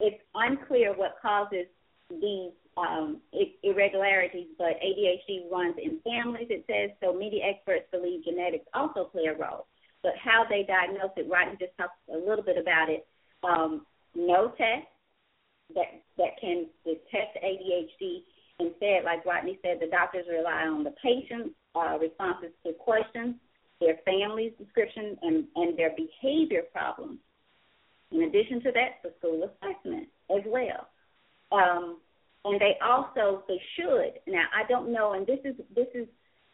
[0.00, 1.66] It's unclear what causes
[2.10, 3.20] these um,
[3.64, 6.46] irregularities, but ADHD runs in families.
[6.48, 7.12] It says so.
[7.12, 9.66] Many experts believe genetics also play a role
[10.02, 13.06] but how they diagnose it, Rodney just talked a little bit about it.
[13.42, 14.86] Um, no test
[15.74, 18.22] that that can detect ADHD.
[18.60, 23.36] Instead, like Rodney said, the doctors rely on the patient's uh, responses to questions,
[23.80, 27.18] their family's description, and, and their behavior problems.
[28.10, 30.88] In addition to that, the school assessment as well.
[31.52, 31.98] Um,
[32.44, 36.06] and they also they should now I don't know, and this is this is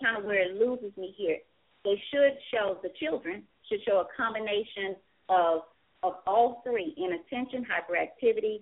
[0.02, 1.38] kind of where it loses me here
[1.84, 4.96] they should show the children should show a combination
[5.28, 5.60] of
[6.02, 8.60] of all three: inattention, hyperactivity,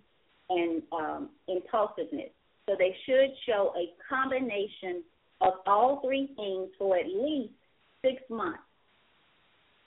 [0.51, 2.31] and um, impulsiveness.
[2.69, 5.03] So they should show a combination
[5.41, 7.53] of all three things for at least
[8.05, 8.59] six months.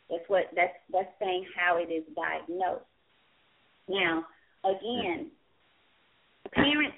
[0.10, 2.84] That's what that's that's saying how it is diagnosed.
[3.88, 4.26] Now,
[4.66, 5.28] again,
[6.54, 6.98] parents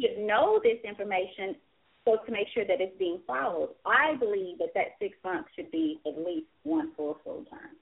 [0.00, 1.56] should know this information
[2.04, 5.70] so to make sure that it's being followed, I believe that that six months should
[5.70, 7.72] be at least one full full term.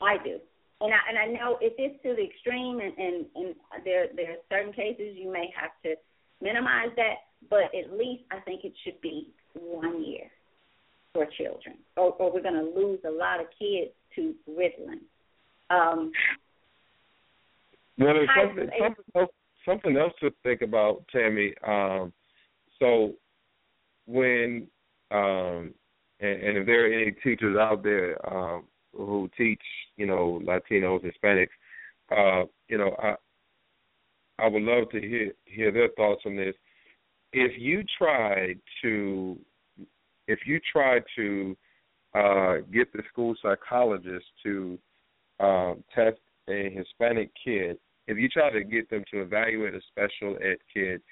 [0.00, 0.38] I do,
[0.80, 3.54] and I and I know if it's to the extreme, and and, and
[3.84, 5.94] there there are certain cases you may have to
[6.40, 10.30] minimize that, but at least I think it should be one year
[11.12, 15.02] for children, or, or we're going to lose a lot of kids to Ritalin.
[15.70, 16.10] Um,
[17.98, 19.30] well, there's something, something, else,
[19.64, 21.54] something else to think about, Tammy.
[21.64, 22.12] Um,
[22.80, 23.12] so
[24.06, 24.66] when
[25.10, 25.74] um
[26.20, 28.64] and, and if there are any teachers out there um
[28.96, 29.60] who teach,
[29.96, 31.48] you know, Latinos, Hispanics,
[32.12, 33.14] uh, you know, I
[34.38, 36.54] I would love to hear hear their thoughts on this.
[37.32, 39.38] If you try to
[40.28, 41.56] if you try to
[42.14, 44.78] uh, get the school psychologist to
[45.40, 47.76] um, test a Hispanic kid,
[48.06, 51.02] if you try to get them to evaluate a special ed kid,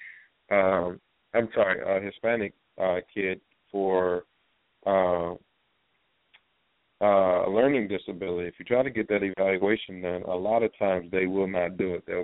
[0.49, 1.01] um,
[1.35, 3.39] I'm sorry, a Hispanic uh, kid
[3.71, 4.23] for
[4.85, 5.33] uh,
[7.01, 10.71] uh, a learning disability, if you try to get that evaluation done, a lot of
[10.77, 12.03] times they will not do it.
[12.07, 12.23] They'll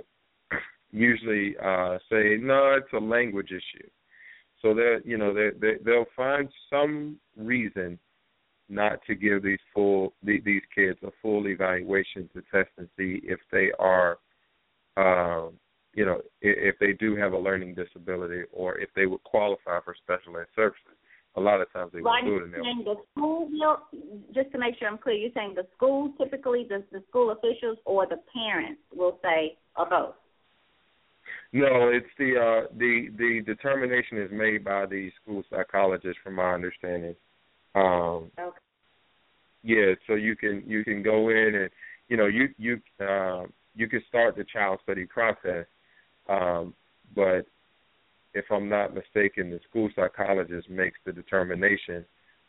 [0.90, 3.86] usually uh, say, "No, it's a language issue."
[4.62, 7.98] So that you know they, they will find some reason
[8.68, 13.38] not to give these full these kids a full evaluation to test and see if
[13.52, 14.18] they are
[14.96, 15.48] Uh,
[15.94, 19.94] you know, if they do have a learning disability or if they would qualify for
[20.02, 20.82] special ed services.
[21.36, 22.42] A lot of times they right, do it.
[22.42, 23.48] And the school
[24.34, 27.78] just to make sure I'm clear, you're saying the school typically, the, the school officials
[27.84, 30.14] or the parents will say, or both?
[31.52, 36.52] No, it's the uh, the the determination is made by the school psychologist, from my
[36.52, 37.14] understanding.
[37.76, 38.56] Um, okay.
[39.62, 41.70] Yeah, so you can you can go in and
[42.08, 43.44] you know you you uh,
[43.76, 45.66] you can start the child study process
[46.30, 46.74] um,
[47.14, 47.42] but
[48.34, 52.04] if I'm not mistaken, the school psychologist makes the determination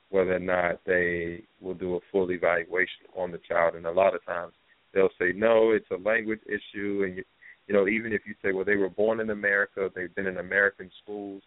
[0.10, 3.76] whether or not they will do a full evaluation on the child.
[3.76, 4.54] And a lot of times
[4.94, 7.04] they'll say, no, it's a language issue.
[7.06, 7.24] And, you,
[7.68, 10.38] you know, even if you say, well, they were born in America, they've been in
[10.38, 11.42] American schools,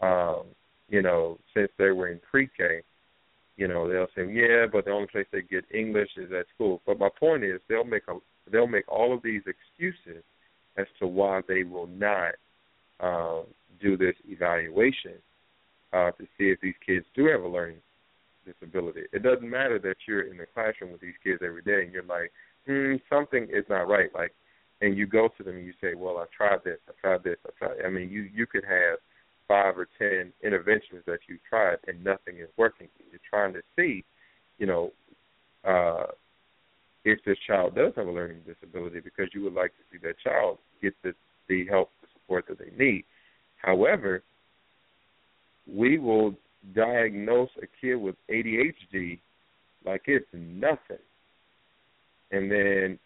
[0.00, 0.42] um,
[0.88, 2.82] you know, since they were in pre-K,
[3.56, 6.82] you know, they'll say, yeah, but the only place they get English is at school.
[6.84, 8.16] But my point is they'll make a,
[8.50, 10.22] they'll make all of these excuses–
[10.76, 12.34] as to why they will not
[13.00, 13.44] um,
[13.80, 15.14] do this evaluation
[15.92, 17.78] uh, to see if these kids do have a learning
[18.46, 19.02] disability.
[19.12, 22.02] It doesn't matter that you're in the classroom with these kids every day and you're
[22.04, 22.30] like,
[22.66, 24.10] hmm, something is not right.
[24.14, 24.32] Like,
[24.82, 27.36] and you go to them and you say, well, I tried this, I tried this,
[27.46, 27.76] I tried.
[27.84, 28.98] I mean, you you could have
[29.46, 32.88] five or ten interventions that you tried and nothing is working.
[33.10, 34.04] You're trying to see,
[34.58, 34.90] you know,
[35.64, 36.06] uh,
[37.04, 40.16] if this child does have a learning disability because you would like to see that
[40.22, 41.12] child get the,
[41.48, 43.04] the help, the support that they need.
[43.62, 44.22] However,
[45.72, 46.34] we will
[46.74, 49.18] diagnose a kid with ADHD
[49.84, 51.00] like it's nothing.
[52.32, 52.98] And then,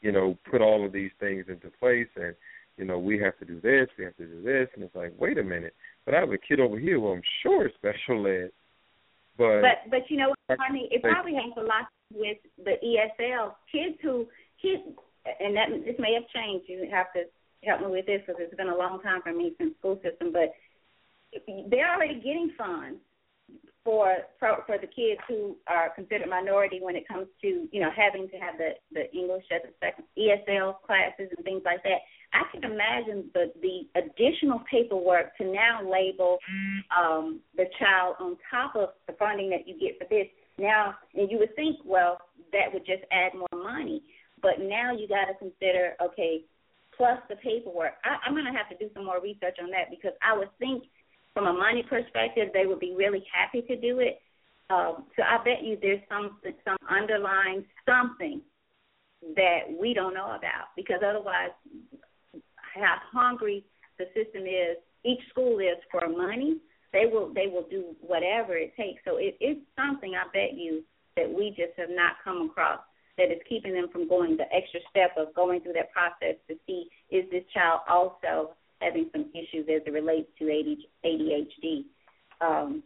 [0.00, 2.34] you know, put all of these things into place and,
[2.76, 5.12] you know, we have to do this, we have to do this and it's like,
[5.18, 5.74] wait a minute,
[6.04, 8.50] but I have a kid over here who I'm sure is special ed.
[9.36, 13.96] But But but you know honey, it probably has a lot with the ESL kids
[14.02, 14.26] who
[14.60, 14.82] kids,
[15.40, 16.66] and that this may have changed.
[16.68, 17.22] You have to
[17.64, 20.32] help me with this because it's been a long time for me since school system,
[20.32, 20.52] but
[21.70, 22.98] they're already getting funds
[23.84, 27.90] for for, for the kids who are considered minority when it comes to you know
[27.94, 32.02] having to have the the English as a second ESL classes and things like that.
[32.32, 36.78] I can imagine the the additional paperwork to now label mm.
[36.90, 40.26] um, the child on top of the funding that you get for this
[40.60, 42.18] now, and you would think, well,
[42.52, 44.02] that would just add more money,
[44.42, 46.44] but now you got to consider, okay,
[46.98, 47.92] plus the paperwork.
[48.04, 50.50] I, I'm going to have to do some more research on that because I would
[50.58, 50.84] think,
[51.32, 54.20] from a money perspective, they would be really happy to do it.
[54.68, 58.42] Um, so I bet you there's some some underlying something
[59.36, 61.50] that we don't know about because otherwise,
[62.74, 63.64] how hungry
[63.98, 66.58] the system is, each school is for money
[66.92, 69.00] they will they will do whatever it takes.
[69.04, 70.82] So it, it's something I bet you
[71.16, 72.80] that we just have not come across
[73.16, 76.54] that is keeping them from going the extra step of going through that process to
[76.66, 81.84] see is this child also having some issues as it relates to ADHD.
[82.40, 82.82] Um,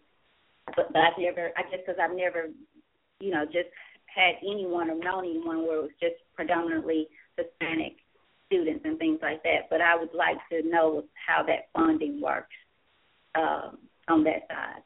[0.77, 2.49] but, but I've never, I guess, because I've never,
[3.21, 3.71] you know, just
[4.07, 7.07] had anyone or known anyone where it was just predominantly
[7.39, 7.95] Hispanic
[8.49, 9.71] students and things like that.
[9.71, 12.49] But I would like to know how that funding works.
[13.37, 13.79] Um,
[14.09, 14.83] on that side.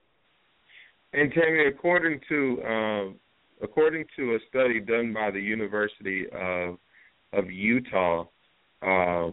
[1.12, 3.16] And Tammy, according to um,
[3.62, 6.76] according to a study done by the University of
[7.32, 8.22] of Utah,
[8.82, 9.30] uh,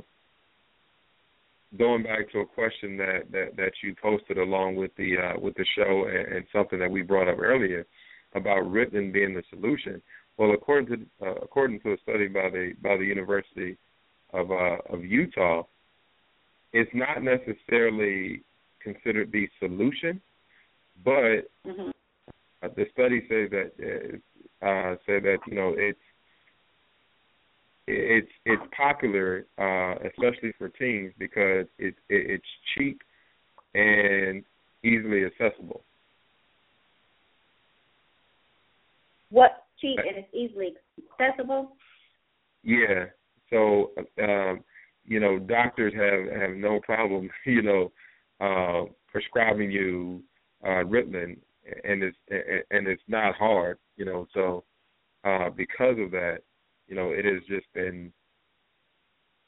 [1.78, 5.56] going back to a question that, that, that you posted along with the uh, with
[5.56, 7.86] the show and, and, something that we brought up earlier
[8.34, 10.02] about Ritalin being the solution.
[10.38, 13.78] Well, according to uh, according to a study by the by the University
[14.34, 15.64] of uh, of Utah,
[16.72, 18.44] it's not necessarily
[18.86, 20.22] considered the solution,
[21.04, 21.90] but mm-hmm.
[22.64, 24.18] Uh, the study says that
[24.64, 26.00] uh, uh, that you know it's
[27.86, 32.46] it's it's popular, uh, especially for teens, because it, it it's
[32.78, 33.02] cheap
[33.76, 34.46] and
[34.86, 35.82] easily accessible.
[39.32, 40.74] What cheap and it's easily
[41.20, 41.74] accessible?
[42.64, 43.08] Yeah.
[43.50, 43.92] So
[44.24, 44.62] um,
[45.06, 47.92] you know, doctors have have no problem, you know,
[48.40, 50.24] uh, prescribing you
[50.66, 51.38] uh, Ritalin,
[51.84, 54.28] and it's and it's not hard, you know.
[54.34, 54.64] So
[55.24, 56.38] uh, because of that,
[56.88, 58.12] you know, it has just been,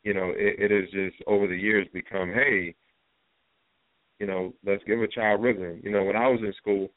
[0.04, 2.76] you know, it, it has just over the years become, hey,
[4.20, 5.84] you know, let's give a child Ritalin.
[5.84, 6.90] You know, when I was in school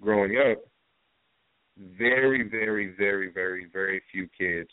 [0.00, 0.58] growing up,
[1.96, 4.68] very, very, very, very, very few kids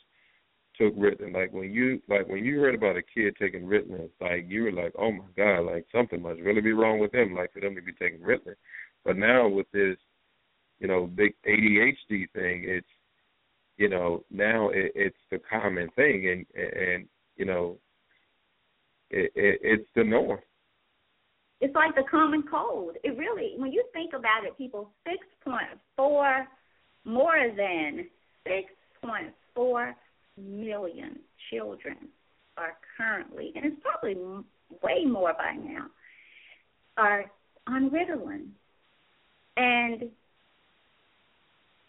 [0.79, 1.33] took Ritalin.
[1.33, 4.71] Like when you like when you heard about a kid taking Ritalin, like you were
[4.71, 7.75] like, oh my god, like something must really be wrong with him, like for them
[7.75, 8.55] to be taking Ritalin.
[9.03, 9.97] But now with this,
[10.79, 12.87] you know, big ADHD thing, it's
[13.77, 17.77] you know now it, it's the common thing, and and you know,
[19.09, 20.39] it, it it's the norm.
[21.61, 22.97] It's like the common cold.
[23.03, 26.45] It really, when you think about it, people six point four
[27.05, 28.07] more than
[28.45, 28.67] six
[29.01, 29.95] point four
[30.37, 31.19] million
[31.51, 31.95] children
[32.57, 34.15] are currently, and it's probably
[34.83, 35.85] way more by now,
[36.97, 37.25] are
[37.67, 38.47] on Ritalin.
[39.57, 40.09] And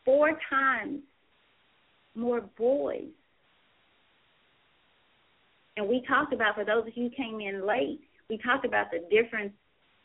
[0.04, 1.00] four times
[2.14, 3.08] more boys.
[5.76, 8.86] And we talked about, for those of you who came in late, we talked about
[8.90, 9.52] the difference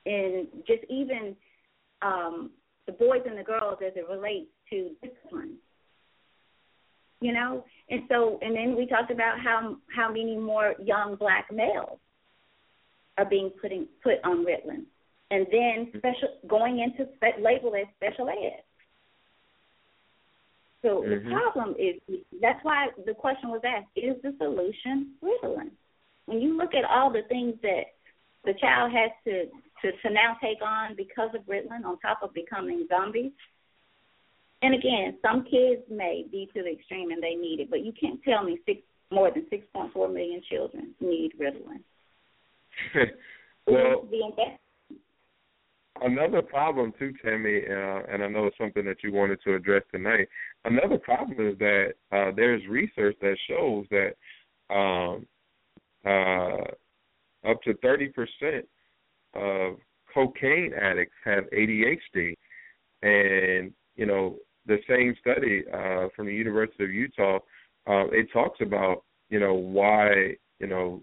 [0.06, 1.36] in just even
[2.02, 2.50] um,
[2.88, 5.54] the boys and the girls as it relates to discipline
[7.22, 11.48] you know and so and then we talked about how how many more young black
[11.52, 12.00] males
[13.18, 14.84] are being putting put on Ritalin,
[15.30, 18.64] and then special going into spe- label as special ed.
[20.82, 21.12] So mm-hmm.
[21.30, 22.02] the problem is
[22.42, 25.70] that's why the question was asked: Is the solution Ritalin?
[26.26, 27.94] When you look at all the things that
[28.46, 29.46] the child has to
[29.82, 33.34] to, to now take on because of Ritalin, on top of becoming zombies,
[34.62, 37.92] and again, some kids may be to the extreme and they need it, but you
[38.00, 38.80] can't tell me six
[39.12, 41.82] more than 6.4 million children need Ritalin.
[43.68, 44.08] well,
[46.02, 49.82] another problem too, Tammy, uh, and I know it's something that you wanted to address
[49.92, 50.28] tonight.
[50.64, 55.26] Another problem is that uh, there's research that shows that um,
[56.06, 58.62] uh, up to 30%
[59.34, 59.78] of
[60.14, 62.36] cocaine addicts have ADHD,
[63.02, 64.38] and you know
[64.68, 67.38] the same study uh, from the University of Utah,
[67.88, 71.02] uh, it talks about you know why you know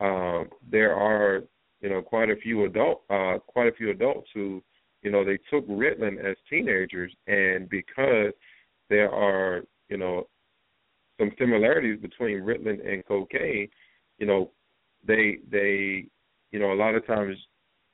[0.00, 1.42] uh, there are
[1.80, 4.62] you know quite a few adult uh, quite a few adults who
[5.02, 8.32] you know they took Ritalin as teenagers, and because
[8.88, 10.28] there are you know
[11.18, 13.68] some similarities between Ritalin and cocaine,
[14.18, 14.52] you know
[15.04, 16.06] they they
[16.52, 17.34] you know a lot of times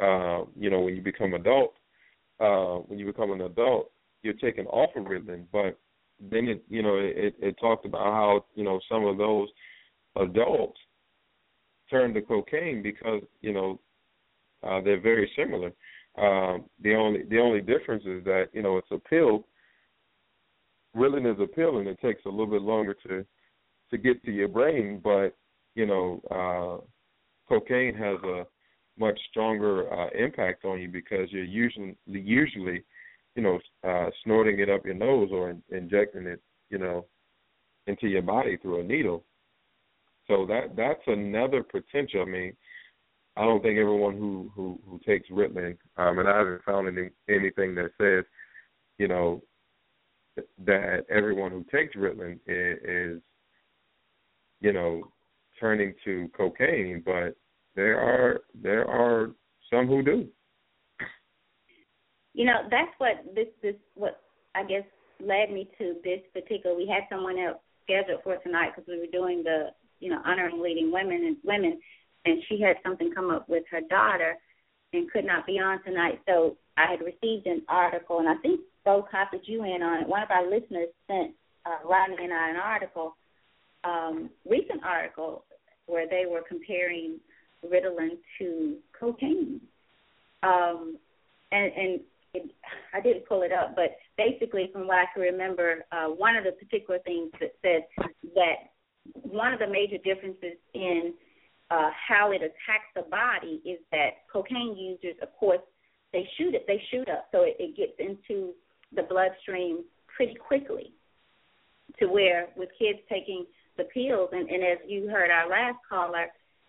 [0.00, 1.72] uh, you know when you become adult
[2.38, 3.90] uh, when you become an adult
[4.22, 5.78] you're taken off of Ritalin, but
[6.30, 9.48] then it you know it, it talked about how you know some of those
[10.16, 10.78] adults
[11.90, 13.80] turn to cocaine because you know
[14.62, 15.72] uh, they're very similar.
[16.18, 19.46] Um, the only the only difference is that you know it's a pill.
[20.96, 23.24] Ritalin is a pill, and it takes a little bit longer to
[23.90, 25.36] to get to your brain, but
[25.76, 26.84] you know uh,
[27.48, 28.44] cocaine has a
[28.98, 32.82] much stronger uh, impact on you because you're usually usually
[33.38, 33.58] you know,
[33.88, 37.06] uh, snorting it up your nose or in, injecting it, you know,
[37.86, 39.24] into your body through a needle.
[40.26, 42.22] So that that's another potential.
[42.22, 42.56] I mean,
[43.36, 47.10] I don't think everyone who who who takes Ritalin, um, and I haven't found any,
[47.30, 48.24] anything that says,
[48.98, 49.40] you know,
[50.64, 53.22] that everyone who takes Ritalin is, is
[54.60, 55.12] you know,
[55.60, 57.04] turning to cocaine.
[57.06, 57.36] But
[57.76, 59.30] there are there are
[59.72, 60.26] some who do
[62.34, 64.20] you know that's what this this what
[64.54, 64.84] I guess
[65.20, 66.76] led me to this particular.
[66.76, 69.70] We had someone else scheduled for tonight because we were doing the
[70.00, 71.78] you know honoring leading women and women,
[72.24, 74.36] and she had something come up with her daughter
[74.92, 76.20] and could not be on tonight.
[76.26, 80.08] So I had received an article, and I think Bo copied you in on it.
[80.08, 81.32] One of our listeners sent
[81.66, 83.14] uh, Rodney and I an article,
[83.84, 85.44] um, recent article,
[85.86, 87.16] where they were comparing
[87.66, 89.60] Ritalin to cocaine.
[90.42, 90.96] Um,
[91.52, 92.00] and, and
[92.34, 92.50] it,
[92.94, 96.44] I didn't pull it up, but basically, from what I can remember, uh, one of
[96.44, 97.84] the particular things that said
[98.34, 98.72] that
[99.30, 101.14] one of the major differences in
[101.70, 105.60] uh, how it attacks the body is that cocaine users, of course,
[106.12, 108.52] they shoot it, they shoot up, so it, it gets into
[108.94, 109.84] the bloodstream
[110.14, 110.92] pretty quickly.
[112.00, 113.46] To where with kids taking
[113.78, 116.26] the pills, and, and as you heard our last caller,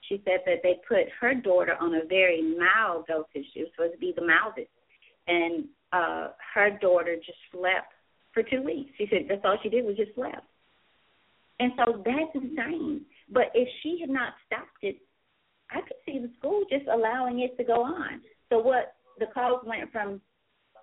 [0.07, 3.45] she said that they put her daughter on a very mild dosage.
[3.53, 4.69] It was supposed to be the mildest
[5.30, 7.93] and uh, her daughter just slept
[8.34, 8.91] for two weeks.
[8.97, 10.45] She said that's all she did was just slept.
[11.60, 13.01] And so that's insane.
[13.31, 14.97] But if she had not stopped it,
[15.69, 18.22] I could see the school just allowing it to go on.
[18.49, 20.19] So what the calls went from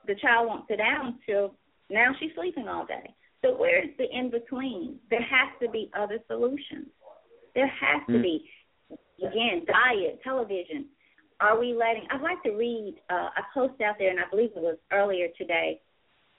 [0.06, 1.50] the child won't sit down to
[1.90, 3.14] now she's sleeping all day.
[3.44, 4.98] So where is the in between?
[5.10, 6.86] There has to be other solutions.
[7.54, 8.22] There has to hmm.
[8.22, 8.48] be
[9.22, 10.86] again diet, television,
[11.40, 12.06] are we letting?
[12.10, 12.94] I'd like to read.
[13.10, 15.80] Uh, I posted out there, and I believe it was earlier today.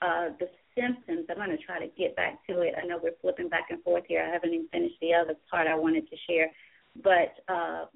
[0.02, 1.26] Uh, the symptoms.
[1.30, 2.74] I'm going to try to get back to it.
[2.80, 4.24] I know we're flipping back and forth here.
[4.28, 6.48] I haven't even finished the other part I wanted to share,
[7.02, 7.86] but uh,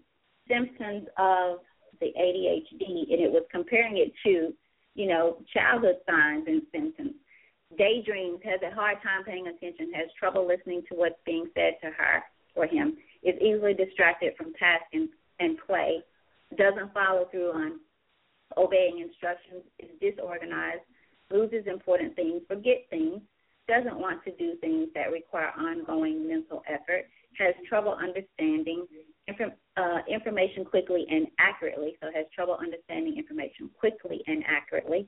[0.48, 1.58] symptoms of
[2.00, 4.52] the ADHD, and it was comparing it to,
[4.96, 7.12] you know, childhood signs and symptoms.
[7.78, 11.86] Daydreams has a hard time paying attention, has trouble listening to what's being said to
[11.90, 12.22] her
[12.56, 15.08] or him, is easily distracted from tasks and,
[15.38, 16.02] and play,
[16.56, 17.80] doesn't follow through on
[18.56, 20.84] obeying instructions, is disorganized,
[21.30, 23.20] loses important things, forget things,
[23.68, 27.06] doesn't want to do things that require ongoing mental effort,
[27.38, 28.84] has trouble understanding
[29.28, 35.06] inform, uh, information quickly and accurately, so has trouble understanding information quickly and accurately,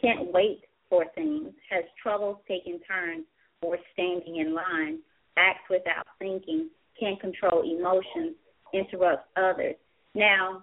[0.00, 3.24] can't wait for things, has trouble taking turns
[3.60, 5.00] or standing in line,
[5.36, 8.36] acts without thinking, can't control emotions,
[8.72, 9.74] interrupts others.
[10.14, 10.62] Now,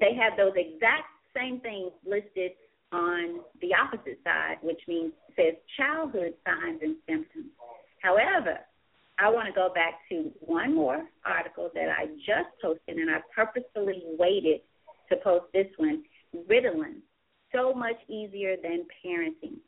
[0.00, 2.52] they have those exact same things listed
[2.92, 7.50] on the opposite side, which means says childhood signs and symptoms.
[8.02, 8.58] However,
[9.18, 13.18] I want to go back to one more article that I just posted, and I
[13.34, 14.60] purposefully waited
[15.10, 16.02] to post this one.
[16.50, 16.94] Ritalin,
[17.54, 19.58] so much easier than parenting.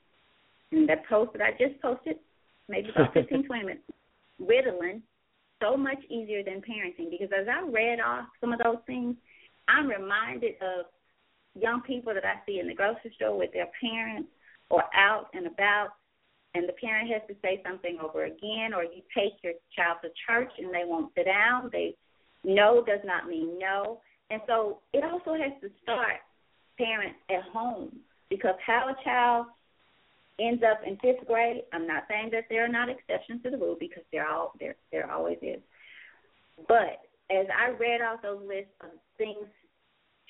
[0.73, 2.17] And the post that I just posted,
[2.71, 3.83] maybe about 15, 20 minutes.
[4.43, 5.01] Ritalin,
[5.63, 9.15] so much easier than parenting because as I read off some of those things,
[9.69, 10.87] I'm reminded of
[11.59, 14.29] young people that I see in the grocery store with their parents
[14.71, 15.91] or out and about,
[16.55, 20.11] and the parent has to say something over again, or you take your child to
[20.27, 21.69] church and they won't sit down.
[21.73, 21.95] They
[22.45, 24.01] no does not mean no.
[24.31, 26.21] And so it also has to start
[26.79, 27.97] parents at home
[28.31, 29.47] because how a child
[30.41, 33.59] ends up in fifth grade, I'm not saying that there are not exceptions to the
[33.59, 35.61] rule because there all there there always is.
[36.69, 39.47] But as I read off those lists of things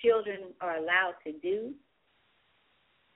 [0.04, 1.72] children are allowed to do,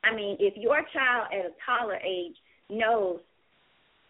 [0.05, 2.37] I mean, if your child at a toddler age
[2.71, 3.21] knows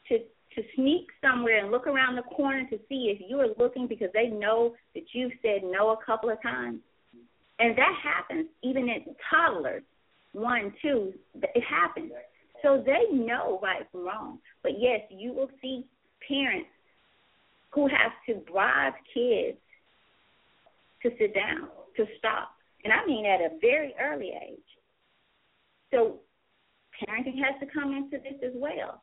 [0.08, 4.08] to to sneak somewhere and look around the corner to see if you're looking because
[4.14, 6.80] they know that you've said no a couple of times.
[7.60, 9.82] And that happens even in toddlers,
[10.32, 11.12] one, two,
[11.42, 12.10] it happens.
[12.62, 14.38] So they know right from wrong.
[14.62, 15.84] But yes, you will see
[16.26, 16.68] parents
[17.72, 19.58] who have to bribe kids
[21.02, 22.50] to sit down, to stop.
[22.84, 24.58] And I mean at a very early age.
[25.92, 26.20] So
[27.02, 29.02] parenting has to come into this as well.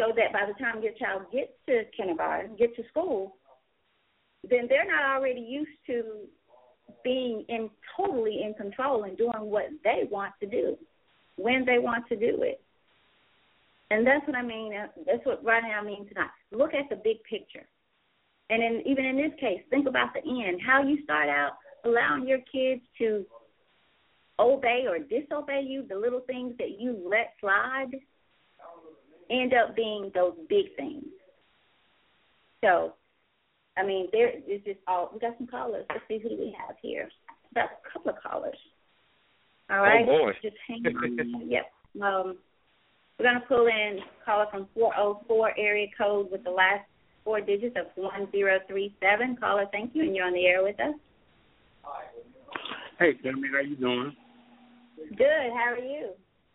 [0.00, 3.36] So that by the time your child gets to kindergarten, gets to school,
[4.48, 6.02] then they're not already used to
[7.02, 10.76] being in totally in control and doing what they want to do
[11.36, 12.60] when they want to do it.
[13.90, 14.72] And that's what I mean.
[15.06, 16.30] That's what right now I mean tonight.
[16.52, 17.66] Look at the big picture.
[18.50, 20.60] And in, even in this case, think about the end.
[20.64, 21.52] How you start out
[21.84, 23.24] allowing your kids to
[24.38, 27.90] obey or disobey you, the little things that you let slide
[29.30, 31.04] end up being those big things.
[32.62, 32.94] So,
[33.76, 35.10] I mean, there is just all.
[35.12, 35.84] We got some callers.
[35.88, 37.08] Let's see who we have here.
[37.52, 38.56] About a couple of callers.
[39.70, 40.04] All oh, right.
[40.06, 40.32] Oh boy.
[40.42, 41.50] Just hang on.
[41.50, 41.70] yep.
[42.02, 42.36] Um,
[43.18, 46.84] we're gonna pull in caller from 404 area code with the last
[47.24, 49.36] four digits of 1037.
[49.40, 50.94] Caller, thank you, and you're on the air with us.
[52.98, 54.14] Hey, Jeremy, how you doing?
[55.16, 55.50] Good.
[55.52, 56.10] How are you?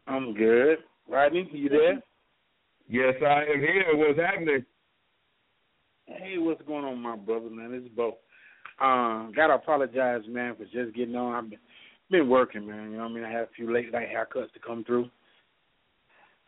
[0.08, 0.78] I'm good.
[1.10, 2.02] Rodney, you there?
[2.88, 3.84] Yes, I am here.
[3.94, 4.66] What's happening?
[6.06, 7.74] Hey, what's going on, my brother, man?
[7.74, 8.16] It's Bo.
[8.84, 11.36] Um, gotta apologize, man, for just getting on.
[11.36, 11.60] I've been,
[12.10, 12.91] been working, man.
[12.91, 13.24] You know what I mean?
[13.26, 15.10] I had a few late night haircuts to come through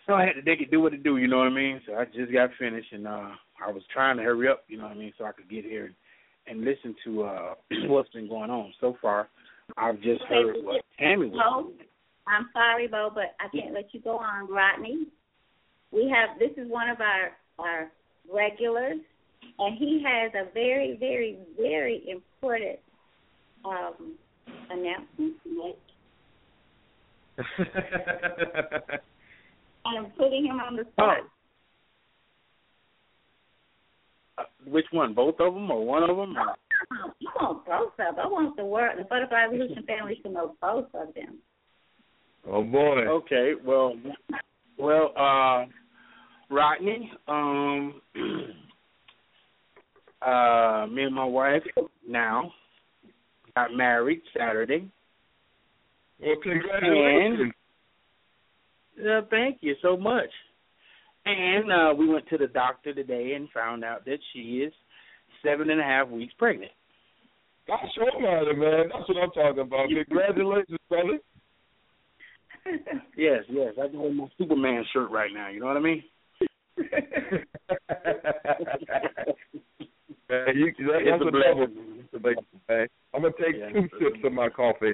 [0.08, 1.82] so I had to make it, do what it do, you know what I mean?
[1.86, 3.30] So I just got finished and uh
[3.66, 5.64] I was trying to hurry up, you know what I mean, so I could get
[5.64, 5.96] here and,
[6.48, 7.54] and listen to uh
[7.86, 8.74] what's been going on.
[8.80, 9.28] So far
[9.78, 11.78] I've just heard what Tammy was doing.
[12.28, 15.08] I'm sorry, Bo, but I can't let you go on, Rodney.
[15.92, 17.88] We have this is one of our our
[18.34, 18.98] regulars
[19.60, 22.80] and he has a very, very, very important
[23.66, 24.16] um
[24.72, 25.64] announcement to
[27.38, 27.38] make.
[29.86, 30.92] I'm putting him on the oh.
[30.94, 31.18] spot.
[34.38, 34.44] Oh.
[34.68, 35.14] which one?
[35.16, 36.38] Both of them, or one of them?
[36.38, 36.56] Or?
[37.04, 38.26] Oh, you want both of them?
[38.26, 41.38] I want the world, the Butterfly evolution family to know both of them.
[42.48, 43.06] Oh boy.
[43.08, 43.52] Okay.
[43.64, 43.94] Well.
[44.78, 45.14] Well.
[45.16, 45.66] uh
[46.54, 48.02] Rodney, um,
[50.22, 51.64] uh, me and my wife
[52.06, 52.52] now
[53.56, 54.90] got married Saturday.
[56.20, 57.54] Well, congratulations.
[59.02, 60.30] Uh, thank you so much.
[61.26, 64.74] And uh, we went to the doctor today and found out that she is
[65.46, 66.72] seven and a half weeks pregnant.
[67.68, 68.90] That's your matter, man.
[68.94, 69.88] That's what I'm talking about.
[69.88, 71.20] Congratulations, brother.
[73.18, 73.74] yes, yes.
[73.80, 75.50] I got my Superman shirt right now.
[75.50, 76.04] You know what I mean?
[76.82, 76.88] man,
[80.56, 82.08] you, that, that's a blessing.
[83.14, 84.94] I'm gonna take yeah, two sips of my coffee.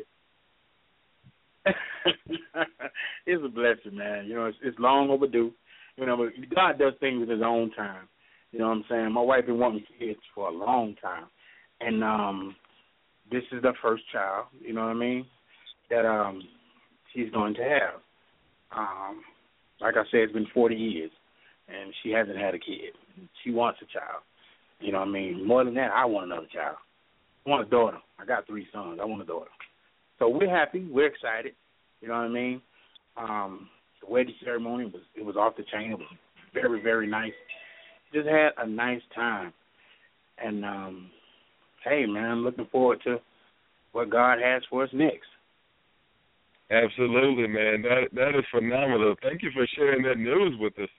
[3.25, 4.25] it's a blessing, man.
[4.25, 5.51] You know, it's, it's long overdue.
[5.95, 8.07] You know, but God does things in His own time.
[8.51, 9.11] You know what I'm saying?
[9.11, 11.25] My wife been wanting kids for a long time,
[11.81, 12.55] and um,
[13.31, 14.45] this is the first child.
[14.61, 15.25] You know what I mean?
[15.89, 16.41] That um,
[17.13, 17.99] she's going to have.
[18.77, 19.21] Um,
[19.81, 21.11] like I said, it's been 40 years,
[21.67, 22.93] and she hasn't had a kid.
[23.43, 24.21] She wants a child.
[24.79, 25.47] You know what I mean?
[25.47, 26.75] More than that, I want another child.
[27.45, 27.97] I want a daughter.
[28.19, 28.99] I got three sons.
[29.01, 29.49] I want a daughter.
[30.19, 30.87] So we're happy.
[30.89, 31.53] We're excited.
[32.01, 32.61] You know what I mean?
[33.17, 33.69] Um,
[34.03, 35.91] the wedding ceremony was it was off the chain.
[35.91, 36.11] It was
[36.53, 37.33] very very nice.
[38.13, 39.53] Just had a nice time,
[40.43, 41.09] and um,
[41.83, 43.17] hey man, looking forward to
[43.91, 45.27] what God has for us next.
[46.71, 47.81] Absolutely, man.
[47.81, 49.15] That that is phenomenal.
[49.21, 50.89] Thank you for sharing that news with us.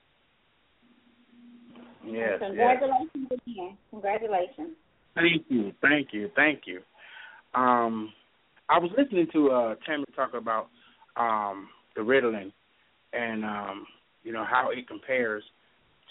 [2.05, 2.39] Yes.
[2.39, 3.39] Congratulations yes.
[3.47, 3.77] again.
[3.91, 4.75] Congratulations.
[5.15, 5.71] Thank you.
[5.81, 6.29] Thank you.
[6.35, 6.79] Thank you.
[7.59, 8.11] Um,
[8.69, 10.67] I was listening to uh Tammy talk about
[11.17, 12.51] um the Ritalin
[13.13, 13.87] and um
[14.23, 15.43] you know how it compares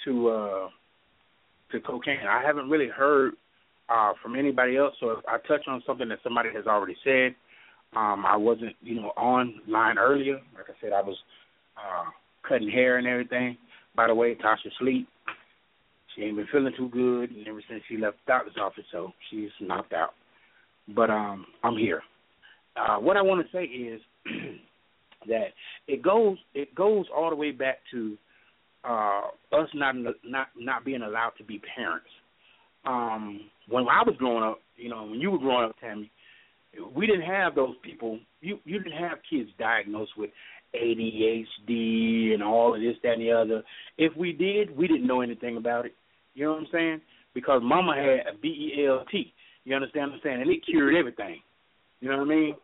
[0.05, 0.68] to uh
[1.72, 2.26] to cocaine.
[2.28, 3.35] I haven't really heard
[3.89, 7.36] uh from anybody else, so if I touch on something that somebody has already said,
[7.97, 10.39] um I wasn't, you know, online earlier.
[10.55, 11.16] Like I said, I was
[11.76, 12.10] uh
[12.48, 13.56] cutting hair and everything.
[13.94, 15.09] By the way, Tasha sleep.
[16.14, 19.12] She ain't been feeling too good and ever since she left the doctor's office, so
[19.30, 20.10] she's knocked out.
[20.89, 22.02] But um I'm here
[22.86, 24.00] uh, what I want to say is
[25.26, 25.48] that
[25.86, 28.16] it goes it goes all the way back to
[28.84, 29.22] uh,
[29.52, 29.94] us not
[30.24, 32.06] not not being allowed to be parents.
[32.86, 36.10] Um, when I was growing up, you know, when you were growing up, Tammy,
[36.94, 38.18] we didn't have those people.
[38.40, 40.30] You you didn't have kids diagnosed with
[40.74, 43.62] ADHD and all of this, that, and the other.
[43.96, 45.94] If we did, we didn't know anything about it.
[46.34, 47.00] You know what I'm saying?
[47.34, 49.32] Because Mama had a BELT.
[49.64, 50.40] You understand what I'm saying?
[50.42, 51.40] And it cured everything.
[52.00, 52.55] You know what I mean?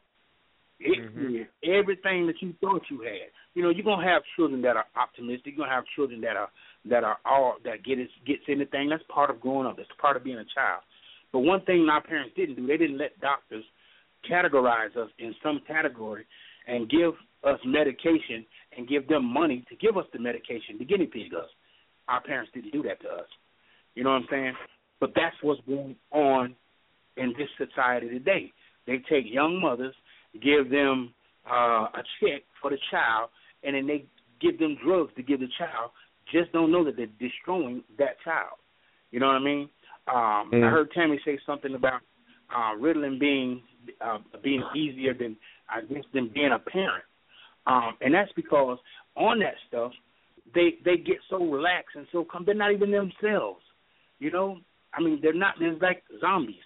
[0.80, 1.42] mm-hmm.
[1.78, 3.30] everything that you thought you had.
[3.54, 5.54] You know, you're gonna have children that are optimistic.
[5.56, 6.48] You're gonna have children that are
[6.86, 8.88] that are all that get gets anything.
[8.88, 9.76] That's part of growing up.
[9.76, 10.82] That's part of being a child.
[11.32, 13.64] But one thing our parents didn't do, they didn't let doctors
[14.30, 16.24] categorize us in some category
[16.66, 17.12] and give
[17.44, 18.44] us medication
[18.76, 21.48] and give them money to give us the medication to guinea pig us.
[22.08, 23.26] Our parents didn't do that to us.
[23.94, 24.52] You know what I'm saying?
[25.00, 26.54] But that's what's going on
[27.16, 28.52] in this society today.
[28.86, 29.94] They take young mothers
[30.42, 31.14] give them
[31.50, 33.30] uh, a check for the child,
[33.62, 34.04] and then they
[34.40, 35.90] give them drugs to give the child,
[36.32, 38.56] just don't know that they're destroying that child.
[39.10, 39.68] You know what I mean?
[40.08, 40.66] Um, mm.
[40.66, 42.00] I heard Tammy say something about
[42.54, 43.62] uh, Ritalin being
[44.00, 45.36] uh, being easier than
[45.70, 47.04] I guess than being a parent,
[47.66, 48.78] um, and that's because
[49.16, 49.92] on that stuff
[50.54, 53.62] they they get so relaxed and so come they're not even themselves.
[54.18, 54.58] You know,
[54.92, 56.56] I mean they're not they're like zombies.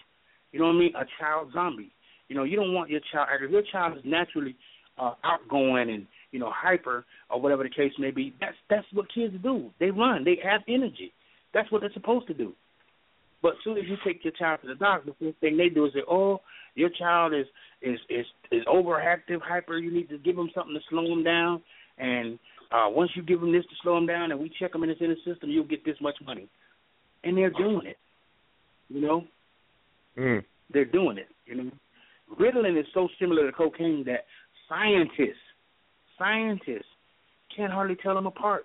[0.53, 0.93] You know what I mean?
[0.97, 1.93] A child zombie.
[2.29, 4.55] You know, you don't want your child if your child is naturally
[4.99, 8.35] uh, outgoing and you know hyper or whatever the case may be.
[8.41, 9.71] That's that's what kids do.
[9.81, 10.25] They run.
[10.25, 11.13] They have energy.
[11.55, 12.53] That's what they're supposed to do.
[13.43, 15.71] But as soon as you take your child to the doctor, the first thing they
[15.73, 16.41] do is say, "Oh,
[16.75, 17.47] your child is
[17.81, 19.79] is is is overactive, hyper.
[19.79, 21.63] You need to give them something to slow them down."
[21.97, 22.39] And
[22.71, 24.91] uh, once you give them this to slow them down, and we check them in
[24.91, 26.47] this inner system, you'll get this much money.
[27.25, 27.97] And they're doing it.
[28.89, 29.25] You know,
[30.17, 30.45] mm.
[30.73, 31.27] they're doing it.
[31.47, 31.71] You know,
[32.37, 34.27] Ritalin is so similar to cocaine that
[34.69, 35.41] scientists,
[36.19, 36.91] scientists
[37.57, 38.65] can't hardly tell them apart.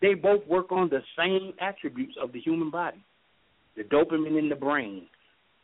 [0.00, 3.04] They both work on the same attributes of the human body,
[3.76, 5.06] the dopamine in the brain,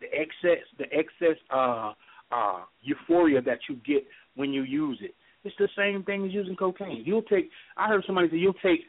[0.00, 1.92] the excess, the excess uh,
[2.30, 4.04] uh, euphoria that you get
[4.36, 5.14] when you use it.
[5.44, 7.02] It's the same thing as using cocaine.
[7.04, 7.50] You'll take.
[7.76, 8.80] I heard somebody say you'll take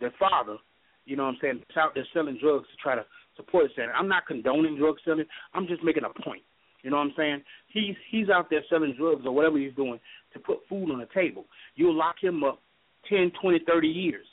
[0.00, 0.56] their father.
[1.04, 1.62] You know what I'm saying?
[1.68, 3.04] It's out there selling drugs to try to
[3.36, 3.72] support it.
[3.96, 5.26] I'm not condoning drug selling.
[5.54, 6.42] I'm just making a point.
[6.82, 7.42] You know what I'm saying?
[7.68, 9.98] He's he's out there selling drugs or whatever he's doing
[10.32, 11.44] to put food on the table.
[11.74, 12.60] You'll lock him up
[13.08, 14.26] ten, twenty, thirty years.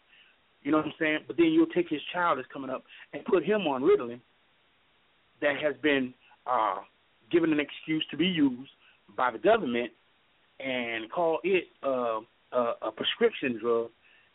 [0.64, 1.20] You know what I'm saying?
[1.28, 4.20] But then you'll take his child that's coming up and put him on Ritalin
[5.42, 6.14] that has been
[6.48, 6.78] uh,
[7.32, 8.70] given an excuse to be used
[9.16, 9.92] by the government
[10.60, 12.20] and call it uh,
[12.52, 13.90] a, a prescription drug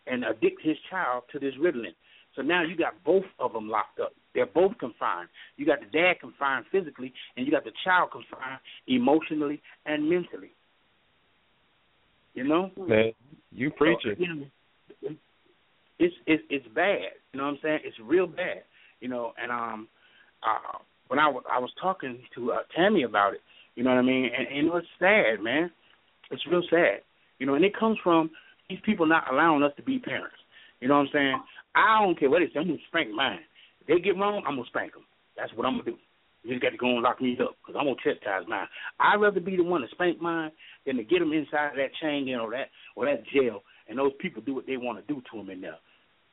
[0.07, 1.95] and addict his child to this Ritalin.
[2.37, 4.13] So now you got both of them locked up.
[4.35, 5.29] They're both confined.
[5.57, 10.53] You got the dad confined physically, and you got the child confined emotionally and mentally.
[12.35, 13.13] You know, man,
[13.51, 14.15] you preaching.
[14.17, 14.29] So, you
[15.11, 15.17] know,
[15.99, 17.11] it's it's it's bad.
[17.33, 17.79] You know what I'm saying?
[17.85, 18.63] It's real bad.
[19.01, 19.89] You know, and um,
[20.45, 20.79] uh,
[21.09, 23.41] when I was I was talking to uh, Tammy about it,
[23.75, 24.31] you know what I mean?
[24.39, 25.73] And, and was sad, man.
[26.31, 27.01] It's real sad.
[27.41, 28.31] You know, and it comes from
[28.69, 30.37] these people not allowing us to be parents.
[30.81, 31.41] You know what I'm saying?
[31.75, 32.57] I don't care what it is.
[32.57, 33.45] I'm gonna spank mine.
[33.83, 35.05] If they get wrong, I'm gonna spank them.
[35.37, 35.99] That's what I'm gonna do.
[36.43, 38.67] You just got to go and lock me up because I'm gonna chastise mine.
[38.99, 40.51] I'd rather be the one to spank mine
[40.87, 43.99] than to get them inside of that chain, you know, that or that jail, and
[43.99, 45.77] those people do what they want to do to them in there.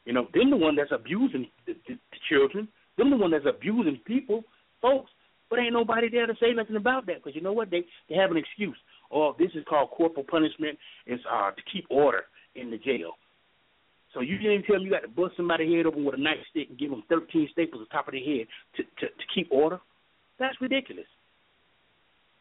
[0.06, 2.68] You know, them the one that's abusing the, the, the children.
[2.98, 4.44] Them the one that's abusing people,
[4.82, 5.12] folks.
[5.50, 7.70] But ain't nobody there to say nothing about that because you know what?
[7.70, 8.78] They they have an excuse.
[9.14, 10.80] Oh, this is called corporal punishment.
[11.06, 12.22] It's uh, to keep order
[12.56, 13.12] in the jail.
[14.14, 16.70] So you didn't tell me you got to bust somebody head open with a nightstick
[16.70, 18.48] and give them 13 staples on top of their head
[18.78, 19.80] to, to, to keep order?
[20.40, 21.06] That's ridiculous.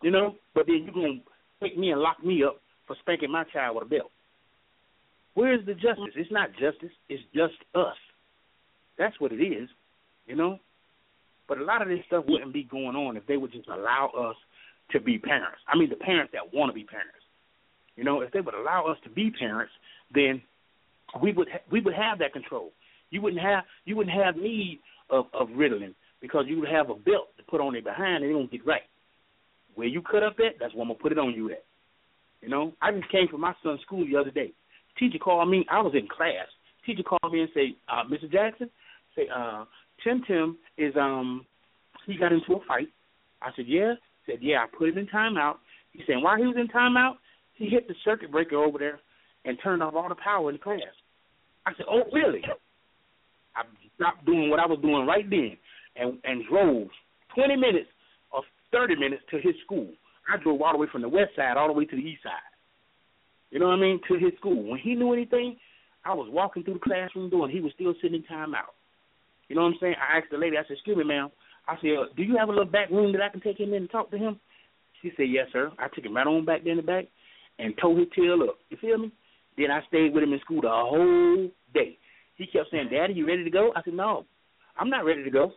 [0.02, 0.34] You know?
[0.54, 3.76] But then you're going to take me and lock me up for spanking my child
[3.76, 4.10] with a belt.
[5.34, 6.14] Where's the justice?
[6.14, 6.94] It's not justice.
[7.08, 7.96] It's just us.
[8.98, 9.68] That's what it is,
[10.26, 10.58] you know?
[11.48, 14.10] But a lot of this stuff wouldn't be going on if they would just allow
[14.30, 14.36] us
[14.92, 15.58] to be parents.
[15.68, 17.12] I mean, the parents that want to be parents.
[17.96, 19.72] You know, if they would allow us to be parents,
[20.14, 20.42] then–
[21.22, 22.72] we would ha- we would have that control.
[23.10, 24.80] You wouldn't have you wouldn't have need
[25.10, 28.30] of of Ritalin because you would have a belt to put on their behind and
[28.30, 28.82] it will not get right.
[29.74, 31.64] Where you cut up at, that's where I'm gonna put it on you at.
[32.40, 34.52] You know, I just came from my son's school the other day.
[34.98, 35.66] Teacher called me.
[35.70, 36.46] I was in class.
[36.84, 38.30] Teacher called me and say, uh, "Mr.
[38.30, 38.70] Jackson,
[39.14, 39.64] say uh,
[40.02, 41.46] Tim Tim is um
[42.06, 42.88] he got into a fight."
[43.42, 43.94] I said, "Yeah."
[44.26, 45.56] Said, "Yeah, I put him in timeout."
[45.92, 47.14] He said, "While he was in timeout,
[47.56, 49.00] he hit the circuit breaker over there
[49.46, 50.92] and turned off all the power in the class.
[51.64, 52.42] I said, "Oh, really?"
[53.54, 53.62] I
[53.94, 55.56] stopped doing what I was doing right then,
[55.96, 56.88] and and drove
[57.34, 57.88] 20 minutes
[58.32, 58.42] or
[58.72, 59.88] 30 minutes to his school.
[60.28, 62.22] I drove all the way from the west side all the way to the east
[62.22, 62.50] side.
[63.50, 64.00] You know what I mean?
[64.08, 64.70] To his school.
[64.70, 65.56] When he knew anything,
[66.04, 68.74] I was walking through the classroom door, and he was still sitting in timeout.
[69.48, 69.94] You know what I'm saying?
[69.94, 70.58] I asked the lady.
[70.58, 71.30] I said, "Excuse me, ma'am."
[71.68, 73.68] I said, uh, "Do you have a little back room that I can take him
[73.70, 74.38] in and talk to him?"
[75.02, 77.06] She said, "Yes, sir." I took him right on back there in the back
[77.58, 78.58] and tore his tail up.
[78.70, 79.10] You feel me?
[79.56, 81.98] Then I stayed with him in school the whole day.
[82.36, 83.72] He kept saying, Daddy, you ready to go?
[83.74, 84.26] I said, No,
[84.78, 85.52] I'm not ready to go.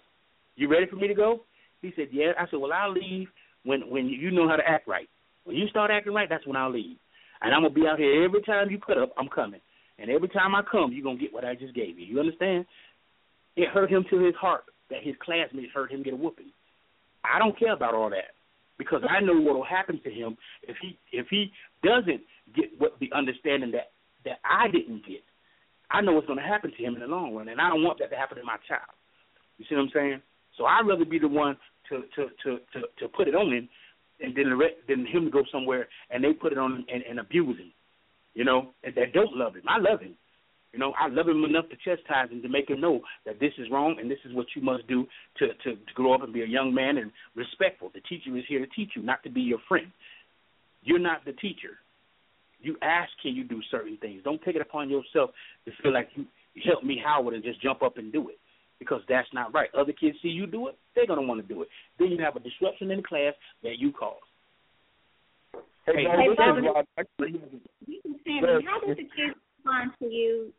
[0.55, 1.41] You ready for me to go?
[1.81, 2.31] He said, Yeah.
[2.39, 3.27] I said, Well, I'll leave
[3.63, 5.09] when when you know how to act right.
[5.43, 6.95] When you start acting right, that's when I'll leave.
[7.41, 9.61] And I'm gonna be out here every time you put up, I'm coming.
[9.97, 12.05] And every time I come, you're gonna get what I just gave you.
[12.05, 12.65] You understand?
[13.57, 16.51] It hurt him to his heart that his classmates heard him get a whooping.
[17.25, 18.31] I don't care about all that
[18.79, 21.51] because I know what will happen to him if he if he
[21.83, 22.21] doesn't
[22.55, 23.91] get what the understanding that
[24.25, 25.21] that I didn't get.
[25.91, 27.83] I know what's going to happen to him in the long run, and I don't
[27.83, 28.93] want that to happen to my child.
[29.57, 30.21] You see what I'm saying?
[30.57, 31.57] So I'd rather be the one
[31.89, 33.69] to to to to, to put it on him,
[34.21, 34.45] and then
[34.87, 37.71] then him go somewhere and they put it on him and, and abuse him.
[38.33, 39.63] You know, and that don't love him.
[39.67, 40.15] I love him.
[40.73, 43.53] You know, I love him enough to chastise him to make him know that this
[43.57, 46.31] is wrong and this is what you must do to, to, to grow up and
[46.31, 47.89] be a young man and respectful.
[47.93, 49.87] The teacher is here to teach you, not to be your friend.
[50.83, 51.71] You're not the teacher.
[52.61, 54.21] You ask, can you do certain things?
[54.23, 55.31] Don't take it upon yourself
[55.65, 56.25] to feel like you
[56.65, 58.37] help me, Howard, and just jump up and do it
[58.77, 59.69] because that's not right.
[59.77, 61.67] Other kids see you do it, they're going to want to do it.
[61.97, 63.33] Then you have a disruption in the class
[63.63, 64.23] that you caused.
[65.85, 66.83] Hey, hey, hey Bobby, how
[68.85, 69.35] does the kids
[69.65, 70.51] respond to you?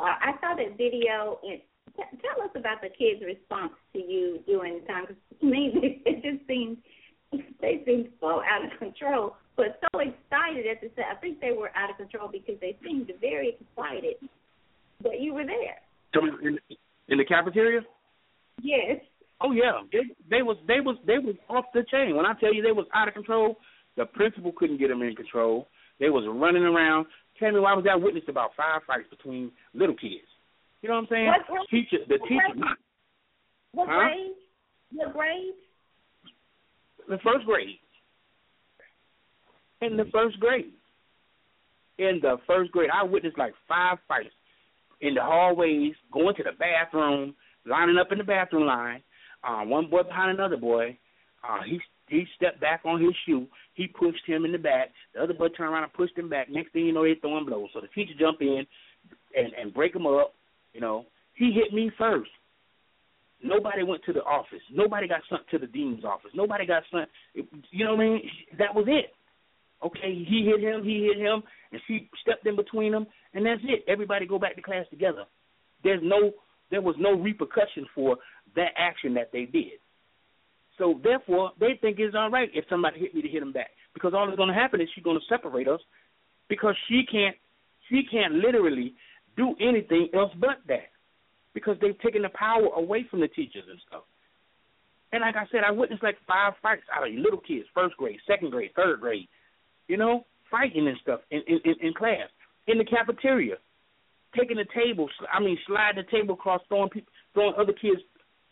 [0.00, 1.60] Uh, I saw that video, and
[1.96, 5.06] t- tell us about the kids' response to you during the time.
[5.06, 5.70] Cause to me,
[6.04, 6.78] it just seems
[7.60, 11.06] they seemed so out of control, but so excited at the set.
[11.12, 14.14] I think they were out of control because they seemed very excited
[15.02, 15.76] that you were there.
[16.14, 16.58] So in,
[17.08, 17.82] in the cafeteria?
[18.62, 19.00] Yes.
[19.40, 22.16] Oh yeah, they they was they was they was off the chain.
[22.16, 23.56] When I tell you they was out of control,
[23.96, 25.68] the principal couldn't get them in control.
[26.00, 27.06] They was running around.
[27.38, 30.26] Tell me why was I witness about five fights between little kids?
[30.82, 31.26] You know what I'm saying?
[31.26, 31.66] What grade?
[31.70, 32.52] Teacher, the what teacher.
[32.54, 32.64] Grade?
[33.72, 33.98] What huh?
[33.98, 34.32] grade?
[34.92, 35.54] What grade?
[37.08, 37.76] The first grade.
[39.80, 40.72] In the first grade.
[41.98, 44.34] In the first grade, I witnessed like five fights
[45.00, 47.34] in the hallways, going to the bathroom,
[47.66, 49.02] lining up in the bathroom line.
[49.44, 50.98] Uh, one boy behind another boy.
[51.48, 53.46] Uh, he he stepped back on his shoe.
[53.74, 54.88] He pushed him in the back.
[55.14, 56.48] The other butt turned around and pushed him back.
[56.50, 57.68] Next thing you know, they're throwing blows.
[57.74, 58.64] So the teacher jumped in
[59.36, 60.34] and and break him up.
[60.72, 61.04] You know,
[61.34, 62.30] he hit me first.
[63.42, 64.62] Nobody went to the office.
[64.72, 66.30] Nobody got sent to the dean's office.
[66.34, 67.08] Nobody got sent.
[67.70, 68.22] You know what I mean?
[68.58, 69.12] That was it.
[69.84, 70.82] Okay, he hit him.
[70.82, 73.84] He hit him, and she stepped in between them, and that's it.
[73.86, 75.22] Everybody go back to class together.
[75.84, 76.32] There's no,
[76.72, 78.16] there was no repercussion for
[78.56, 79.78] that action that they did.
[80.78, 83.70] So therefore, they think it's all right if somebody hit me to hit them back,
[83.94, 85.80] because all that's going to happen is she's going to separate us,
[86.48, 87.36] because she can't
[87.90, 88.94] she can't literally
[89.36, 90.88] do anything else but that,
[91.52, 94.04] because they've taken the power away from the teachers and stuff.
[95.12, 98.18] And like I said, I witnessed like five fights out of little kids, first grade,
[98.26, 99.26] second grade, third grade,
[99.88, 102.30] you know, fighting and stuff in in, in class,
[102.68, 103.56] in the cafeteria,
[104.38, 108.02] taking the table, I mean, sliding the table across, throwing people, throwing other kids'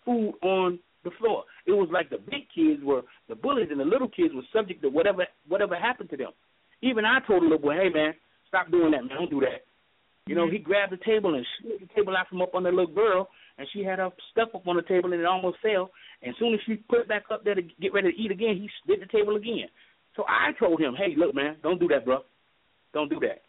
[0.04, 1.46] food on the floor.
[1.64, 3.00] It was like the big kids were
[3.30, 6.34] the bullies, and the little kids were subject to whatever whatever happened to them.
[6.82, 8.12] Even I told the little boy, "Hey man,
[8.50, 9.16] stop doing that, man.
[9.16, 9.62] Don't do that."
[10.26, 12.70] You know, he grabbed the table and slid the table out from up on the
[12.74, 15.90] little girl, and she had her stuff up on the table, and it almost fell.
[16.20, 18.32] And as soon as she put it back up there to get ready to eat
[18.32, 19.70] again, he slid the table again.
[20.16, 22.24] So I told him, "Hey, look, man, don't do that, bro.
[22.92, 23.42] Don't do that."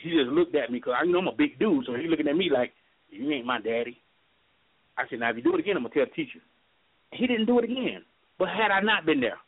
[0.00, 2.08] He just looked at me because I, you know, I'm a big dude, so he's
[2.08, 2.72] looking at me like,
[3.10, 4.00] "You ain't my daddy."
[4.96, 6.38] I said, "Now if you do it again, I'm gonna tell the teacher."
[7.12, 8.02] he didn't do it again.
[8.38, 9.38] But had I not been there,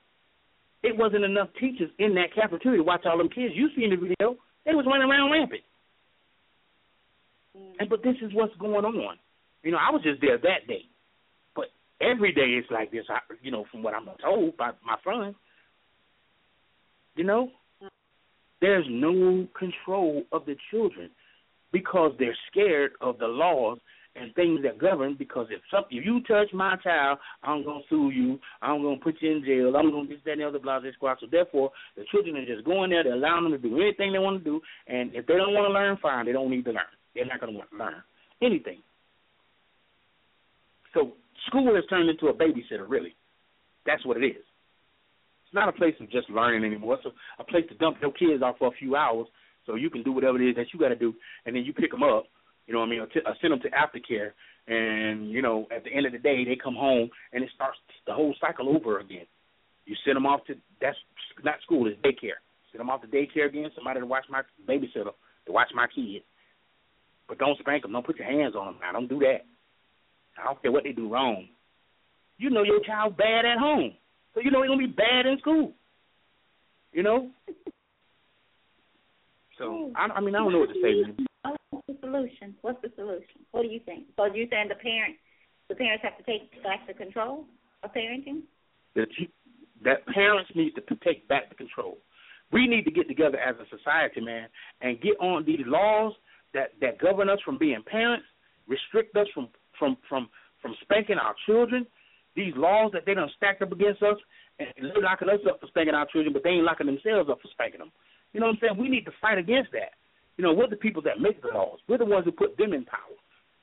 [0.83, 3.55] it wasn't enough teachers in that cafeteria to watch all them kids.
[3.55, 4.37] You seen the video?
[4.65, 5.61] They was running around rampant.
[7.79, 9.17] And but this is what's going on.
[9.63, 10.85] You know, I was just there that day,
[11.55, 11.67] but
[12.01, 13.05] every day it's like this.
[13.11, 15.35] I, you know, from what I'm told by my friends,
[17.17, 17.51] you know,
[18.61, 21.11] there's no control of the children
[21.73, 23.79] because they're scared of the laws
[24.17, 28.11] and things that govern because if some, if you touch my child, I'm gonna sue
[28.11, 30.81] you, I'm gonna put you in jail, I'm gonna this, that and the other blah
[30.81, 31.19] blah squad.
[31.21, 34.19] So therefore the children are just going there, they're allowing them to do anything they
[34.19, 36.73] want to do and if they don't want to learn, fine, they don't need to
[36.73, 36.91] learn.
[37.15, 38.45] They're not gonna want to learn mm-hmm.
[38.47, 38.79] anything.
[40.95, 41.13] So
[41.47, 43.15] school has turned into a babysitter really.
[43.87, 44.43] That's what it is.
[45.47, 46.95] It's not a place of just learning anymore.
[46.95, 49.27] It's a, a place to dump your kids off for a few hours
[49.67, 51.13] so you can do whatever it is that you got to do,
[51.47, 52.25] and then you pick them up
[52.67, 53.01] you know what I mean?
[53.01, 54.33] Or, t- or send them to aftercare,
[54.69, 57.79] and you know, at the end of the day, they come home and it starts
[58.07, 59.27] the whole cycle over again.
[59.87, 60.97] You send them off to that's
[61.45, 62.39] not school, it's daycare.
[62.73, 63.71] Send them off to daycare again.
[63.75, 65.11] Somebody to watch my babysitter
[65.47, 66.25] to watch my kids,
[67.29, 67.93] But don't spank them.
[67.93, 68.79] Don't put your hands on them.
[68.89, 69.43] I don't do that.
[70.39, 71.47] I don't care what they do wrong.
[72.39, 73.93] You know your child bad at home,
[74.35, 75.73] so you know he's gonna be bad in school.
[76.93, 77.31] You know.
[79.59, 81.03] So I, I mean I don't know what to say.
[81.05, 81.27] Man
[81.93, 82.55] the solution?
[82.63, 83.45] What's the solution?
[83.53, 84.07] What do you think?
[84.17, 85.19] So you saying the parents,
[85.69, 87.45] the parents have to take back the control
[87.83, 88.43] of parenting?
[88.95, 89.09] That
[89.85, 91.99] that parents need to take back the control.
[92.53, 94.49] We need to get together as a society, man,
[94.81, 96.13] and get on these laws
[96.55, 98.27] that that govern us from being parents,
[98.67, 99.49] restrict us from
[99.79, 100.29] from from
[100.61, 101.87] from spanking our children.
[102.37, 104.15] These laws that they don't stack up against us
[104.63, 107.41] and they're locking us up for spanking our children, but they ain't locking themselves up
[107.43, 107.91] for spanking them.
[108.33, 108.77] You know what I'm saying?
[108.79, 109.99] We need to fight against that.
[110.37, 111.79] You know, we're the people that make the laws.
[111.89, 113.17] We're the ones who put them in power.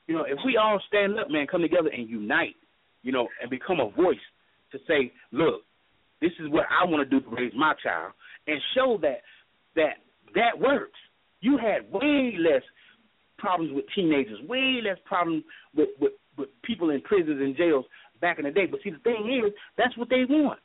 [0.06, 2.56] You know, if we all stand up, man, come together and unite,
[3.02, 4.16] you know, and become a voice
[4.72, 5.62] to say, look,
[6.20, 8.12] this is what I want to do to raise my child,
[8.46, 9.22] and show that
[9.76, 9.98] that
[10.34, 10.98] that works.
[11.40, 12.62] You had way less
[13.38, 15.44] problems with teenagers, way less problems
[15.76, 17.84] with, with with people in prisons and jails
[18.20, 18.66] back in the day.
[18.66, 20.58] But see, the thing is, that's what they want.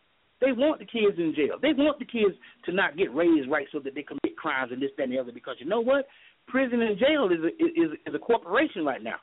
[0.43, 1.55] They want the kids in jail.
[1.61, 4.81] They want the kids to not get raised right so that they commit crimes and
[4.81, 5.31] this, that, and the other.
[5.31, 6.03] Because you know what?
[6.49, 9.15] Prison and jail is a, is is a corporation right now.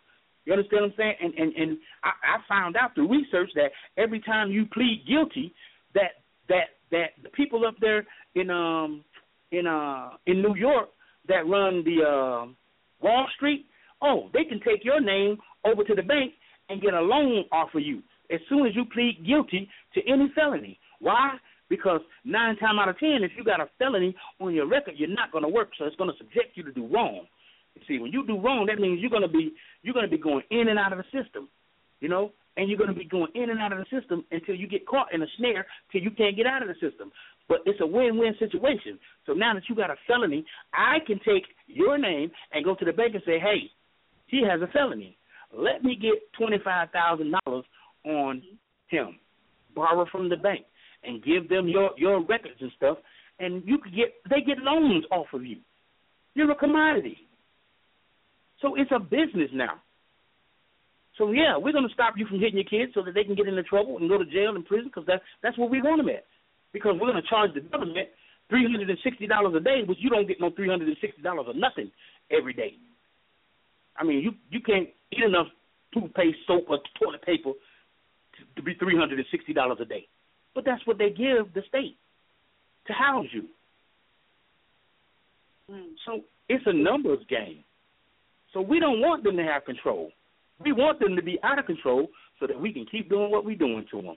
[0.47, 1.15] You understand what I'm saying?
[1.23, 2.11] And and and I,
[2.41, 3.71] I found out through research that
[4.03, 5.53] every time you plead guilty,
[5.93, 9.05] that that that the people up there in um
[9.53, 10.89] in uh in New York
[11.29, 12.49] that run the uh,
[13.03, 13.67] Wall Street,
[14.01, 15.37] oh, they can take your name
[15.67, 16.33] over to the bank
[16.71, 17.99] and get a loan off of you
[18.33, 20.79] as soon as you plead guilty to any felony.
[21.01, 21.37] Why?
[21.69, 25.09] Because nine times out of ten, if you got a felony on your record, you're
[25.09, 27.27] not going to work, so it's going to subject you to do wrong.
[27.75, 29.53] You see, when you do wrong, that means you're going to be
[29.83, 31.49] you're going to be going in and out of the system,
[32.01, 34.57] you know, and you're going to be going in and out of the system until
[34.57, 37.13] you get caught in a snare till you can't get out of the system.
[37.49, 38.99] But it's a win-win situation.
[39.27, 40.45] So now that you got a felony,
[40.75, 43.71] I can take your name and go to the bank and say, "Hey,
[44.27, 45.17] he has a felony.
[45.57, 47.65] Let me get twenty-five thousand dollars
[48.05, 48.43] on
[48.89, 49.19] him.
[49.75, 50.67] Borrow from the bank."
[51.05, 52.99] and give them your your records and stuff,
[53.39, 55.57] and you could get they get loans off of you.
[56.35, 57.17] You're a commodity.
[58.61, 59.81] So it's a business now.
[61.17, 63.35] So yeah, we're going to stop you from hitting your kids so that they can
[63.35, 65.99] get into trouble and go to jail and prison because that's that's what we want
[66.01, 66.25] them at.
[66.73, 68.09] Because we're going to charge the government
[68.49, 70.97] three hundred and sixty dollars a day, which you don't get no three hundred and
[71.01, 71.91] sixty dollars or nothing
[72.31, 72.75] every day.
[73.97, 75.49] I mean, you you can't eat enough
[75.95, 80.07] toothpaste, soap, or toilet paper to, to be three hundred and sixty dollars a day.
[80.55, 81.97] But that's what they give the state
[82.87, 83.45] to house you.
[85.71, 85.91] Mm.
[86.07, 87.65] So it's a numbers game.
[88.53, 90.11] So we don't want them to have control.
[90.65, 92.09] We want them to be out of control
[92.41, 94.17] so that we can keep doing what we're doing to them.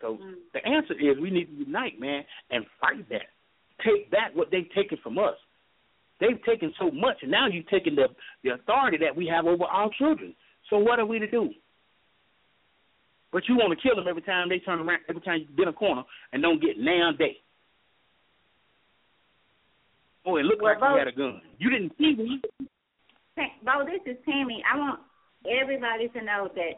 [0.00, 0.34] So mm.
[0.54, 3.28] the answer is we need to unite, man, and fight that.
[3.84, 5.34] Take back what they've taken from us.
[6.18, 8.06] They've taken so much, and now you've taken the
[8.42, 10.34] the authority that we have over our children.
[10.70, 11.50] So what are we to do?
[13.32, 15.68] But you want to kill them every time they turn around, every time you bend
[15.68, 17.36] a corner and don't get down day.
[20.24, 21.40] Oh, it looked well, like you had a gun.
[21.58, 22.40] You didn't see me.
[23.64, 24.62] Bo, this is Tammy.
[24.66, 25.00] I want
[25.48, 26.72] everybody to know that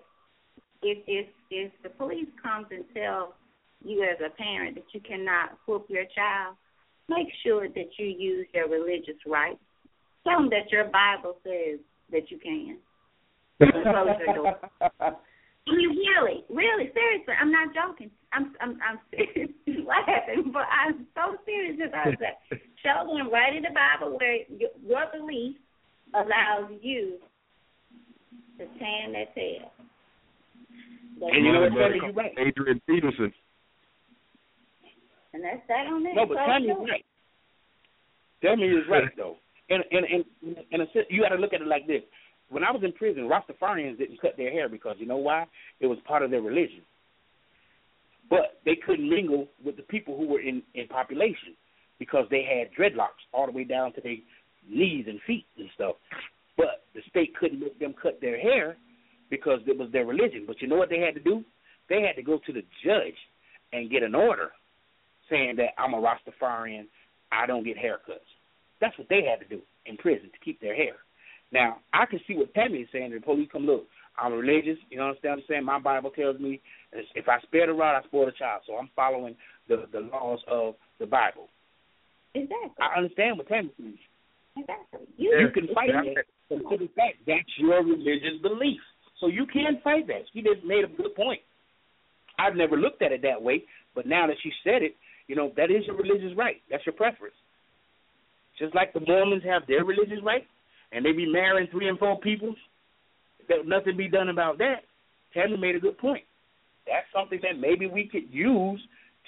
[0.83, 3.33] if if if the police comes and tells
[3.85, 6.57] you as a parent that you cannot whoop your child,
[7.09, 9.61] make sure that you use your religious rights.
[10.25, 11.79] Tell them that your Bible says
[12.11, 12.79] that you can.
[13.61, 15.11] And close your door.
[15.71, 18.11] I mean, really, really, seriously, I'm not joking.
[18.33, 18.99] I'm I'm I'm
[19.85, 22.57] laughing, but I'm so serious about that.
[22.83, 25.57] Show them right in the Bible where your, belief
[26.15, 27.19] allows you
[28.59, 29.71] to tan that tail.
[31.23, 32.33] and you know what, Tony, you're right.
[32.39, 33.33] Adrian Peterson.
[35.35, 36.15] And that's that on it.
[36.15, 37.05] No, but Tony's right.
[38.43, 39.37] Tell is right though.
[39.71, 42.03] And and and in you got to look at it like this.
[42.51, 45.47] When I was in prison, Rastafarians didn't cut their hair because you know why?
[45.81, 46.83] It was part of their religion.
[48.31, 51.55] But they couldn't mingle with the people who were in, in population
[51.99, 54.17] because they had dreadlocks all the way down to their
[54.69, 55.97] knees and feet and stuff.
[56.57, 58.77] But the state couldn't make them cut their hair
[59.31, 60.45] because it was their religion.
[60.47, 61.45] But you know what they had to do?
[61.89, 63.17] They had to go to the judge
[63.73, 64.49] and get an order
[65.31, 66.87] saying that I'm a Rastafarian,
[67.31, 68.25] I don't get haircuts.
[68.81, 70.97] That's what they had to do in prison to keep their hair.
[71.53, 73.11] Now, I can see what Tammy is saying.
[73.13, 73.85] The police come look.
[74.21, 74.77] I'm religious.
[74.91, 75.65] You know what I'm saying?
[75.65, 76.61] My Bible tells me
[77.15, 78.63] if I spare the rod, I spoil the child.
[78.67, 79.37] So I'm following
[79.69, 81.49] the the laws of the Bible.
[82.35, 82.77] Exactly.
[82.83, 83.97] I understand what Tammy says.
[84.59, 85.07] Exactly.
[85.17, 86.15] You, you can fight exactly.
[86.17, 86.61] that.
[86.67, 88.81] But in fact, that's your religious belief.
[89.21, 90.27] So you can fight that.
[90.33, 91.41] She just made a good point.
[92.39, 93.65] I've never looked at it that way,
[93.95, 94.95] but now that she said it,
[95.29, 96.61] you know that is your religious right.
[96.71, 97.35] That's your preference.
[98.59, 100.43] Just like the Mormons have their religious right,
[100.93, 102.55] and they be marrying three and four people,
[103.49, 104.83] that nothing be done about that.
[105.35, 106.25] Tammy made a good point.
[106.87, 108.81] That's something that maybe we could use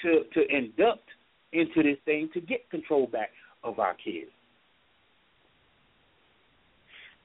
[0.03, 1.05] to to induct
[1.53, 3.31] into this thing to get control back
[3.63, 4.31] of our kids.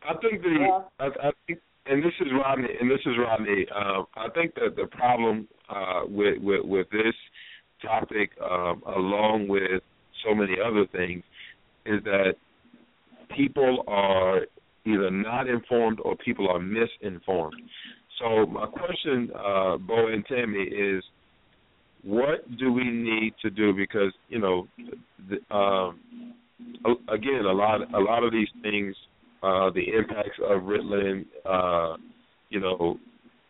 [0.07, 0.79] I think the yeah.
[0.99, 3.65] I, I think, and this is Rodney, and this is Rodney.
[3.73, 7.15] Uh, I think that the problem uh, with, with with this
[7.81, 9.81] topic, um, along with
[10.27, 11.23] so many other things,
[11.85, 12.33] is that
[13.35, 14.41] people are
[14.85, 17.55] either not informed or people are misinformed.
[18.19, 21.03] So my question, uh, Bo and Tammy, is
[22.03, 23.73] what do we need to do?
[23.73, 25.99] Because you know, the, um,
[27.11, 28.95] again, a lot a lot of these things,
[29.43, 31.97] uh, the impacts of Ritalin, uh,
[32.49, 32.97] you know,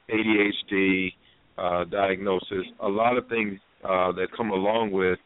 [0.10, 1.10] ADHD
[1.58, 5.20] uh, diagnosis, a lot of things uh, that come along with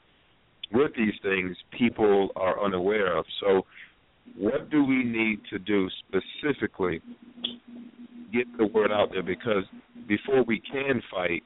[0.74, 3.26] with these things, people are unaware of.
[3.40, 3.64] So
[4.38, 7.02] what do we need to do specifically
[8.34, 9.64] get the word out there because
[10.08, 11.44] before we can fight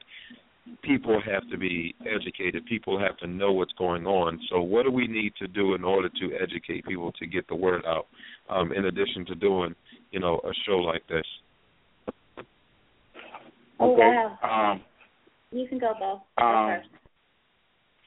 [0.82, 4.90] people have to be educated people have to know what's going on so what do
[4.90, 8.06] we need to do in order to educate people to get the word out
[8.50, 9.74] um, in addition to doing
[10.10, 11.26] you know a show like this
[13.80, 14.70] oh, okay wow.
[14.72, 14.80] um,
[15.50, 16.78] you can go both Um,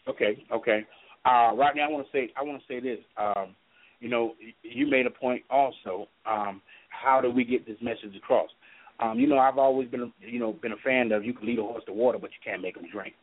[0.08, 0.86] okay okay
[1.26, 3.56] uh, right now i want to say i want to say this um,
[4.00, 4.34] you know,
[4.64, 6.08] you made a point also.
[6.26, 8.50] Um, how do we get this message across?
[9.00, 11.60] Um, you know, I've always been, you know, been a fan of you can lead
[11.60, 13.14] a horse to water, but you can't make him drink.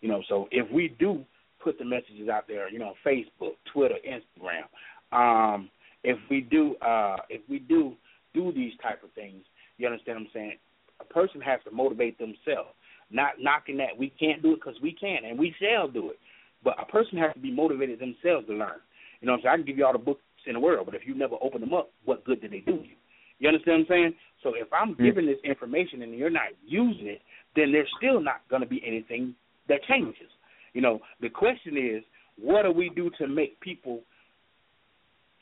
[0.00, 1.24] You know, so if we do
[1.62, 4.64] put the messages out there, you know, Facebook, Twitter, Instagram,
[5.12, 5.70] um,
[6.04, 7.94] if we do, uh, if we do
[8.32, 9.44] do these type of things,
[9.76, 10.56] you understand what I'm saying?
[11.00, 12.70] A person has to motivate themselves.
[13.10, 16.18] Not knocking that we can't do it because we can and we shall do it,
[16.62, 18.80] but a person has to be motivated themselves to learn.
[19.20, 19.52] You know what I'm saying?
[19.52, 21.60] I can give you all the books in the world, but if you never open
[21.60, 22.96] them up, what good do they do you?
[23.38, 24.14] You understand what I'm saying?
[24.42, 27.20] So if I'm giving this information and you're not using it,
[27.54, 29.34] then there's still not going to be anything
[29.68, 30.28] that changes.
[30.72, 32.02] You know, the question is,
[32.40, 34.00] what do we do to make people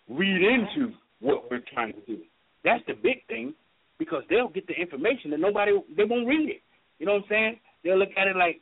[0.08, 2.18] read into what we're trying to do?
[2.64, 3.54] That's the big thing
[3.98, 6.62] because they'll get the information and nobody they won't read it.
[6.98, 7.56] You know what I'm saying?
[7.84, 8.60] They'll look at it like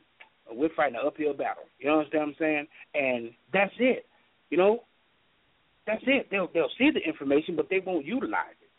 [0.51, 1.63] we're fighting an uphill battle.
[1.79, 2.67] You know what I'm saying?
[2.93, 4.05] And that's it.
[4.49, 4.81] You know,
[5.87, 6.27] that's it.
[6.31, 8.69] They'll they'll see the information, but they won't utilize it.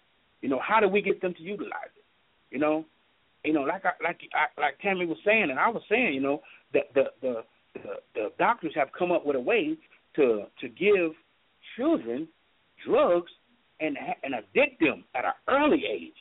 [0.42, 2.04] You know, how do we get them to utilize it?
[2.52, 2.84] You know,
[3.44, 6.20] you know, like I, like I, like Tammy was saying, and I was saying, you
[6.20, 6.42] know,
[6.74, 7.34] that the the,
[8.14, 9.76] the doctors have come up with a way
[10.16, 11.12] to to give
[11.76, 12.28] children
[12.86, 13.30] drugs
[13.80, 16.16] and and addict them at an early age,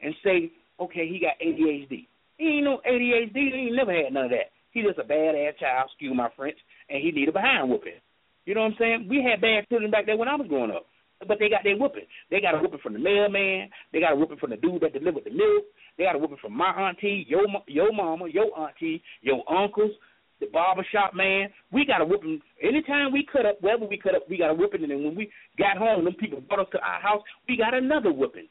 [0.00, 2.06] and say, okay, he got ADHD.
[2.38, 3.34] He ain't no ADHD.
[3.34, 4.50] He ain't never had none of that.
[4.72, 6.56] He just a bad ass child, excuse my French,
[6.88, 8.00] and he need a behind whooping.
[8.44, 9.06] You know what I'm saying?
[9.08, 10.84] We had bad children back there when I was growing up,
[11.26, 12.04] but they got their whooping.
[12.30, 13.70] They got a whooping from the mailman.
[13.92, 15.64] They got a whooping from the dude that delivered the milk.
[15.96, 19.92] They got a whooping from my auntie, your your mama, your auntie, your uncles,
[20.40, 21.48] the barbershop man.
[21.72, 22.40] We got a whooping.
[22.62, 24.82] Anytime we cut up, wherever we cut up, we got a whooping.
[24.82, 27.22] And then when we got home, them people brought us to our house.
[27.48, 28.48] We got another whooping.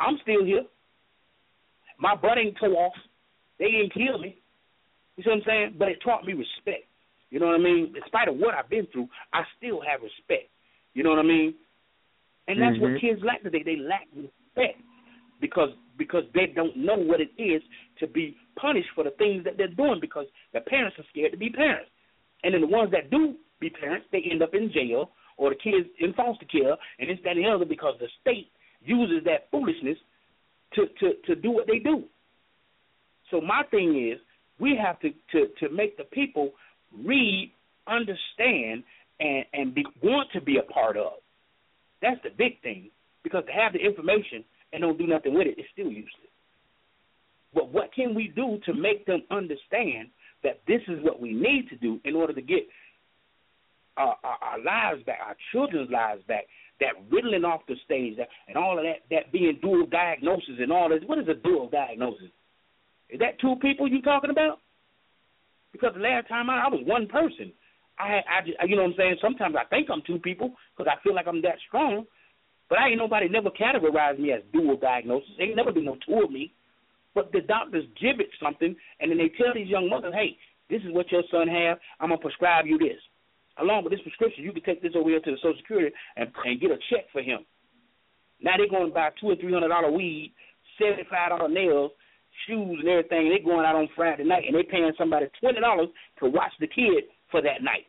[0.00, 0.62] I'm still here.
[1.98, 2.94] My butt ain't tore off.
[3.58, 4.38] They didn't kill me.
[5.16, 5.76] You see what I'm saying?
[5.78, 6.86] But it taught me respect.
[7.34, 7.86] You know what I mean?
[7.96, 10.48] In spite of what I've been through, I still have respect.
[10.94, 11.52] You know what I mean?
[12.46, 12.92] And that's mm-hmm.
[12.94, 13.64] what kids lack today.
[13.66, 14.78] They lack respect
[15.40, 17.60] because because they don't know what it is
[17.98, 21.36] to be punished for the things that they're doing because the parents are scared to
[21.38, 21.90] be parents.
[22.44, 25.56] And then the ones that do be parents, they end up in jail or the
[25.56, 28.46] kids in foster care and this, that and the other because the state
[28.80, 29.98] uses that foolishness
[30.74, 32.04] to, to, to do what they do.
[33.32, 34.20] So my thing is
[34.60, 36.52] we have to, to, to make the people
[37.02, 37.52] read,
[37.88, 38.84] understand,
[39.20, 41.12] and and be, want to be a part of.
[42.02, 42.90] That's the big thing
[43.22, 46.10] because to have the information and don't do nothing with it is still useless.
[47.54, 50.08] But what can we do to make them understand
[50.42, 52.66] that this is what we need to do in order to get
[53.96, 56.44] our, our, our lives back, our children's lives back,
[56.80, 60.72] that Ritalin off the stage that, and all of that, that being dual diagnosis and
[60.72, 60.98] all this.
[61.06, 62.28] What is a dual diagnosis?
[63.08, 64.58] Is that two people you talking about?
[65.74, 67.50] Because the last time I, I was one person.
[67.98, 69.16] I, I, you know what I'm saying?
[69.20, 72.06] Sometimes I think I'm two people because I feel like I'm that strong.
[72.70, 75.34] But I ain't nobody never categorized me as dual diagnosis.
[75.42, 76.54] ain't never been no two of me.
[77.12, 80.38] But the doctors gibbet something, and then they tell these young mothers, hey,
[80.70, 81.78] this is what your son have.
[81.98, 82.98] I'm going to prescribe you this.
[83.58, 86.30] Along with this prescription, you can take this over here to the Social Security and,
[86.46, 87.40] and get a check for him.
[88.40, 90.34] Now they're going to buy two or three hundred dollar weed,
[90.78, 91.92] seventy five dollar nails,
[92.46, 93.28] shoes and everything.
[93.28, 95.88] They're going out on Friday night and they're paying somebody twenty dollars
[96.20, 97.86] to watch the kid for that night.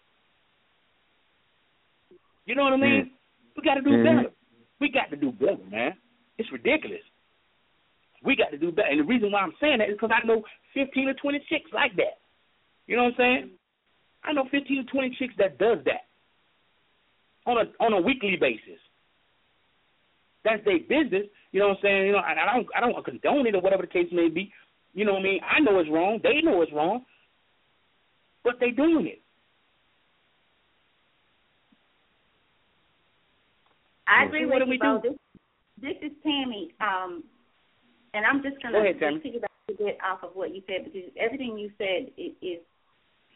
[2.45, 3.09] You know what I mean?
[3.09, 3.55] Mm.
[3.57, 4.03] We got to do mm.
[4.05, 4.29] better.
[4.79, 5.93] We got to do better, man.
[6.37, 7.01] It's ridiculous.
[8.23, 10.25] We got to do better, and the reason why I'm saying that is because I
[10.25, 10.43] know
[10.73, 12.21] fifteen or twenty chicks like that.
[12.87, 13.49] You know what I'm saying?
[14.23, 16.05] I know fifteen or twenty chicks that does that
[17.49, 18.81] on a on a weekly basis.
[20.45, 21.25] That's their business.
[21.51, 22.01] You know what I'm saying?
[22.05, 24.53] You know, I, I don't I don't condone it or whatever the case may be.
[24.93, 25.39] You know what I mean?
[25.41, 26.19] I know it's wrong.
[26.21, 27.03] They know it's wrong.
[28.43, 29.21] But they doing it.
[34.07, 35.17] I agree so what with do you,
[35.81, 37.23] This, this is Tammy, um,
[38.13, 41.57] and I'm just going to piggyback a bit off of what you said because everything
[41.57, 42.59] you said is, is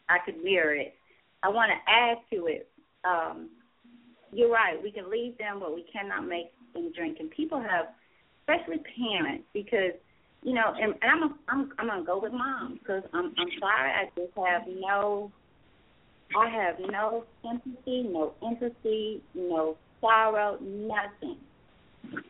[0.08, 0.94] I could mirror it.
[1.42, 2.68] I want to add to it.
[3.04, 3.50] Um,
[4.32, 4.80] you're right.
[4.80, 7.86] We can leave them, but we cannot make and drink, and people have,
[8.42, 9.94] especially parents, because
[10.42, 13.50] you know, and, and I'm a, I'm I'm gonna go with mom because I'm I'm
[13.60, 15.30] sorry, I just have no,
[16.38, 21.36] I have no sympathy, no empathy, no sorrow, nothing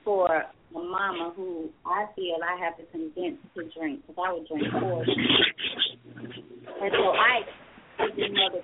[0.05, 4.49] for a mama who I feel I have to convince to drink because I would
[4.49, 8.63] drink for And so I, as your mother,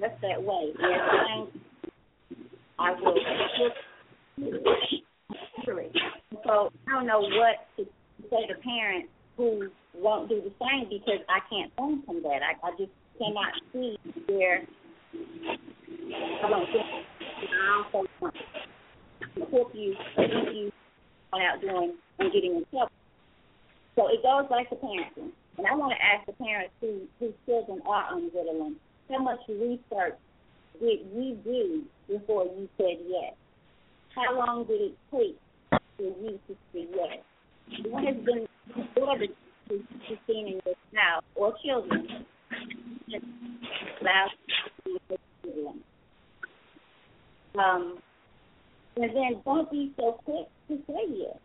[0.00, 0.72] that's that way.
[0.76, 2.44] Yes,
[2.80, 3.14] I will.
[5.64, 5.86] Truly.
[6.44, 7.84] So I don't know what to
[8.30, 12.40] say to parents who won't do the same because I can't phone from that.
[12.42, 13.96] I, I just cannot see
[14.28, 14.66] where
[15.14, 16.86] I don't get
[17.52, 20.72] I also want to help you help you
[21.32, 22.90] on out doing and getting in trouble.
[23.96, 25.30] So it goes back to parenting.
[25.58, 28.76] And I want to ask the parents who whose children are unwilling,
[29.08, 30.16] how much research
[30.80, 33.34] did you do before you said yes?
[34.14, 35.38] how long did it take
[35.70, 37.18] for you to say yes?
[37.86, 38.46] What has been
[38.96, 39.30] ordered
[39.68, 42.08] to, to seeing in your or children?
[47.58, 47.98] Um,
[48.96, 51.36] and then don't be so quick to say yes.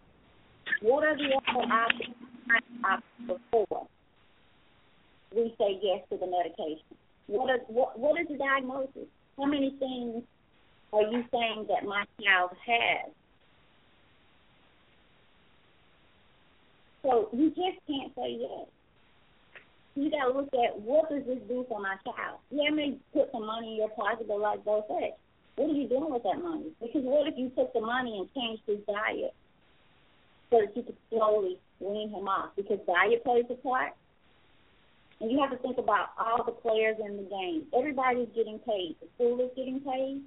[0.82, 3.88] What are the other options before
[5.36, 6.84] we say yes to the medication?
[7.28, 7.50] what,
[8.00, 9.08] what is the diagnosis?
[9.38, 10.24] How many things
[10.94, 13.12] are you saying that my child has?
[17.04, 18.68] So you just can't say yes.
[19.96, 22.40] You gotta look at what does this do for my child?
[22.52, 25.12] Yeah, I may put some money in your pocket, but like Bo said,
[25.56, 26.68] what are you doing with that money?
[26.80, 29.34] Because what if you took the money and changed his diet
[30.52, 32.52] so that you could slowly wean him off?
[32.56, 33.94] Because diet plays a part.
[35.20, 37.66] And you have to think about all the players in the game.
[37.76, 38.96] Everybody's getting paid.
[39.02, 40.22] The school is getting paid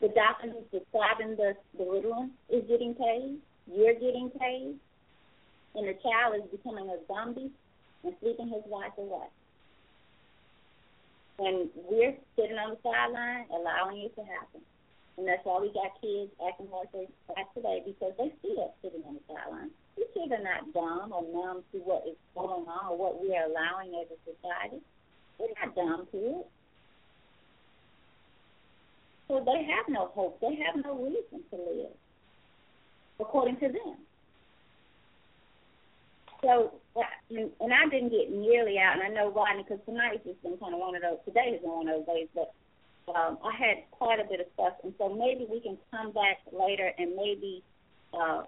[0.00, 3.36] the doctor who's prescribing the, the Ritalin is getting paid,
[3.70, 4.74] you're getting paid,
[5.76, 7.52] and the child is becoming a zombie
[8.02, 9.28] and sleeping his wife away.
[11.40, 14.60] And we're sitting on the sideline allowing it to happen.
[15.16, 17.04] And that's why we got kids acting like they
[17.36, 19.70] act today because they see us sitting on the sideline.
[19.96, 23.36] These kids are not dumb or numb to what is going on or what we
[23.36, 24.80] are allowing as a society.
[25.38, 26.46] They're not dumb to it.
[29.30, 30.40] So they have no hope.
[30.40, 31.94] They have no reason to live,
[33.20, 33.94] according to them.
[36.42, 36.72] So,
[37.30, 40.74] and I didn't get nearly out, and I know Rodney, because tonight's just been kind
[40.74, 42.50] of one of those, today is one of those days, but
[43.14, 46.42] um, I had quite a bit of stuff, and so maybe we can come back
[46.50, 47.62] later and maybe.
[48.12, 48.42] Uh,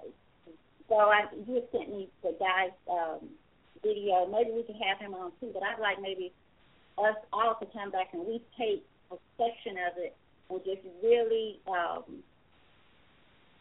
[0.88, 3.28] so I, you had sent me the guy's um,
[3.86, 4.26] video.
[4.26, 5.50] Maybe we can have him on too.
[5.54, 6.32] But I'd like maybe
[6.98, 10.14] us all to come back and we take a section of it
[10.52, 12.02] Will just really um,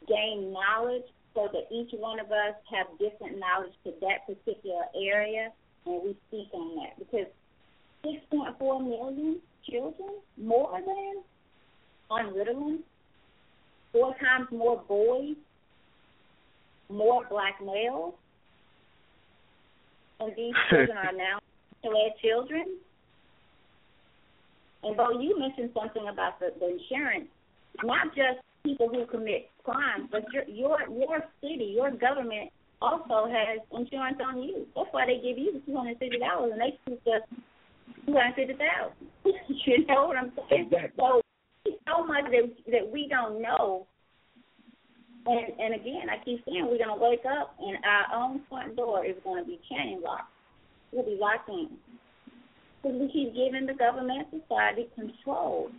[0.10, 5.54] gain knowledge so that each one of us have different knowledge to that particular area
[5.86, 7.28] and we speak on that because
[8.04, 9.40] 6.4 million
[9.70, 11.24] children, more than
[12.10, 12.80] on Ritalin,
[13.94, 15.38] four times more boys,
[16.90, 18.16] more black males,
[20.20, 21.40] and these children are now
[21.86, 22.66] led children.
[24.84, 27.28] And Bo, you mentioned something about the, the insurance,
[27.84, 32.50] not just people who commit crimes, but your your your city, your government
[32.82, 34.66] also has insurance on you.
[34.76, 37.26] That's why they give you the two hundred fifty dollars, and they keep just
[38.06, 39.08] two hundred fifty thousand.
[39.66, 40.66] you know what I'm saying?
[40.72, 40.98] Exactly.
[40.98, 41.22] So
[41.88, 43.86] so much that that we don't know.
[45.28, 49.06] And and again, I keep saying we're gonna wake up, and our own front door
[49.06, 50.34] is gonna be chain locked.
[50.92, 51.78] We'll be locked in
[52.84, 55.70] because he's giving the government society control.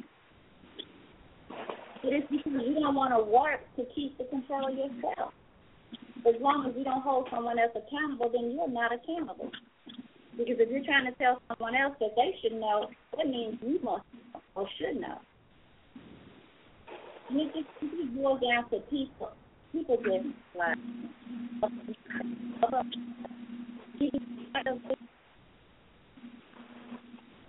[2.05, 5.33] It is because you don't want to work to keep the control yourself.
[6.27, 9.51] As long as you don't hold someone else accountable, then you're not accountable.
[10.37, 13.79] Because if you're trying to tell someone else that they should know, that means you
[13.83, 14.05] must
[14.55, 15.19] or should know.
[17.29, 19.31] And it just, it just boils down to people.
[19.73, 20.79] People just like,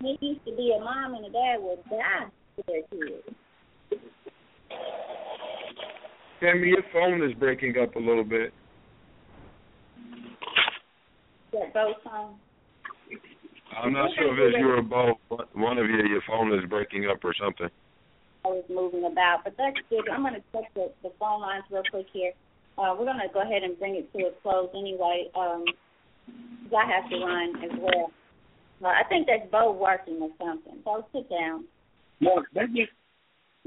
[0.02, 3.36] it used to be a mom and a dad would die for their kids.
[6.40, 8.52] Tammy, your phone is breaking up a little bit.
[11.72, 11.92] Bo
[13.78, 16.68] I'm not sure if it's you or Bo, but one of you, your phone is
[16.68, 17.68] breaking up or something.
[18.44, 20.02] I was moving about, but that's good.
[20.12, 22.32] I'm going to check the, the phone lines real quick here.
[22.76, 25.64] Uh, we're going to go ahead and bring it to a close anyway, because
[26.74, 28.10] um, I have to run as well.
[28.90, 30.78] I think that's Bo working or something.
[30.84, 31.64] So sit down.
[32.20, 32.68] No, that's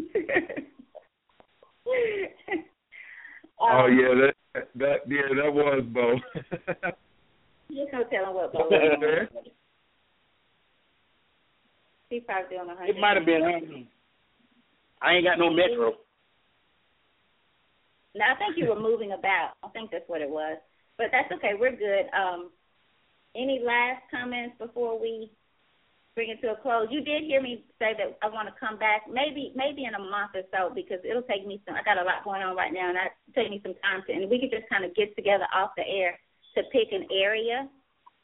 [3.60, 6.14] oh, um, oh yeah, that that yeah, that was Bo.
[7.70, 9.28] Just no telling what Bo was.
[12.10, 12.96] He probably on a hundred.
[12.96, 13.88] It might have been hundred.
[15.02, 15.94] I ain't got no metro.
[18.16, 19.54] Now I think you were moving about.
[19.64, 20.58] I think that's what it was.
[20.98, 21.52] But that's okay.
[21.60, 22.10] We're good.
[22.16, 22.50] Um,
[23.36, 25.32] any last comments before we
[26.16, 26.88] bring it to a close?
[26.92, 30.00] You did hear me say that I want to come back, maybe maybe in a
[30.00, 31.76] month or so, because it'll take me some.
[31.76, 34.14] I got a lot going on right now, and it take me some time to.
[34.14, 36.18] And we could just kind of get together off the air
[36.56, 37.68] to pick an area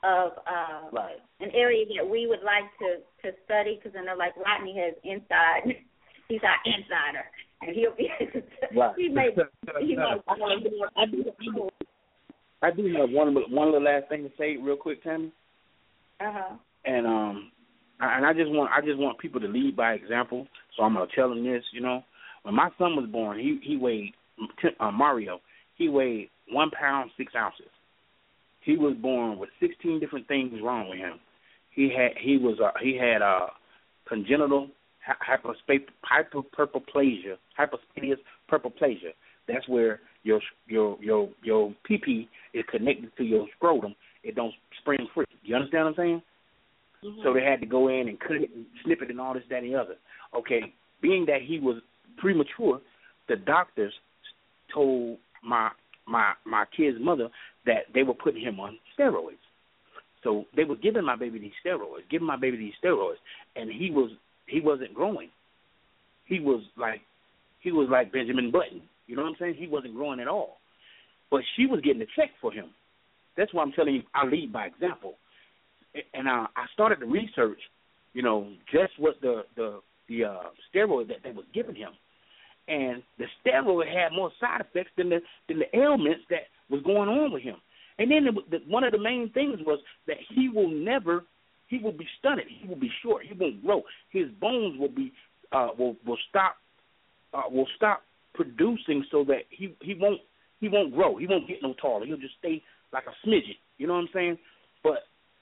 [0.04, 1.20] of uh, right.
[1.40, 4.96] an area that we would like to to study, because I know like Rodney has
[5.04, 5.68] inside.
[6.30, 7.26] He's our insider,
[7.62, 8.08] and he'll be.
[8.76, 8.96] right.
[8.98, 9.30] he may.
[9.84, 11.70] He might.
[12.64, 15.32] I do have one one little last thing to say real quick, Tammy.
[16.20, 16.56] Uh huh.
[16.86, 17.52] And um,
[18.00, 20.48] and I just want I just want people to lead by example.
[20.76, 21.64] So I'm gonna tell them this.
[21.74, 22.04] You know,
[22.44, 24.14] when my son was born, he he weighed
[24.80, 25.42] uh, Mario.
[25.78, 27.66] He weighed one pound six ounces.
[28.64, 31.20] He was born with 16 different things wrong with him.
[31.76, 33.48] He had he was uh, he had uh,
[34.08, 34.70] congenital
[35.06, 38.20] hyperspace hyperplasia, hyperspadias
[38.50, 39.12] hyperplasia.
[39.50, 43.96] That's where your your your your PP is connected to your scrotum.
[44.24, 45.26] It don't spring free.
[45.44, 46.22] You understand what I'm saying?
[47.04, 47.22] Mm-hmm.
[47.24, 49.44] So they had to go in and cut it and snip it and all this,
[49.50, 49.96] that, and the other.
[50.38, 50.62] Okay,
[51.02, 51.82] being that he was
[52.18, 52.80] premature,
[53.28, 53.94] the doctors
[54.74, 55.70] told my
[56.08, 57.28] my my kid's mother
[57.66, 59.38] that they were putting him on steroids.
[60.24, 63.20] So they were giving my baby these steroids, giving my baby these steroids,
[63.58, 64.10] and he was
[64.48, 65.30] he wasn't growing.
[66.26, 67.02] He was like
[67.62, 68.84] he was like Benjamin Button.
[69.08, 69.56] You know what I'm saying?
[69.58, 70.58] He wasn't growing at all.
[71.30, 72.70] But she was getting a check for him.
[73.36, 75.16] That's why I'm telling you, I lead by example.
[76.14, 77.60] And I, I started to research,
[78.14, 80.42] you know, just what the the the uh,
[80.74, 81.92] steroid that they was giving him,
[82.68, 87.10] and the steroid had more side effects than the than the ailments that was going
[87.10, 87.56] on with him.
[88.00, 91.26] And then it, the, one of the main things was that he will never,
[91.68, 95.12] he will be stunted, he will be short, he won't grow, his bones will be
[95.52, 96.56] uh, will will stop
[97.36, 98.02] uh, will stop
[98.36, 100.20] producing so that he he won't
[100.60, 101.18] he won't grow.
[101.18, 102.06] He won't get no taller.
[102.06, 102.62] He'll just stay
[102.92, 103.58] like a smidget.
[103.78, 104.38] You know what I'm saying?
[104.84, 105.00] But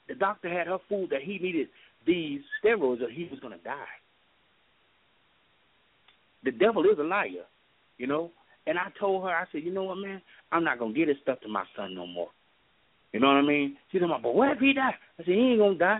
[0.07, 1.67] the doctor had her fooled that he needed
[2.05, 3.97] these steroids or he was gonna die.
[6.43, 7.45] The devil is a liar,
[7.97, 8.31] you know.
[8.67, 11.17] And I told her, I said, you know what, man, I'm not gonna give this
[11.23, 12.29] stuff to my son no more.
[13.13, 13.77] You know what I mean?
[13.91, 14.95] She said, but what if he die?
[15.19, 15.99] I said, he ain't gonna die.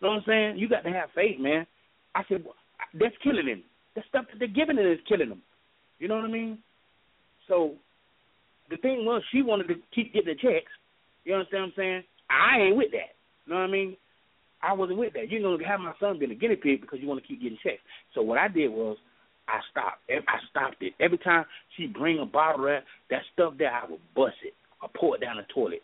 [0.00, 0.58] You know what I'm saying?
[0.58, 1.64] You got to have faith, man.
[2.14, 2.54] I said, well,
[2.94, 3.62] that's killing him.
[3.94, 5.42] The stuff that they're giving him is killing him.
[6.02, 6.58] You know what I mean?
[7.46, 7.76] So
[8.68, 10.70] the thing was, she wanted to keep getting the checks.
[11.24, 12.02] You understand what I'm saying?
[12.28, 13.14] I ain't with that.
[13.46, 13.96] You know what I mean?
[14.60, 15.30] I wasn't with that.
[15.30, 17.58] You're gonna have my son be a guinea pig because you want to keep getting
[17.62, 17.82] checks.
[18.16, 18.96] So what I did was
[19.46, 20.02] I stopped.
[20.10, 20.92] I stopped it.
[21.00, 21.44] Every time
[21.76, 24.54] she bring a bottle of that stuff there, I would bust it.
[24.82, 25.82] I pour it down the toilet.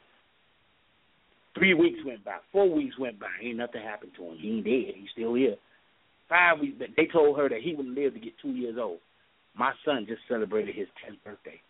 [1.56, 2.38] Three weeks went by.
[2.50, 3.30] Four weeks went by.
[3.40, 4.38] Ain't nothing happened to him.
[4.42, 4.94] He ain't dead.
[4.98, 5.54] He's still here.
[6.28, 6.74] Five weeks.
[6.96, 8.98] They told her that he wouldn't live to get two years old.
[9.58, 11.60] My son just celebrated his 10th birthday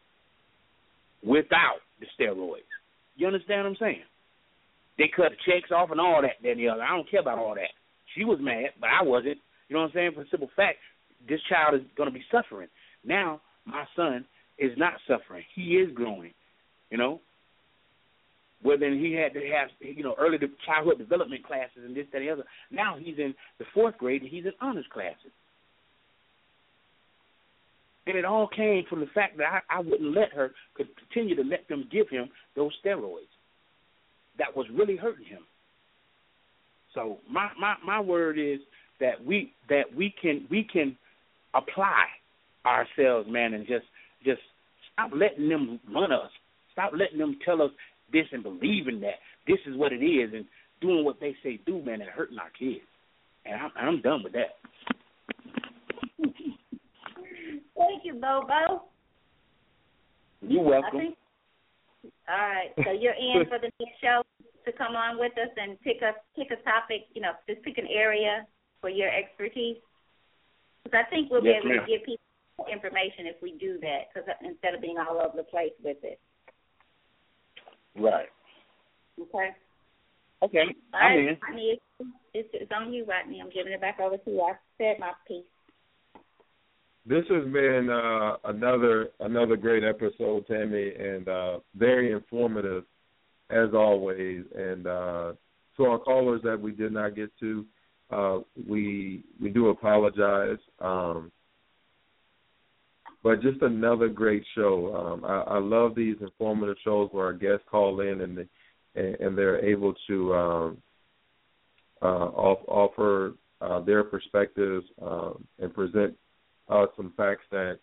[1.25, 2.69] without the steroids.
[3.17, 4.05] You understand what I'm saying?
[4.99, 6.83] They cut checks off and all that, then the other.
[6.83, 7.73] I don't care about all that.
[8.15, 9.39] She was mad, but I wasn't.
[9.69, 10.11] You know what I'm saying?
[10.15, 10.77] For simple fact,
[11.27, 12.69] this child is going to be suffering.
[13.05, 14.27] Now, my son
[14.59, 15.45] is not suffering.
[15.55, 16.33] He is growing,
[16.91, 17.21] you know?
[18.61, 20.37] Whether he had to have, you know, early
[20.67, 22.45] childhood development classes and this, that, and the other.
[22.73, 25.31] Now he's in the fourth grade and he's in honors classes.
[28.09, 30.51] And it all came from the fact that I, I wouldn't let her
[31.11, 33.29] continue to let them give him those steroids.
[34.39, 35.41] That was really hurting him.
[36.95, 38.61] So my, my, my word is
[38.99, 40.97] that we that we can we can
[41.55, 42.07] apply
[42.65, 43.85] ourselves, man, and just
[44.25, 44.41] just
[44.95, 46.31] stop letting them run us.
[46.73, 47.71] Stop letting them tell us
[48.11, 49.17] this and believing that
[49.47, 50.47] this is what it is and
[50.81, 52.81] doing what they say do, man, and hurting our kids.
[53.45, 54.57] And I'm, I'm done with that.
[57.79, 58.83] Thank you, Bobo.
[60.43, 61.15] You're welcome.
[62.27, 64.23] all right, so you're in for the next show
[64.67, 67.07] to come on with us and pick a pick a topic.
[67.15, 68.45] You know, just pick an area
[68.83, 69.79] for your expertise.
[70.83, 71.87] Because I think we'll yes, be able ma'am.
[71.87, 72.23] to give people
[72.71, 74.11] information if we do that.
[74.11, 76.19] Because instead of being all over the place with it.
[77.97, 78.29] Right.
[79.21, 79.51] Okay.
[80.43, 80.67] Okay.
[80.95, 81.37] All I'm right, in.
[81.43, 81.79] Rodney,
[82.35, 83.41] it's, it's on you, Rodney.
[83.41, 84.43] I'm giving it back over to you.
[84.43, 85.45] I said my piece
[87.07, 92.85] this has been uh, another another great episode, Tammy, and uh, very informative
[93.51, 94.45] as always.
[94.55, 95.33] And uh,
[95.77, 97.67] to our callers that we did not get to,
[98.11, 98.39] uh,
[98.69, 100.59] we we do apologize.
[100.81, 101.31] Um,
[103.23, 104.95] but just another great show.
[104.95, 108.47] Um, I, I, love these informative shows where our guests call in and they,
[108.95, 110.79] and, they're able to um,
[112.01, 116.15] uh, off, offer uh, their perspectives um, and present
[116.69, 117.79] uh, some facts that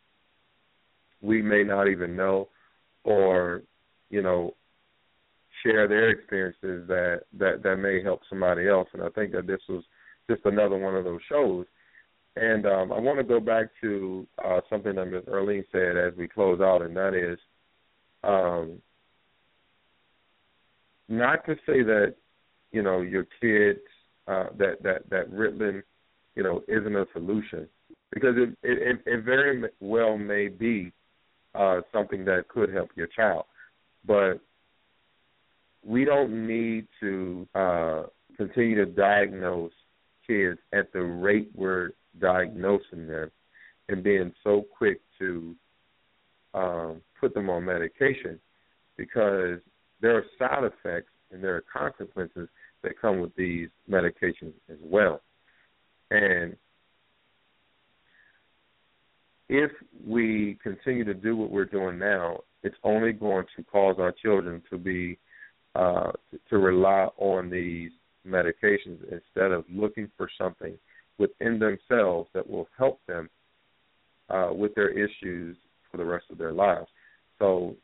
[1.21, 2.49] we may not even know
[3.03, 3.61] or,
[4.09, 4.51] you know,
[5.63, 8.87] share their experiences that, that, that may help somebody else.
[8.93, 9.83] And I think that this was
[10.29, 11.65] just another one of those shows.
[12.35, 15.23] And um, I want to go back to uh, something that Ms.
[15.29, 17.39] Earlene said as we close out, and that is
[18.23, 18.79] um,
[21.07, 22.15] not to say that
[22.73, 23.79] you know your kids
[24.27, 25.81] uh, that that that Ritalin
[26.35, 27.69] you know isn't a solution,
[28.15, 30.91] because it it, it very well may be
[31.53, 33.43] uh, something that could help your child,
[34.07, 34.35] but
[35.85, 38.03] we don't need to uh,
[38.37, 39.73] continue to diagnose
[40.25, 43.29] kids at the rate we're diagnosing them
[43.89, 45.53] and being so quick to
[46.55, 48.39] um, put them on medication
[48.97, 49.59] because
[50.01, 52.49] there are side effects and there are consequences
[52.81, 55.21] that come with these medications as well.
[56.09, 56.55] And
[59.49, 59.71] if
[60.05, 64.61] we continue to do what we're doing now, it's only going to cause our children
[64.69, 65.17] to be
[65.75, 66.11] uh,
[66.49, 67.91] to rely on these
[68.25, 70.73] medications instead of looking for something
[71.17, 73.29] within themselves that will help them
[74.29, 75.55] uh, with their issues
[75.91, 76.87] for the rest of their lives.
[77.39, 77.75] So,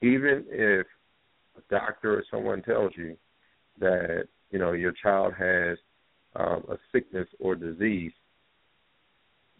[0.00, 0.86] even if
[1.56, 3.16] a doctor or someone tells you
[3.80, 5.78] that you know your child has
[6.36, 8.12] um, a sickness or disease,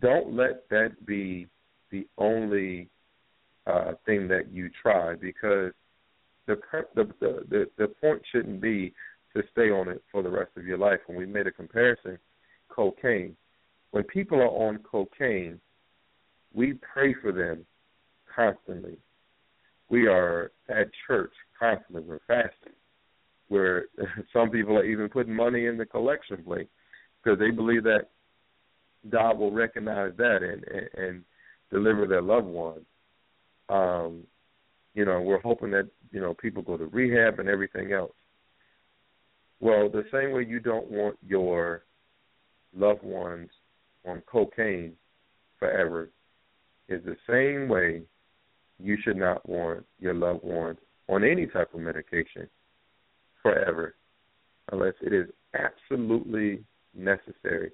[0.00, 1.48] don't let that be
[1.90, 2.88] the only
[3.66, 5.72] uh, thing that you try because
[6.46, 8.94] the, per- the the the point shouldn't be
[9.36, 10.98] to stay on it for the rest of your life.
[11.06, 12.18] When we made a comparison,
[12.68, 13.36] cocaine.
[13.90, 15.60] When people are on cocaine,
[16.54, 17.64] we pray for them
[18.34, 18.98] constantly.
[19.90, 22.02] We are at church constantly.
[22.02, 22.74] We're fasting.
[23.48, 23.86] Where
[24.32, 26.68] some people are even putting money in the collection plate
[27.22, 28.08] because they believe that
[29.08, 31.24] God will recognize that and and, and
[31.70, 32.84] deliver their loved ones.
[33.68, 34.24] Um,
[34.94, 38.12] you know, we're hoping that you know people go to rehab and everything else.
[39.60, 41.82] Well, the same way you don't want your
[42.74, 43.48] loved ones
[44.06, 44.92] on cocaine
[45.58, 46.10] forever
[46.88, 48.02] is the same way
[48.78, 52.48] you should not want your loved ones on any type of medication
[53.42, 53.94] forever
[54.70, 55.26] unless it is
[55.58, 56.62] absolutely
[56.94, 57.72] necessary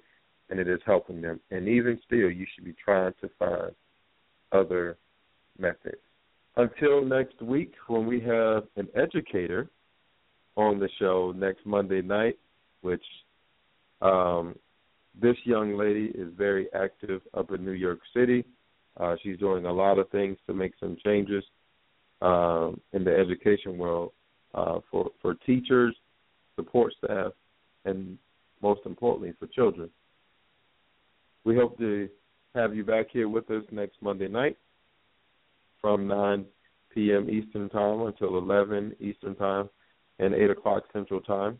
[0.49, 1.39] and it is helping them.
[1.51, 3.71] And even still, you should be trying to find
[4.51, 4.97] other
[5.57, 5.97] methods.
[6.55, 9.67] Until next week, when we have an educator
[10.55, 12.37] on the show next Monday night,
[12.81, 13.03] which
[14.01, 14.55] um,
[15.21, 18.45] this young lady is very active up in New York City.
[18.97, 21.43] Uh, she's doing a lot of things to make some changes
[22.21, 24.11] um, in the education world
[24.53, 25.95] uh, for for teachers,
[26.55, 27.31] support staff,
[27.85, 28.17] and
[28.61, 29.89] most importantly for children.
[31.45, 32.09] We hope to
[32.55, 34.57] have you back here with us next Monday night
[35.79, 36.43] from 9
[36.93, 37.29] p.m.
[37.29, 39.69] Eastern Time until 11 Eastern Time
[40.17, 41.59] and 8 o'clock Central Time.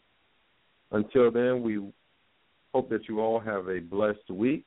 [0.91, 1.81] Until then, we
[2.73, 4.65] hope that you all have a blessed week.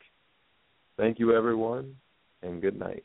[0.96, 1.96] Thank you, everyone,
[2.42, 3.04] and good night.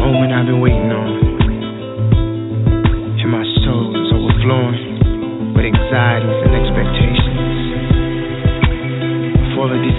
[0.00, 0.83] Moment I've been waiting.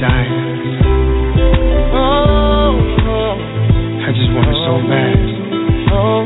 [0.02, 0.82] dying.
[1.96, 2.74] Oh,
[3.08, 3.34] oh.
[4.06, 5.20] I just want it so bad.
[5.96, 6.24] Oh,